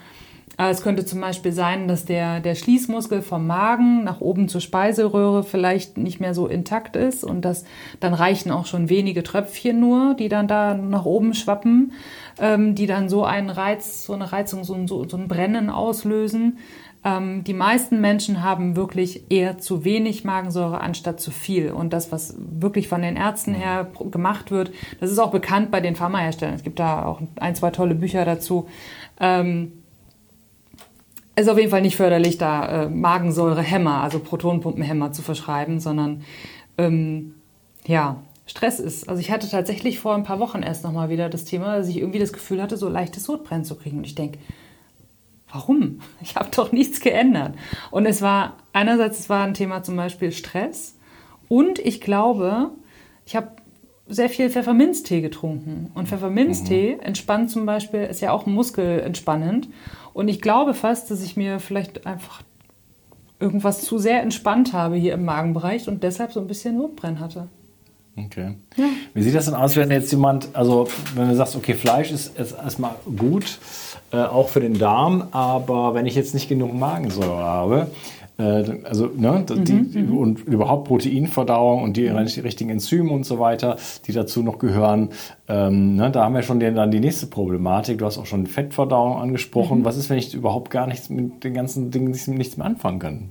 es 0.57 0.83
könnte 0.83 1.05
zum 1.05 1.21
Beispiel 1.21 1.53
sein, 1.53 1.89
dass 1.89 2.05
der, 2.05 2.41
der 2.41 2.55
Schließmuskel 2.55 3.23
vom 3.23 3.47
Magen 3.47 4.05
nach 4.05 4.21
oben 4.21 4.49
zur 4.49 4.61
Speiseröhre 4.61 5.43
vielleicht 5.43 5.99
nicht 5.99 6.21
mehr 6.21 6.35
so 6.35 6.47
intakt 6.47 6.97
ist 6.97 7.25
und 7.25 7.45
das, 7.45 7.65
dann 8.01 8.15
reichen 8.15 8.51
auch 8.51 8.67
schon 8.67 8.89
wenige 8.89 9.23
Tröpfchen 9.23 9.81
nur, 9.81 10.15
die 10.15 10.29
dann 10.29 10.47
da 10.47 10.75
nach 10.75 11.05
oben 11.05 11.35
schwappen, 11.35 11.93
ähm, 12.39 12.75
die 12.75 12.87
dann 12.87 13.09
so 13.09 13.25
einen 13.25 13.51
Reiz, 13.51 14.05
so 14.05 14.13
eine 14.13 14.31
Reizung, 14.33 14.65
so 14.65 14.75
ein, 14.75 14.87
so, 14.87 15.09
so 15.09 15.17
ein 15.17 15.29
Brennen 15.29 15.71
auslösen. 15.71 16.59
Ähm, 17.05 17.45
die 17.45 17.53
meisten 17.53 18.01
Menschen 18.01 18.43
haben 18.43 18.77
wirklich 18.77 19.31
eher 19.31 19.59
zu 19.59 19.85
wenig 19.85 20.25
Magensäure 20.25 20.81
anstatt 20.81 21.21
zu 21.21 21.31
viel. 21.31 21.71
Und 21.71 21.93
das, 21.93 22.13
was 22.13 22.37
wirklich 22.39 22.89
von 22.89 23.03
den 23.03 23.17
Ärzten 23.17 23.55
her 23.55 23.91
gemacht 24.11 24.51
wird, 24.51 24.73
das 25.01 25.11
ist 25.11 25.19
auch 25.19 25.31
bekannt 25.31 25.71
bei 25.71 25.81
den 25.81 25.97
Pharmaherstellern. 25.97 26.55
Es 26.55 26.63
gibt 26.63 26.79
da 26.79 27.05
auch 27.05 27.21
ein, 27.37 27.55
zwei 27.55 27.71
tolle 27.71 27.95
Bücher 27.95 28.25
dazu. 28.25 28.69
Ähm, 29.21 29.84
ist 31.37 31.49
auf 31.49 31.59
jeden 31.59 31.71
Fall 31.71 31.83
nicht 31.83 31.97
förderlich, 31.97 32.39
da 32.39 32.85
äh, 32.85 32.89
Magensäurehämmer, 32.89 34.03
also 34.03 34.19
Protonpumpenhämmer 34.19 35.13
zu 35.13 35.23
verschreiben, 35.23 35.81
sondern 35.81 36.23
ähm, 36.79 37.35
ja, 37.87 38.23
Stress 38.47 38.79
ist. 38.79 39.09
Also 39.09 39.21
ich 39.21 39.31
hatte 39.31 39.49
tatsächlich 39.49 39.99
vor 39.99 40.15
ein 40.15 40.23
paar 40.23 40.39
Wochen 40.39 40.63
erst 40.63 40.85
nochmal 40.85 41.09
wieder 41.09 41.29
das 41.29 41.45
Thema, 41.45 41.77
dass 41.77 41.89
ich 41.89 41.99
irgendwie 41.99 42.19
das 42.19 42.33
Gefühl 42.33 42.63
hatte, 42.63 42.77
so 42.77 42.89
leichtes 42.89 43.25
Sodbrennen 43.25 43.65
zu 43.65 43.75
kriegen. 43.75 43.99
Und 43.99 44.05
ich 44.05 44.15
denke, 44.15 44.39
warum? 45.51 46.01
Ich 46.21 46.37
habe 46.37 46.51
doch 46.55 46.73
nichts 46.73 47.01
geändert. 47.01 47.55
Und 47.91 48.07
es 48.07 48.23
war, 48.23 48.57
einerseits 48.73 49.21
es 49.21 49.29
war 49.29 49.45
ein 49.45 49.55
Thema 49.55 49.83
zum 49.83 49.97
Beispiel 49.97 50.33
Stress 50.33 50.97
und 51.49 51.79
ich 51.79 52.01
glaube, 52.01 52.71
ich 53.27 53.37
habe 53.37 53.49
sehr 54.07 54.29
viel 54.29 54.51
Pfefferminztee 54.51 55.21
getrunken. 55.23 55.91
Und 55.95 56.09
Pfefferminztee 56.09 56.97
mhm. 56.97 57.01
entspannt 57.01 57.51
zum 57.51 57.65
Beispiel, 57.65 58.01
ist 58.01 58.21
ja 58.21 58.33
auch 58.33 58.45
muskelentspannend. 58.45 59.69
Und 60.15 60.29
ich 60.29 60.41
glaube 60.41 60.73
fast, 60.73 61.11
dass 61.11 61.23
ich 61.23 61.37
mir 61.37 61.61
vielleicht 61.61 62.07
einfach 62.07 62.43
irgendwas 63.41 63.83
zu 63.83 63.99
sehr 63.99 64.23
entspannt 64.23 64.73
habe 64.73 64.97
hier 64.97 65.13
im 65.13 65.25
Magenbereich 65.25 65.89
und 65.89 66.03
deshalb 66.03 66.33
so 66.33 66.41
ein 66.41 66.47
bisschen 66.47 66.79
Notbrenn 66.79 67.21
hatte. 67.21 67.49
Okay. 68.17 68.55
Ja. 68.77 68.85
Wie 69.13 69.23
sieht 69.23 69.35
das 69.35 69.47
denn 69.47 69.55
aus, 69.55 69.75
wenn 69.75 69.91
jetzt 69.91 70.13
jemand, 70.13 70.49
also 70.55 70.89
wenn 71.17 71.29
du 71.29 71.35
sagst, 71.35 71.57
okay, 71.57 71.75
Fleisch 71.75 72.13
ist, 72.13 72.39
ist 72.39 72.53
erstmal 72.53 72.95
gut, 73.17 73.59
äh, 74.13 74.19
auch 74.19 74.49
für 74.49 74.61
den 74.61 74.79
Darm, 74.79 75.29
aber 75.33 75.95
wenn 75.95 76.07
ich 76.07 76.15
jetzt 76.15 76.33
nicht 76.33 76.49
genug 76.49 76.73
Magensäure 76.73 77.43
habe, 77.43 77.91
also 78.37 79.07
ne, 79.15 79.45
die, 79.49 79.73
mhm, 79.73 80.07
mhm, 80.09 80.19
und 80.19 80.41
überhaupt 80.41 80.89
Proteinverdauung 80.89 81.83
und 81.83 81.97
die, 81.97 82.11
die, 82.11 82.41
richtigen 82.41 82.71
Enzyme 82.71 83.13
und 83.13 83.25
so 83.25 83.39
weiter, 83.39 83.77
die 84.07 84.13
dazu 84.13 84.43
noch 84.43 84.59
gehören. 84.59 85.11
Ähm, 85.47 85.95
ne, 85.95 86.11
da 86.11 86.25
haben 86.25 86.35
wir 86.35 86.43
schon 86.43 86.59
den, 86.59 86.75
dann 86.75 86.91
die 86.91 86.99
nächste 86.99 87.27
Problematik. 87.27 87.99
Du 87.99 88.07
hast 88.07 88.19
auch 88.19 88.27
schon 88.27 88.47
Fettverdauung 88.47 89.19
angesprochen. 89.19 89.81
Mhm. 89.81 89.85
Was 89.85 89.97
ist, 89.97 90.11
wenn 90.11 90.19
ich 90.19 90.35
überhaupt 90.35 90.71
gar 90.71 90.89
nichts 90.89 91.11
mit 91.11 91.45
den 91.45 91.55
ganzen 91.55 91.93
Dingen 91.93 92.11
nichts 92.11 92.57
mehr 92.57 92.67
anfangen 92.67 92.99
kann? 92.99 93.29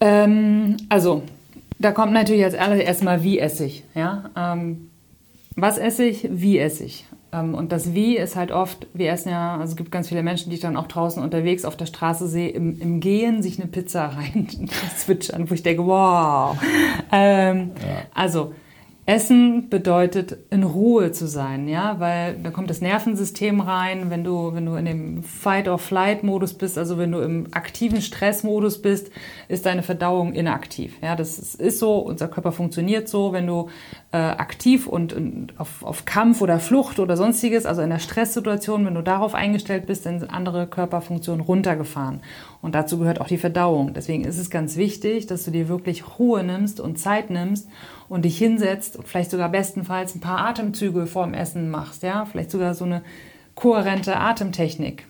Ähm, 0.00 0.76
also 0.88 1.22
da 1.78 1.90
kommt 1.90 2.12
natürlich 2.12 2.44
als 2.44 2.54
allererstes 2.54 3.02
mal, 3.02 3.24
wie 3.24 3.40
esse 3.40 3.64
ich. 3.64 3.84
Ja? 3.94 4.30
Ähm, 4.36 4.90
was 5.56 5.78
esse 5.78 6.04
ich, 6.04 6.28
wie 6.30 6.58
esse 6.58 6.84
ich. 6.84 7.06
Ähm, 7.32 7.54
und 7.54 7.72
das 7.72 7.94
Wie 7.94 8.16
ist 8.16 8.36
halt 8.36 8.52
oft, 8.52 8.86
wir 8.92 9.10
essen 9.10 9.30
ja, 9.30 9.56
also 9.56 9.72
es 9.72 9.76
gibt 9.76 9.90
ganz 9.90 10.08
viele 10.08 10.22
Menschen, 10.22 10.50
die 10.50 10.56
ich 10.56 10.62
dann 10.62 10.76
auch 10.76 10.86
draußen 10.86 11.22
unterwegs 11.22 11.64
auf 11.64 11.76
der 11.76 11.86
Straße 11.86 12.28
sehe, 12.28 12.50
im, 12.50 12.80
im 12.80 13.00
Gehen 13.00 13.42
sich 13.42 13.60
eine 13.60 13.68
Pizza 13.68 14.06
rein 14.16 14.48
zwitschern, 14.96 15.50
wo 15.50 15.54
ich 15.54 15.62
denke, 15.62 15.86
wow. 15.86 16.56
Ähm, 17.12 17.72
ja. 17.76 18.02
Also 18.14 18.52
Essen 19.06 19.68
bedeutet 19.68 20.38
in 20.48 20.62
Ruhe 20.62 21.12
zu 21.12 21.26
sein, 21.26 21.68
ja, 21.68 21.96
weil 22.00 22.38
da 22.42 22.50
kommt 22.50 22.70
das 22.70 22.80
Nervensystem 22.80 23.60
rein, 23.60 24.08
wenn 24.08 24.24
du, 24.24 24.54
wenn 24.54 24.64
du 24.64 24.76
in 24.76 24.86
dem 24.86 25.22
Fight-or-Flight-Modus 25.22 26.54
bist, 26.54 26.78
also 26.78 26.96
wenn 26.96 27.12
du 27.12 27.18
im 27.18 27.48
aktiven 27.52 28.00
Stressmodus 28.00 28.80
bist, 28.80 29.10
ist 29.48 29.66
deine 29.66 29.82
Verdauung 29.82 30.32
inaktiv. 30.32 30.94
Ja, 31.02 31.16
das 31.16 31.54
ist 31.54 31.80
so, 31.80 31.98
unser 31.98 32.28
Körper 32.28 32.50
funktioniert 32.50 33.06
so, 33.06 33.34
wenn 33.34 33.46
du 33.46 33.68
äh, 34.12 34.16
aktiv 34.16 34.86
und, 34.86 35.12
und 35.12 35.52
auf, 35.58 35.84
auf 35.84 36.06
Kampf 36.06 36.40
oder 36.40 36.58
Flucht 36.58 36.98
oder 36.98 37.18
sonstiges, 37.18 37.66
also 37.66 37.82
in 37.82 37.90
der 37.90 37.98
Stresssituation, 37.98 38.86
wenn 38.86 38.94
du 38.94 39.02
darauf 39.02 39.34
eingestellt 39.34 39.84
bist, 39.84 40.06
dann 40.06 40.18
sind 40.18 40.30
andere 40.30 40.66
Körperfunktionen 40.66 41.44
runtergefahren. 41.44 42.22
Und 42.62 42.74
dazu 42.74 42.98
gehört 42.98 43.20
auch 43.20 43.28
die 43.28 43.36
Verdauung. 43.36 43.92
Deswegen 43.92 44.24
ist 44.24 44.38
es 44.38 44.48
ganz 44.48 44.76
wichtig, 44.78 45.26
dass 45.26 45.44
du 45.44 45.50
dir 45.50 45.68
wirklich 45.68 46.18
Ruhe 46.18 46.42
nimmst 46.42 46.80
und 46.80 46.98
Zeit 46.98 47.28
nimmst 47.28 47.68
und 48.14 48.24
dich 48.24 48.38
hinsetzt 48.38 48.96
und 48.96 49.08
vielleicht 49.08 49.32
sogar 49.32 49.48
bestenfalls 49.48 50.14
ein 50.14 50.20
paar 50.20 50.38
Atemzüge 50.46 51.06
vorm 51.06 51.34
Essen 51.34 51.68
machst, 51.68 52.04
ja, 52.04 52.24
vielleicht 52.26 52.52
sogar 52.52 52.74
so 52.74 52.84
eine 52.84 53.02
kohärente 53.56 54.16
Atemtechnik. 54.16 55.04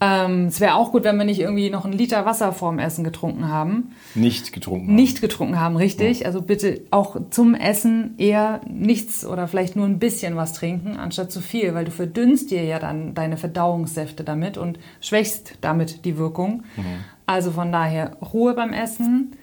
Ähm, 0.00 0.46
es 0.46 0.60
wäre 0.60 0.76
auch 0.76 0.92
gut, 0.92 1.02
wenn 1.02 1.16
wir 1.16 1.24
nicht 1.24 1.40
irgendwie 1.40 1.68
noch 1.68 1.84
einen 1.84 1.94
Liter 1.94 2.24
Wasser 2.24 2.52
vorm 2.52 2.78
Essen 2.78 3.02
getrunken 3.02 3.48
haben. 3.48 3.92
Nicht 4.14 4.52
getrunken 4.52 4.86
haben. 4.86 4.94
Nicht 4.94 5.20
getrunken 5.20 5.58
haben, 5.58 5.76
richtig. 5.76 6.20
Ja. 6.20 6.26
Also 6.26 6.42
bitte 6.42 6.82
auch 6.92 7.16
zum 7.30 7.54
Essen 7.54 8.14
eher 8.18 8.60
nichts 8.68 9.26
oder 9.26 9.48
vielleicht 9.48 9.74
nur 9.74 9.86
ein 9.86 9.98
bisschen 9.98 10.36
was 10.36 10.52
trinken, 10.52 10.96
anstatt 10.96 11.32
zu 11.32 11.40
viel, 11.40 11.74
weil 11.74 11.84
du 11.84 11.90
verdünnst 11.90 12.52
dir 12.52 12.64
ja 12.64 12.78
dann 12.78 13.14
deine 13.14 13.36
Verdauungssäfte 13.36 14.22
damit 14.22 14.58
und 14.58 14.78
schwächst 15.00 15.54
damit 15.60 16.04
die 16.04 16.18
Wirkung. 16.18 16.62
Mhm. 16.76 17.04
Also 17.26 17.50
von 17.50 17.72
daher 17.72 18.16
Ruhe 18.32 18.54
beim 18.54 18.72
Essen 18.72 19.36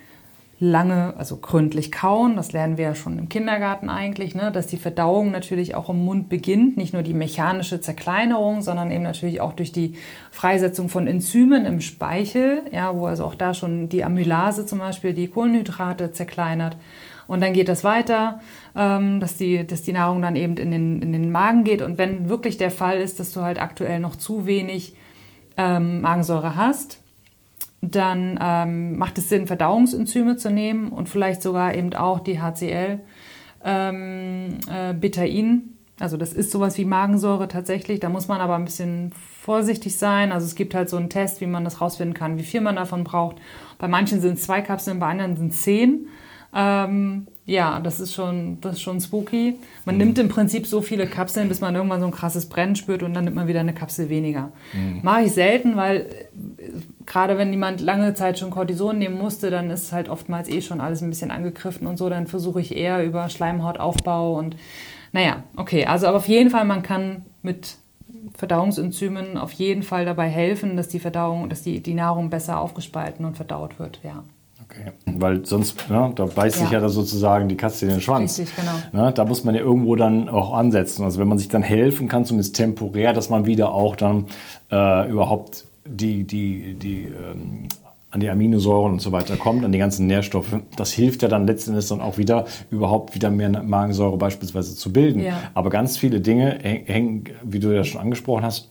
lange, 0.60 1.14
also 1.18 1.38
gründlich 1.38 1.92
kauen. 1.92 2.36
Das 2.36 2.52
lernen 2.52 2.78
wir 2.78 2.86
ja 2.86 2.96
schon 2.96 3.18
im 3.18 3.30
Kindergarten 3.30 3.90
eigentlich, 3.90 4.36
ne? 4.36 4.52
dass 4.52 4.68
die 4.68 4.78
Verdauung 4.78 5.32
natürlich 5.32 5.74
auch 5.74 5.90
im 5.90 6.04
Mund 6.04 6.28
beginnt. 6.28 6.76
Nicht 6.76 6.94
nur 6.94 7.02
die 7.02 7.14
mechanische 7.14 7.80
Zerkleinerung, 7.80 8.62
sondern 8.62 8.92
eben 8.92 9.04
natürlich 9.04 9.40
auch 9.40 9.54
durch 9.54 9.72
die 9.72 9.94
Freisetzung 10.32 10.90
von 10.90 11.08
Enzymen 11.08 11.66
im 11.66 11.80
Speichel, 11.80 12.64
ja, 12.72 12.94
wo 12.96 13.06
also 13.06 13.24
auch 13.24 13.36
da 13.36 13.54
schon 13.54 13.88
die 13.88 14.04
Amylase 14.04 14.66
zum 14.66 14.80
Beispiel 14.80 15.14
die 15.14 15.30
Kohlenhydrate 15.30 16.12
zerkleinert. 16.12 16.76
Und 17.28 17.42
dann 17.42 17.54
geht 17.54 17.70
das 17.70 17.84
weiter, 17.84 18.42
ähm, 18.76 19.20
dass, 19.20 19.38
die, 19.38 19.66
dass 19.66 19.84
die 19.84 19.94
Nahrung 19.94 20.22
dann 20.22 20.36
eben 20.36 20.58
in 20.58 20.72
den, 20.72 21.02
in 21.02 21.14
den 21.14 21.32
Magen 21.32 21.64
geht. 21.64 21.82
Und 21.82 21.98
wenn 21.98 22.28
wirklich 22.28 22.58
der 22.58 22.72
Fall 22.72 22.98
ist, 22.98 23.20
dass 23.20 23.32
du 23.32 23.42
halt 23.42 23.62
aktuell 23.62 24.00
noch 24.00 24.16
zu 24.16 24.46
wenig 24.46 24.96
ähm, 25.56 26.02
Magensäure 26.02 26.56
hast, 26.56 27.00
dann 27.82 28.38
ähm, 28.42 28.98
macht 28.98 29.18
es 29.18 29.30
Sinn, 29.30 29.48
Verdauungsenzyme 29.48 30.38
zu 30.38 30.50
nehmen 30.50 30.90
und 30.90 31.10
vielleicht 31.10 31.42
sogar 31.42 31.76
eben 31.76 31.94
auch 31.94 32.20
die 32.20 32.42
HCl, 32.42 33.00
ähm, 33.64 34.58
äh, 34.72 34.94
Betain. 34.94 35.76
Also 36.00 36.18
das 36.18 36.34
ist 36.34 36.52
sowas 36.52 36.78
wie 36.78 36.86
Magensäure 36.86 37.48
tatsächlich. 37.48 38.00
Da 38.00 38.10
muss 38.10 38.28
man 38.28 38.42
aber 38.42 38.56
ein 38.56 38.66
bisschen 38.66 39.12
vorsichtig 39.42 39.98
sein. 39.98 40.32
Also 40.32 40.46
es 40.46 40.56
gibt 40.56 40.74
halt 40.74 40.90
so 40.90 40.98
einen 40.98 41.10
Test, 41.10 41.42
wie 41.42 41.48
man 41.48 41.64
das 41.64 41.82
rausfinden 41.82 42.14
kann, 42.14 42.38
wie 42.38 42.44
viel 42.44 42.62
man 42.62 42.76
davon 42.76 43.04
braucht. 43.04 43.38
Bei 43.78 43.88
manchen 43.88 44.22
sind 44.22 44.36
es 44.36 44.44
zwei 44.44 44.62
Kapseln, 44.62 45.00
bei 45.00 45.08
anderen 45.08 45.36
sind 45.36 45.54
es 45.54 45.62
zehn. 45.62 46.08
Ähm, 46.54 47.28
ja, 47.50 47.80
das 47.80 48.00
ist 48.00 48.14
schon, 48.14 48.62
das 48.62 48.76
ist 48.76 48.82
schon 48.82 49.02
spooky. 49.02 49.56
Man 49.84 49.96
mhm. 49.96 50.00
nimmt 50.00 50.20
im 50.20 50.30
Prinzip 50.30 50.68
so 50.68 50.82
viele 50.82 51.08
Kapseln, 51.08 51.50
bis 51.50 51.62
man 51.62 51.74
irgendwann 51.74 52.00
so 52.00 52.06
ein 52.06 52.12
krasses 52.12 52.48
Brennen 52.48 52.76
spürt 52.76 53.02
und 53.02 53.16
dann 53.16 53.24
nimmt 53.24 53.36
man 53.36 53.48
wieder 53.48 53.60
eine 53.60 53.74
Kapsel 53.74 54.10
weniger. 54.10 54.52
Mhm. 54.74 55.00
Mache 55.02 55.24
ich 55.24 55.32
selten, 55.32 55.76
weil 55.76 56.06
gerade 57.08 57.40
wenn 57.40 57.52
jemand 57.52 57.82
lange 57.82 58.14
Zeit 58.14 58.38
schon 58.38 58.52
Cortison 58.52 59.00
nehmen 59.00 59.18
musste, 59.18 59.50
dann 59.50 59.72
ist 59.72 59.92
halt 59.92 60.10
oftmals 60.10 60.48
eh 60.48 60.62
schon 60.62 60.80
alles 60.80 61.02
ein 61.02 61.10
bisschen 61.10 61.32
angegriffen 61.32 61.88
und 61.88 61.98
so. 61.98 62.08
Dann 62.08 62.28
versuche 62.28 62.62
ich 62.62 62.76
eher 62.76 63.04
über 63.04 63.30
Schleimhautaufbau 63.30 64.38
und 64.38 64.56
naja, 65.12 65.44
okay. 65.56 65.88
Also 65.88 66.06
aber 66.06 66.18
auf 66.18 66.28
jeden 66.28 66.52
Fall, 66.52 66.66
man 66.66 66.84
kann 66.84 67.26
mit 67.42 67.78
Verdauungsenzymen 68.36 69.38
auf 69.38 69.54
jeden 69.54 69.82
Fall 69.82 70.06
dabei 70.06 70.28
helfen, 70.30 70.78
dass 70.78 70.88
die 70.88 71.00
Verdauung, 71.00 71.50
dass 71.50 71.64
die, 71.64 71.82
die 71.82 71.96
Nahrung 71.96 72.30
besser 72.30 72.60
aufgespalten 72.60 73.26
und 73.26 73.38
verdaut 73.38 73.80
wird, 73.80 74.02
ja. 74.04 74.24
Okay. 74.70 74.92
Weil 75.06 75.46
sonst, 75.46 75.90
ne, 75.90 76.12
da 76.16 76.26
beißt 76.26 76.58
ja. 76.58 76.64
sich 76.64 76.72
ja 76.72 76.80
da 76.80 76.90
sozusagen 76.90 77.50
die 77.50 77.58
Katze 77.58 77.86
in 77.86 77.92
den 77.92 78.02
Schwanz. 78.02 78.38
Richtig, 78.38 78.56
genau. 78.56 79.06
Ne, 79.06 79.12
da 79.12 79.26
muss 79.26 79.44
man 79.44 79.56
ja 79.56 79.62
irgendwo 79.62 79.96
dann 79.96 80.30
auch 80.30 80.54
ansetzen. 80.54 81.04
Also 81.04 81.20
wenn 81.20 81.28
man 81.28 81.40
sich 81.40 81.48
dann 81.48 81.64
helfen 81.64 82.08
kann, 82.08 82.26
zumindest 82.26 82.56
temporär, 82.56 83.14
dass 83.14 83.30
man 83.30 83.46
wieder 83.46 83.74
auch 83.74 83.96
dann 83.96 84.28
äh, 84.72 85.10
überhaupt 85.10 85.66
die, 85.86 86.24
die, 86.24 86.76
die 86.76 87.06
ähm, 87.06 87.68
an 88.12 88.20
die 88.20 88.30
Aminosäuren 88.30 88.94
und 88.94 89.02
so 89.02 89.12
weiter 89.12 89.38
kommt, 89.38 89.64
an 89.64 89.72
die 89.72 89.78
ganzen 89.78 90.08
Nährstoffe. 90.08 90.56
Das 90.76 90.92
hilft 90.92 91.22
ja 91.22 91.28
dann 91.28 91.46
letztendlich 91.46 91.88
dann 91.88 92.02
auch 92.02 92.18
wieder, 92.18 92.46
überhaupt 92.72 93.14
wieder 93.14 93.30
mehr 93.30 93.50
Magensäure 93.62 94.18
beispielsweise 94.18 94.76
zu 94.76 94.92
bilden. 94.92 95.24
Ja. 95.24 95.40
Aber 95.54 95.70
ganz 95.70 95.98
viele 95.98 96.20
Dinge 96.20 96.58
hängen, 96.62 97.26
wie 97.44 97.60
du 97.60 97.70
ja 97.70 97.84
schon 97.84 98.02
angesprochen 98.02 98.44
hast, 98.44 98.70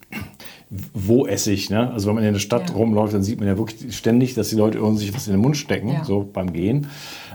wo 0.70 1.26
esse 1.26 1.52
ich? 1.52 1.70
Ne? 1.70 1.90
Also 1.90 2.08
wenn 2.08 2.16
man 2.16 2.24
in 2.24 2.34
der 2.34 2.40
Stadt 2.40 2.70
ja. 2.70 2.76
rumläuft, 2.76 3.14
dann 3.14 3.22
sieht 3.22 3.38
man 3.38 3.48
ja 3.48 3.56
wirklich 3.56 3.96
ständig, 3.96 4.34
dass 4.34 4.50
die 4.50 4.56
Leute 4.56 4.78
irgendwie 4.78 5.04
sich 5.04 5.14
was 5.14 5.26
in 5.26 5.32
den 5.32 5.40
Mund 5.40 5.56
stecken, 5.56 5.88
ja. 5.88 6.04
so 6.04 6.28
beim 6.30 6.52
Gehen. 6.52 6.88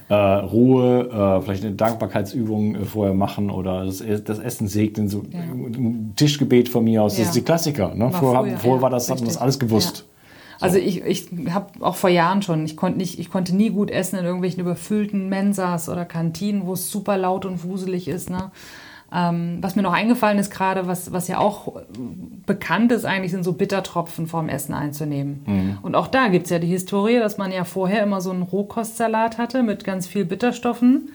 Äh, 0.09 0.13
Ruhe, 0.15 1.09
äh, 1.09 1.41
vielleicht 1.41 1.63
eine 1.63 1.73
Dankbarkeitsübung 1.73 2.75
äh, 2.75 2.86
vorher 2.86 3.13
machen 3.13 3.49
oder 3.49 3.86
das, 3.86 4.03
das 4.25 4.39
Essen 4.39 4.67
segnen, 4.67 5.07
so 5.07 5.23
ja. 5.31 5.39
ein 5.39 6.13
Tischgebet 6.15 6.69
von 6.69 6.84
mir 6.84 7.01
aus. 7.01 7.17
Das 7.17 7.27
ist 7.27 7.36
die 7.36 7.41
Klassiker. 7.41 7.95
Ne? 7.95 8.11
Vorher, 8.11 8.57
vorher 8.57 8.81
war 8.81 8.89
das, 8.89 9.09
hat 9.09 9.19
man 9.19 9.27
das 9.27 9.38
alles 9.38 9.57
gewusst. 9.59 10.05
Also 10.59 10.77
ich, 10.77 11.03
ich 11.03 11.27
habe 11.49 11.71
auch 11.81 11.95
vor 11.95 12.09
Jahren 12.09 12.41
schon, 12.41 12.63
ich 12.65 12.77
konnte 12.77 12.97
nicht, 12.97 13.19
ich 13.19 13.29
konnte 13.29 13.55
nie 13.55 13.69
gut 13.69 13.89
essen 13.89 14.17
in 14.17 14.25
irgendwelchen 14.25 14.61
überfüllten 14.61 15.27
Mensas 15.27 15.89
oder 15.89 16.05
Kantinen, 16.05 16.65
wo 16.65 16.73
es 16.73 16.89
super 16.89 17.17
laut 17.17 17.45
und 17.45 17.63
wuselig 17.63 18.07
ist. 18.07 18.29
Ne? 18.29 18.51
Ähm, 19.16 19.59
was 19.61 19.76
mir 19.76 19.84
noch 19.84 19.93
eingefallen 19.93 20.39
ist 20.39 20.49
gerade, 20.49 20.88
was, 20.88 21.11
was 21.11 21.28
ja 21.28 21.38
auch 21.38 21.84
bekannt 22.47 22.91
ist 22.91 23.05
eigentlich, 23.05 23.32
sind 23.32 23.43
so 23.43 23.53
Bittertropfen 23.53 24.26
vorm 24.26 24.49
Essen 24.49 24.74
einzunehmen. 24.74 25.43
Mhm. 25.45 25.78
Und 25.84 25.95
auch 25.95 26.07
da 26.07 26.30
gibt 26.30 26.45
es 26.45 26.49
ja 26.49 26.57
die 26.57 26.68
Historie, 26.68 27.20
dass 27.20 27.38
man 27.38 27.51
ja 27.51 27.64
vorher 27.64 28.01
immer 28.01 28.22
so 28.22 28.32
einen 28.32 28.41
Rohkostsalat 28.41 29.38
hatte 29.38 29.61
mit 29.61 29.84
ganz 29.84 30.07
viel 30.07 30.26
Bitterstoffen, 30.26 31.11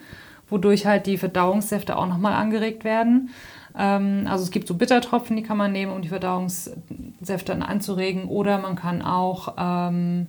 wodurch 0.49 0.85
halt 0.85 1.07
die 1.07 1.17
Verdauungssäfte 1.17 1.97
auch 1.97 2.07
nochmal 2.07 2.33
angeregt 2.33 2.85
werden. 2.85 3.31
Ähm, 3.77 4.27
also 4.29 4.45
es 4.45 4.51
gibt 4.51 4.69
so 4.69 4.75
Bittertropfen, 4.75 5.35
die 5.35 5.43
kann 5.43 5.57
man 5.57 5.73
nehmen, 5.73 5.91
um 5.91 6.01
die 6.01 6.07
Verdauungssäfte 6.07 7.53
anzuregen. 7.61 8.29
Oder 8.29 8.59
man 8.59 8.77
kann 8.77 9.01
auch, 9.01 9.55
ähm, 9.57 10.27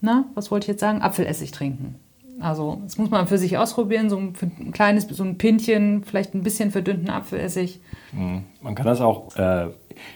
na, 0.00 0.24
was 0.34 0.50
wollte 0.50 0.64
ich 0.64 0.68
jetzt 0.68 0.80
sagen, 0.80 1.02
Apfelessig 1.02 1.52
trinken. 1.52 2.00
Also 2.38 2.80
das 2.84 2.98
muss 2.98 3.10
man 3.10 3.26
für 3.26 3.38
sich 3.38 3.56
ausprobieren, 3.56 4.10
so 4.10 4.18
ein, 4.18 4.34
ein 4.60 4.72
kleines, 4.72 5.06
so 5.08 5.22
ein 5.22 5.38
Pinchen, 5.38 6.04
vielleicht 6.04 6.34
ein 6.34 6.42
bisschen 6.42 6.70
verdünnten 6.70 7.08
Apfelessig. 7.08 7.80
Mhm. 8.12 8.42
Man 8.60 8.74
kann 8.74 8.86
das 8.86 9.00
auch, 9.00 9.34
äh, 9.36 9.68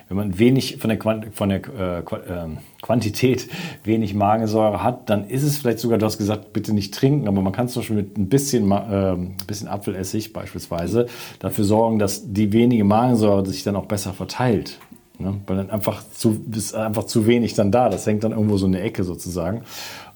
wenn 0.08 0.16
man 0.16 0.38
wenig 0.38 0.76
von 0.78 0.88
der, 0.88 0.98
Quant 0.98 1.34
von 1.34 1.48
der 1.48 1.60
äh, 1.66 2.02
ähm, 2.28 2.58
Quantität, 2.82 3.48
wenig 3.84 4.14
Magensäure 4.14 4.82
hat, 4.82 5.08
dann 5.08 5.28
ist 5.28 5.42
es 5.42 5.56
vielleicht 5.56 5.78
sogar, 5.78 5.96
du 5.96 6.04
hast 6.04 6.18
gesagt, 6.18 6.52
bitte 6.52 6.74
nicht 6.74 6.92
trinken, 6.92 7.26
aber 7.26 7.40
man 7.40 7.52
kann 7.52 7.68
zum 7.68 7.80
Beispiel 7.80 7.96
mit 7.96 8.18
ein 8.18 8.28
bisschen, 8.28 8.70
ein 8.70 9.36
bisschen 9.46 9.68
Apfelessig 9.68 10.32
beispielsweise 10.32 11.06
dafür 11.38 11.64
sorgen, 11.64 11.98
dass 11.98 12.32
die 12.32 12.52
wenige 12.52 12.84
Magensäure 12.84 13.46
sich 13.46 13.62
dann 13.62 13.76
auch 13.76 13.86
besser 13.86 14.12
verteilt. 14.12 14.78
Ne? 15.18 15.40
Weil 15.46 15.56
dann 15.56 15.70
einfach 15.70 16.02
zu, 16.10 16.44
ist 16.50 16.74
einfach 16.74 17.04
zu 17.04 17.26
wenig 17.26 17.54
dann 17.54 17.70
da. 17.70 17.88
Das 17.88 18.06
hängt 18.06 18.24
dann 18.24 18.32
irgendwo 18.32 18.56
so 18.56 18.66
in 18.66 18.72
der 18.72 18.84
Ecke 18.84 19.04
sozusagen 19.04 19.62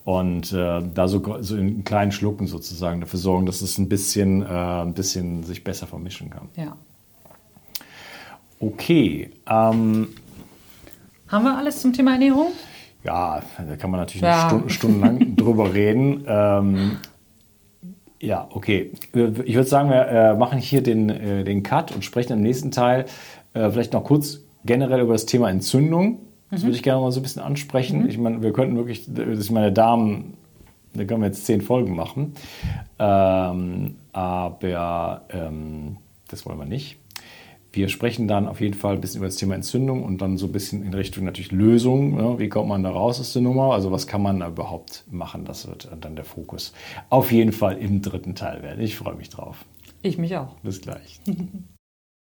und 0.05 0.52
äh, 0.52 0.82
da 0.94 1.09
so, 1.09 1.22
so 1.40 1.57
in 1.57 1.82
kleinen 1.84 2.12
Schlucken 2.12 2.46
sozusagen 2.46 3.00
dafür 3.00 3.18
sorgen, 3.18 3.46
dass 3.46 3.62
es 3.62 3.78
ein 3.78 3.88
bisschen, 3.88 4.42
äh, 4.42 4.46
ein 4.46 4.92
bisschen 4.92 5.42
sich 5.44 5.64
besser 5.64 5.86
vermischen 5.86 6.30
kann. 6.30 6.48
Ja. 6.57 6.76
Okay. 8.61 9.30
Ähm, 9.48 10.09
Haben 11.28 11.44
wir 11.44 11.57
alles 11.57 11.80
zum 11.80 11.92
Thema 11.94 12.12
Ernährung? 12.12 12.48
Ja, 13.02 13.42
da 13.57 13.76
kann 13.76 13.90
man 13.90 14.00
natürlich 14.00 14.22
ja. 14.22 14.48
Stunden, 14.48 14.70
stundenlang 14.70 15.36
drüber 15.36 15.72
reden. 15.72 16.24
Ähm, 16.26 16.96
ja, 18.20 18.46
okay. 18.50 18.92
Ich 19.12 19.55
würde 19.55 19.68
sagen, 19.68 19.90
wir 19.90 20.07
äh, 20.07 20.34
machen 20.36 20.59
hier 20.59 20.82
den, 20.82 21.11
äh, 21.11 21.44
den 21.44 21.62
Cut 21.62 21.92
und 21.92 22.05
sprechen 22.05 22.34
im 22.34 22.42
nächsten 22.42 22.70
Teil 22.70 23.07
äh, 23.52 23.70
vielleicht 23.70 23.92
noch 23.92 24.05
kurz 24.05 24.40
generell 24.64 25.00
über 25.00 25.12
das 25.12 25.26
Thema 25.26 25.50
Entzündung 25.50 26.20
das 26.55 26.62
würde 26.62 26.76
ich 26.76 26.82
gerne 26.82 27.00
mal 27.00 27.12
so 27.12 27.20
ein 27.20 27.22
bisschen 27.22 27.42
ansprechen. 27.42 28.02
Mhm. 28.02 28.09
Ich 28.09 28.18
meine, 28.18 28.42
wir 28.42 28.52
könnten 28.52 28.76
wirklich, 28.76 29.09
ich 29.09 29.50
meine, 29.50 29.72
Damen, 29.72 30.34
da 30.94 31.05
können 31.05 31.20
wir 31.22 31.26
jetzt 31.26 31.44
zehn 31.46 31.61
Folgen 31.61 31.94
machen. 31.96 32.34
Ähm, 32.98 33.96
aber 34.12 35.22
ähm, 35.30 35.96
das 36.28 36.46
wollen 36.46 36.59
wir 36.59 36.66
nicht. 36.66 36.96
wir 37.72 37.88
sprechen 37.88 38.28
dann 38.28 38.46
auf 38.46 38.61
jeden 38.61 38.74
Fall 38.74 38.94
ein 38.94 39.00
bisschen 39.00 39.18
über 39.18 39.26
das 39.26 39.36
Thema 39.36 39.55
Entzündung 39.57 40.05
und 40.05 40.20
dann 40.22 40.36
so 40.38 40.46
ein 40.46 40.52
bisschen 40.52 40.84
in 40.84 40.94
Richtung 40.94 41.24
natürlich 41.24 41.50
Lösung. 41.52 42.18
Ja, 42.18 42.38
wie 42.38 42.48
kommt 42.48 42.68
man 42.68 42.82
da 42.82 42.90
raus 42.90 43.20
aus 43.20 43.32
der 43.32 43.42
Nummer? 43.42 43.72
Also 43.72 43.90
was 43.90 44.07
kann 44.07 44.22
man 44.22 44.40
da 44.40 44.48
überhaupt 44.48 45.05
machen? 45.11 45.44
Das 45.44 45.66
wird 45.66 45.88
dann 46.00 46.14
der 46.14 46.24
Fokus 46.24 46.72
auf 47.11 47.32
jeden 47.32 47.52
Fall 47.52 47.78
im 47.78 48.00
dritten 48.00 48.34
Teil 48.34 48.62
werden. 48.62 48.80
Ich 48.80 48.96
freue 48.96 49.14
mich 49.14 49.28
drauf. 49.28 49.64
Ich 50.02 50.18
mich 50.18 50.36
auch. 50.36 50.55
Bis 50.62 50.80
gleich. 50.80 51.20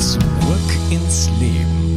Zurück 0.00 0.70
ins 0.90 1.28
Leben. 1.38 1.89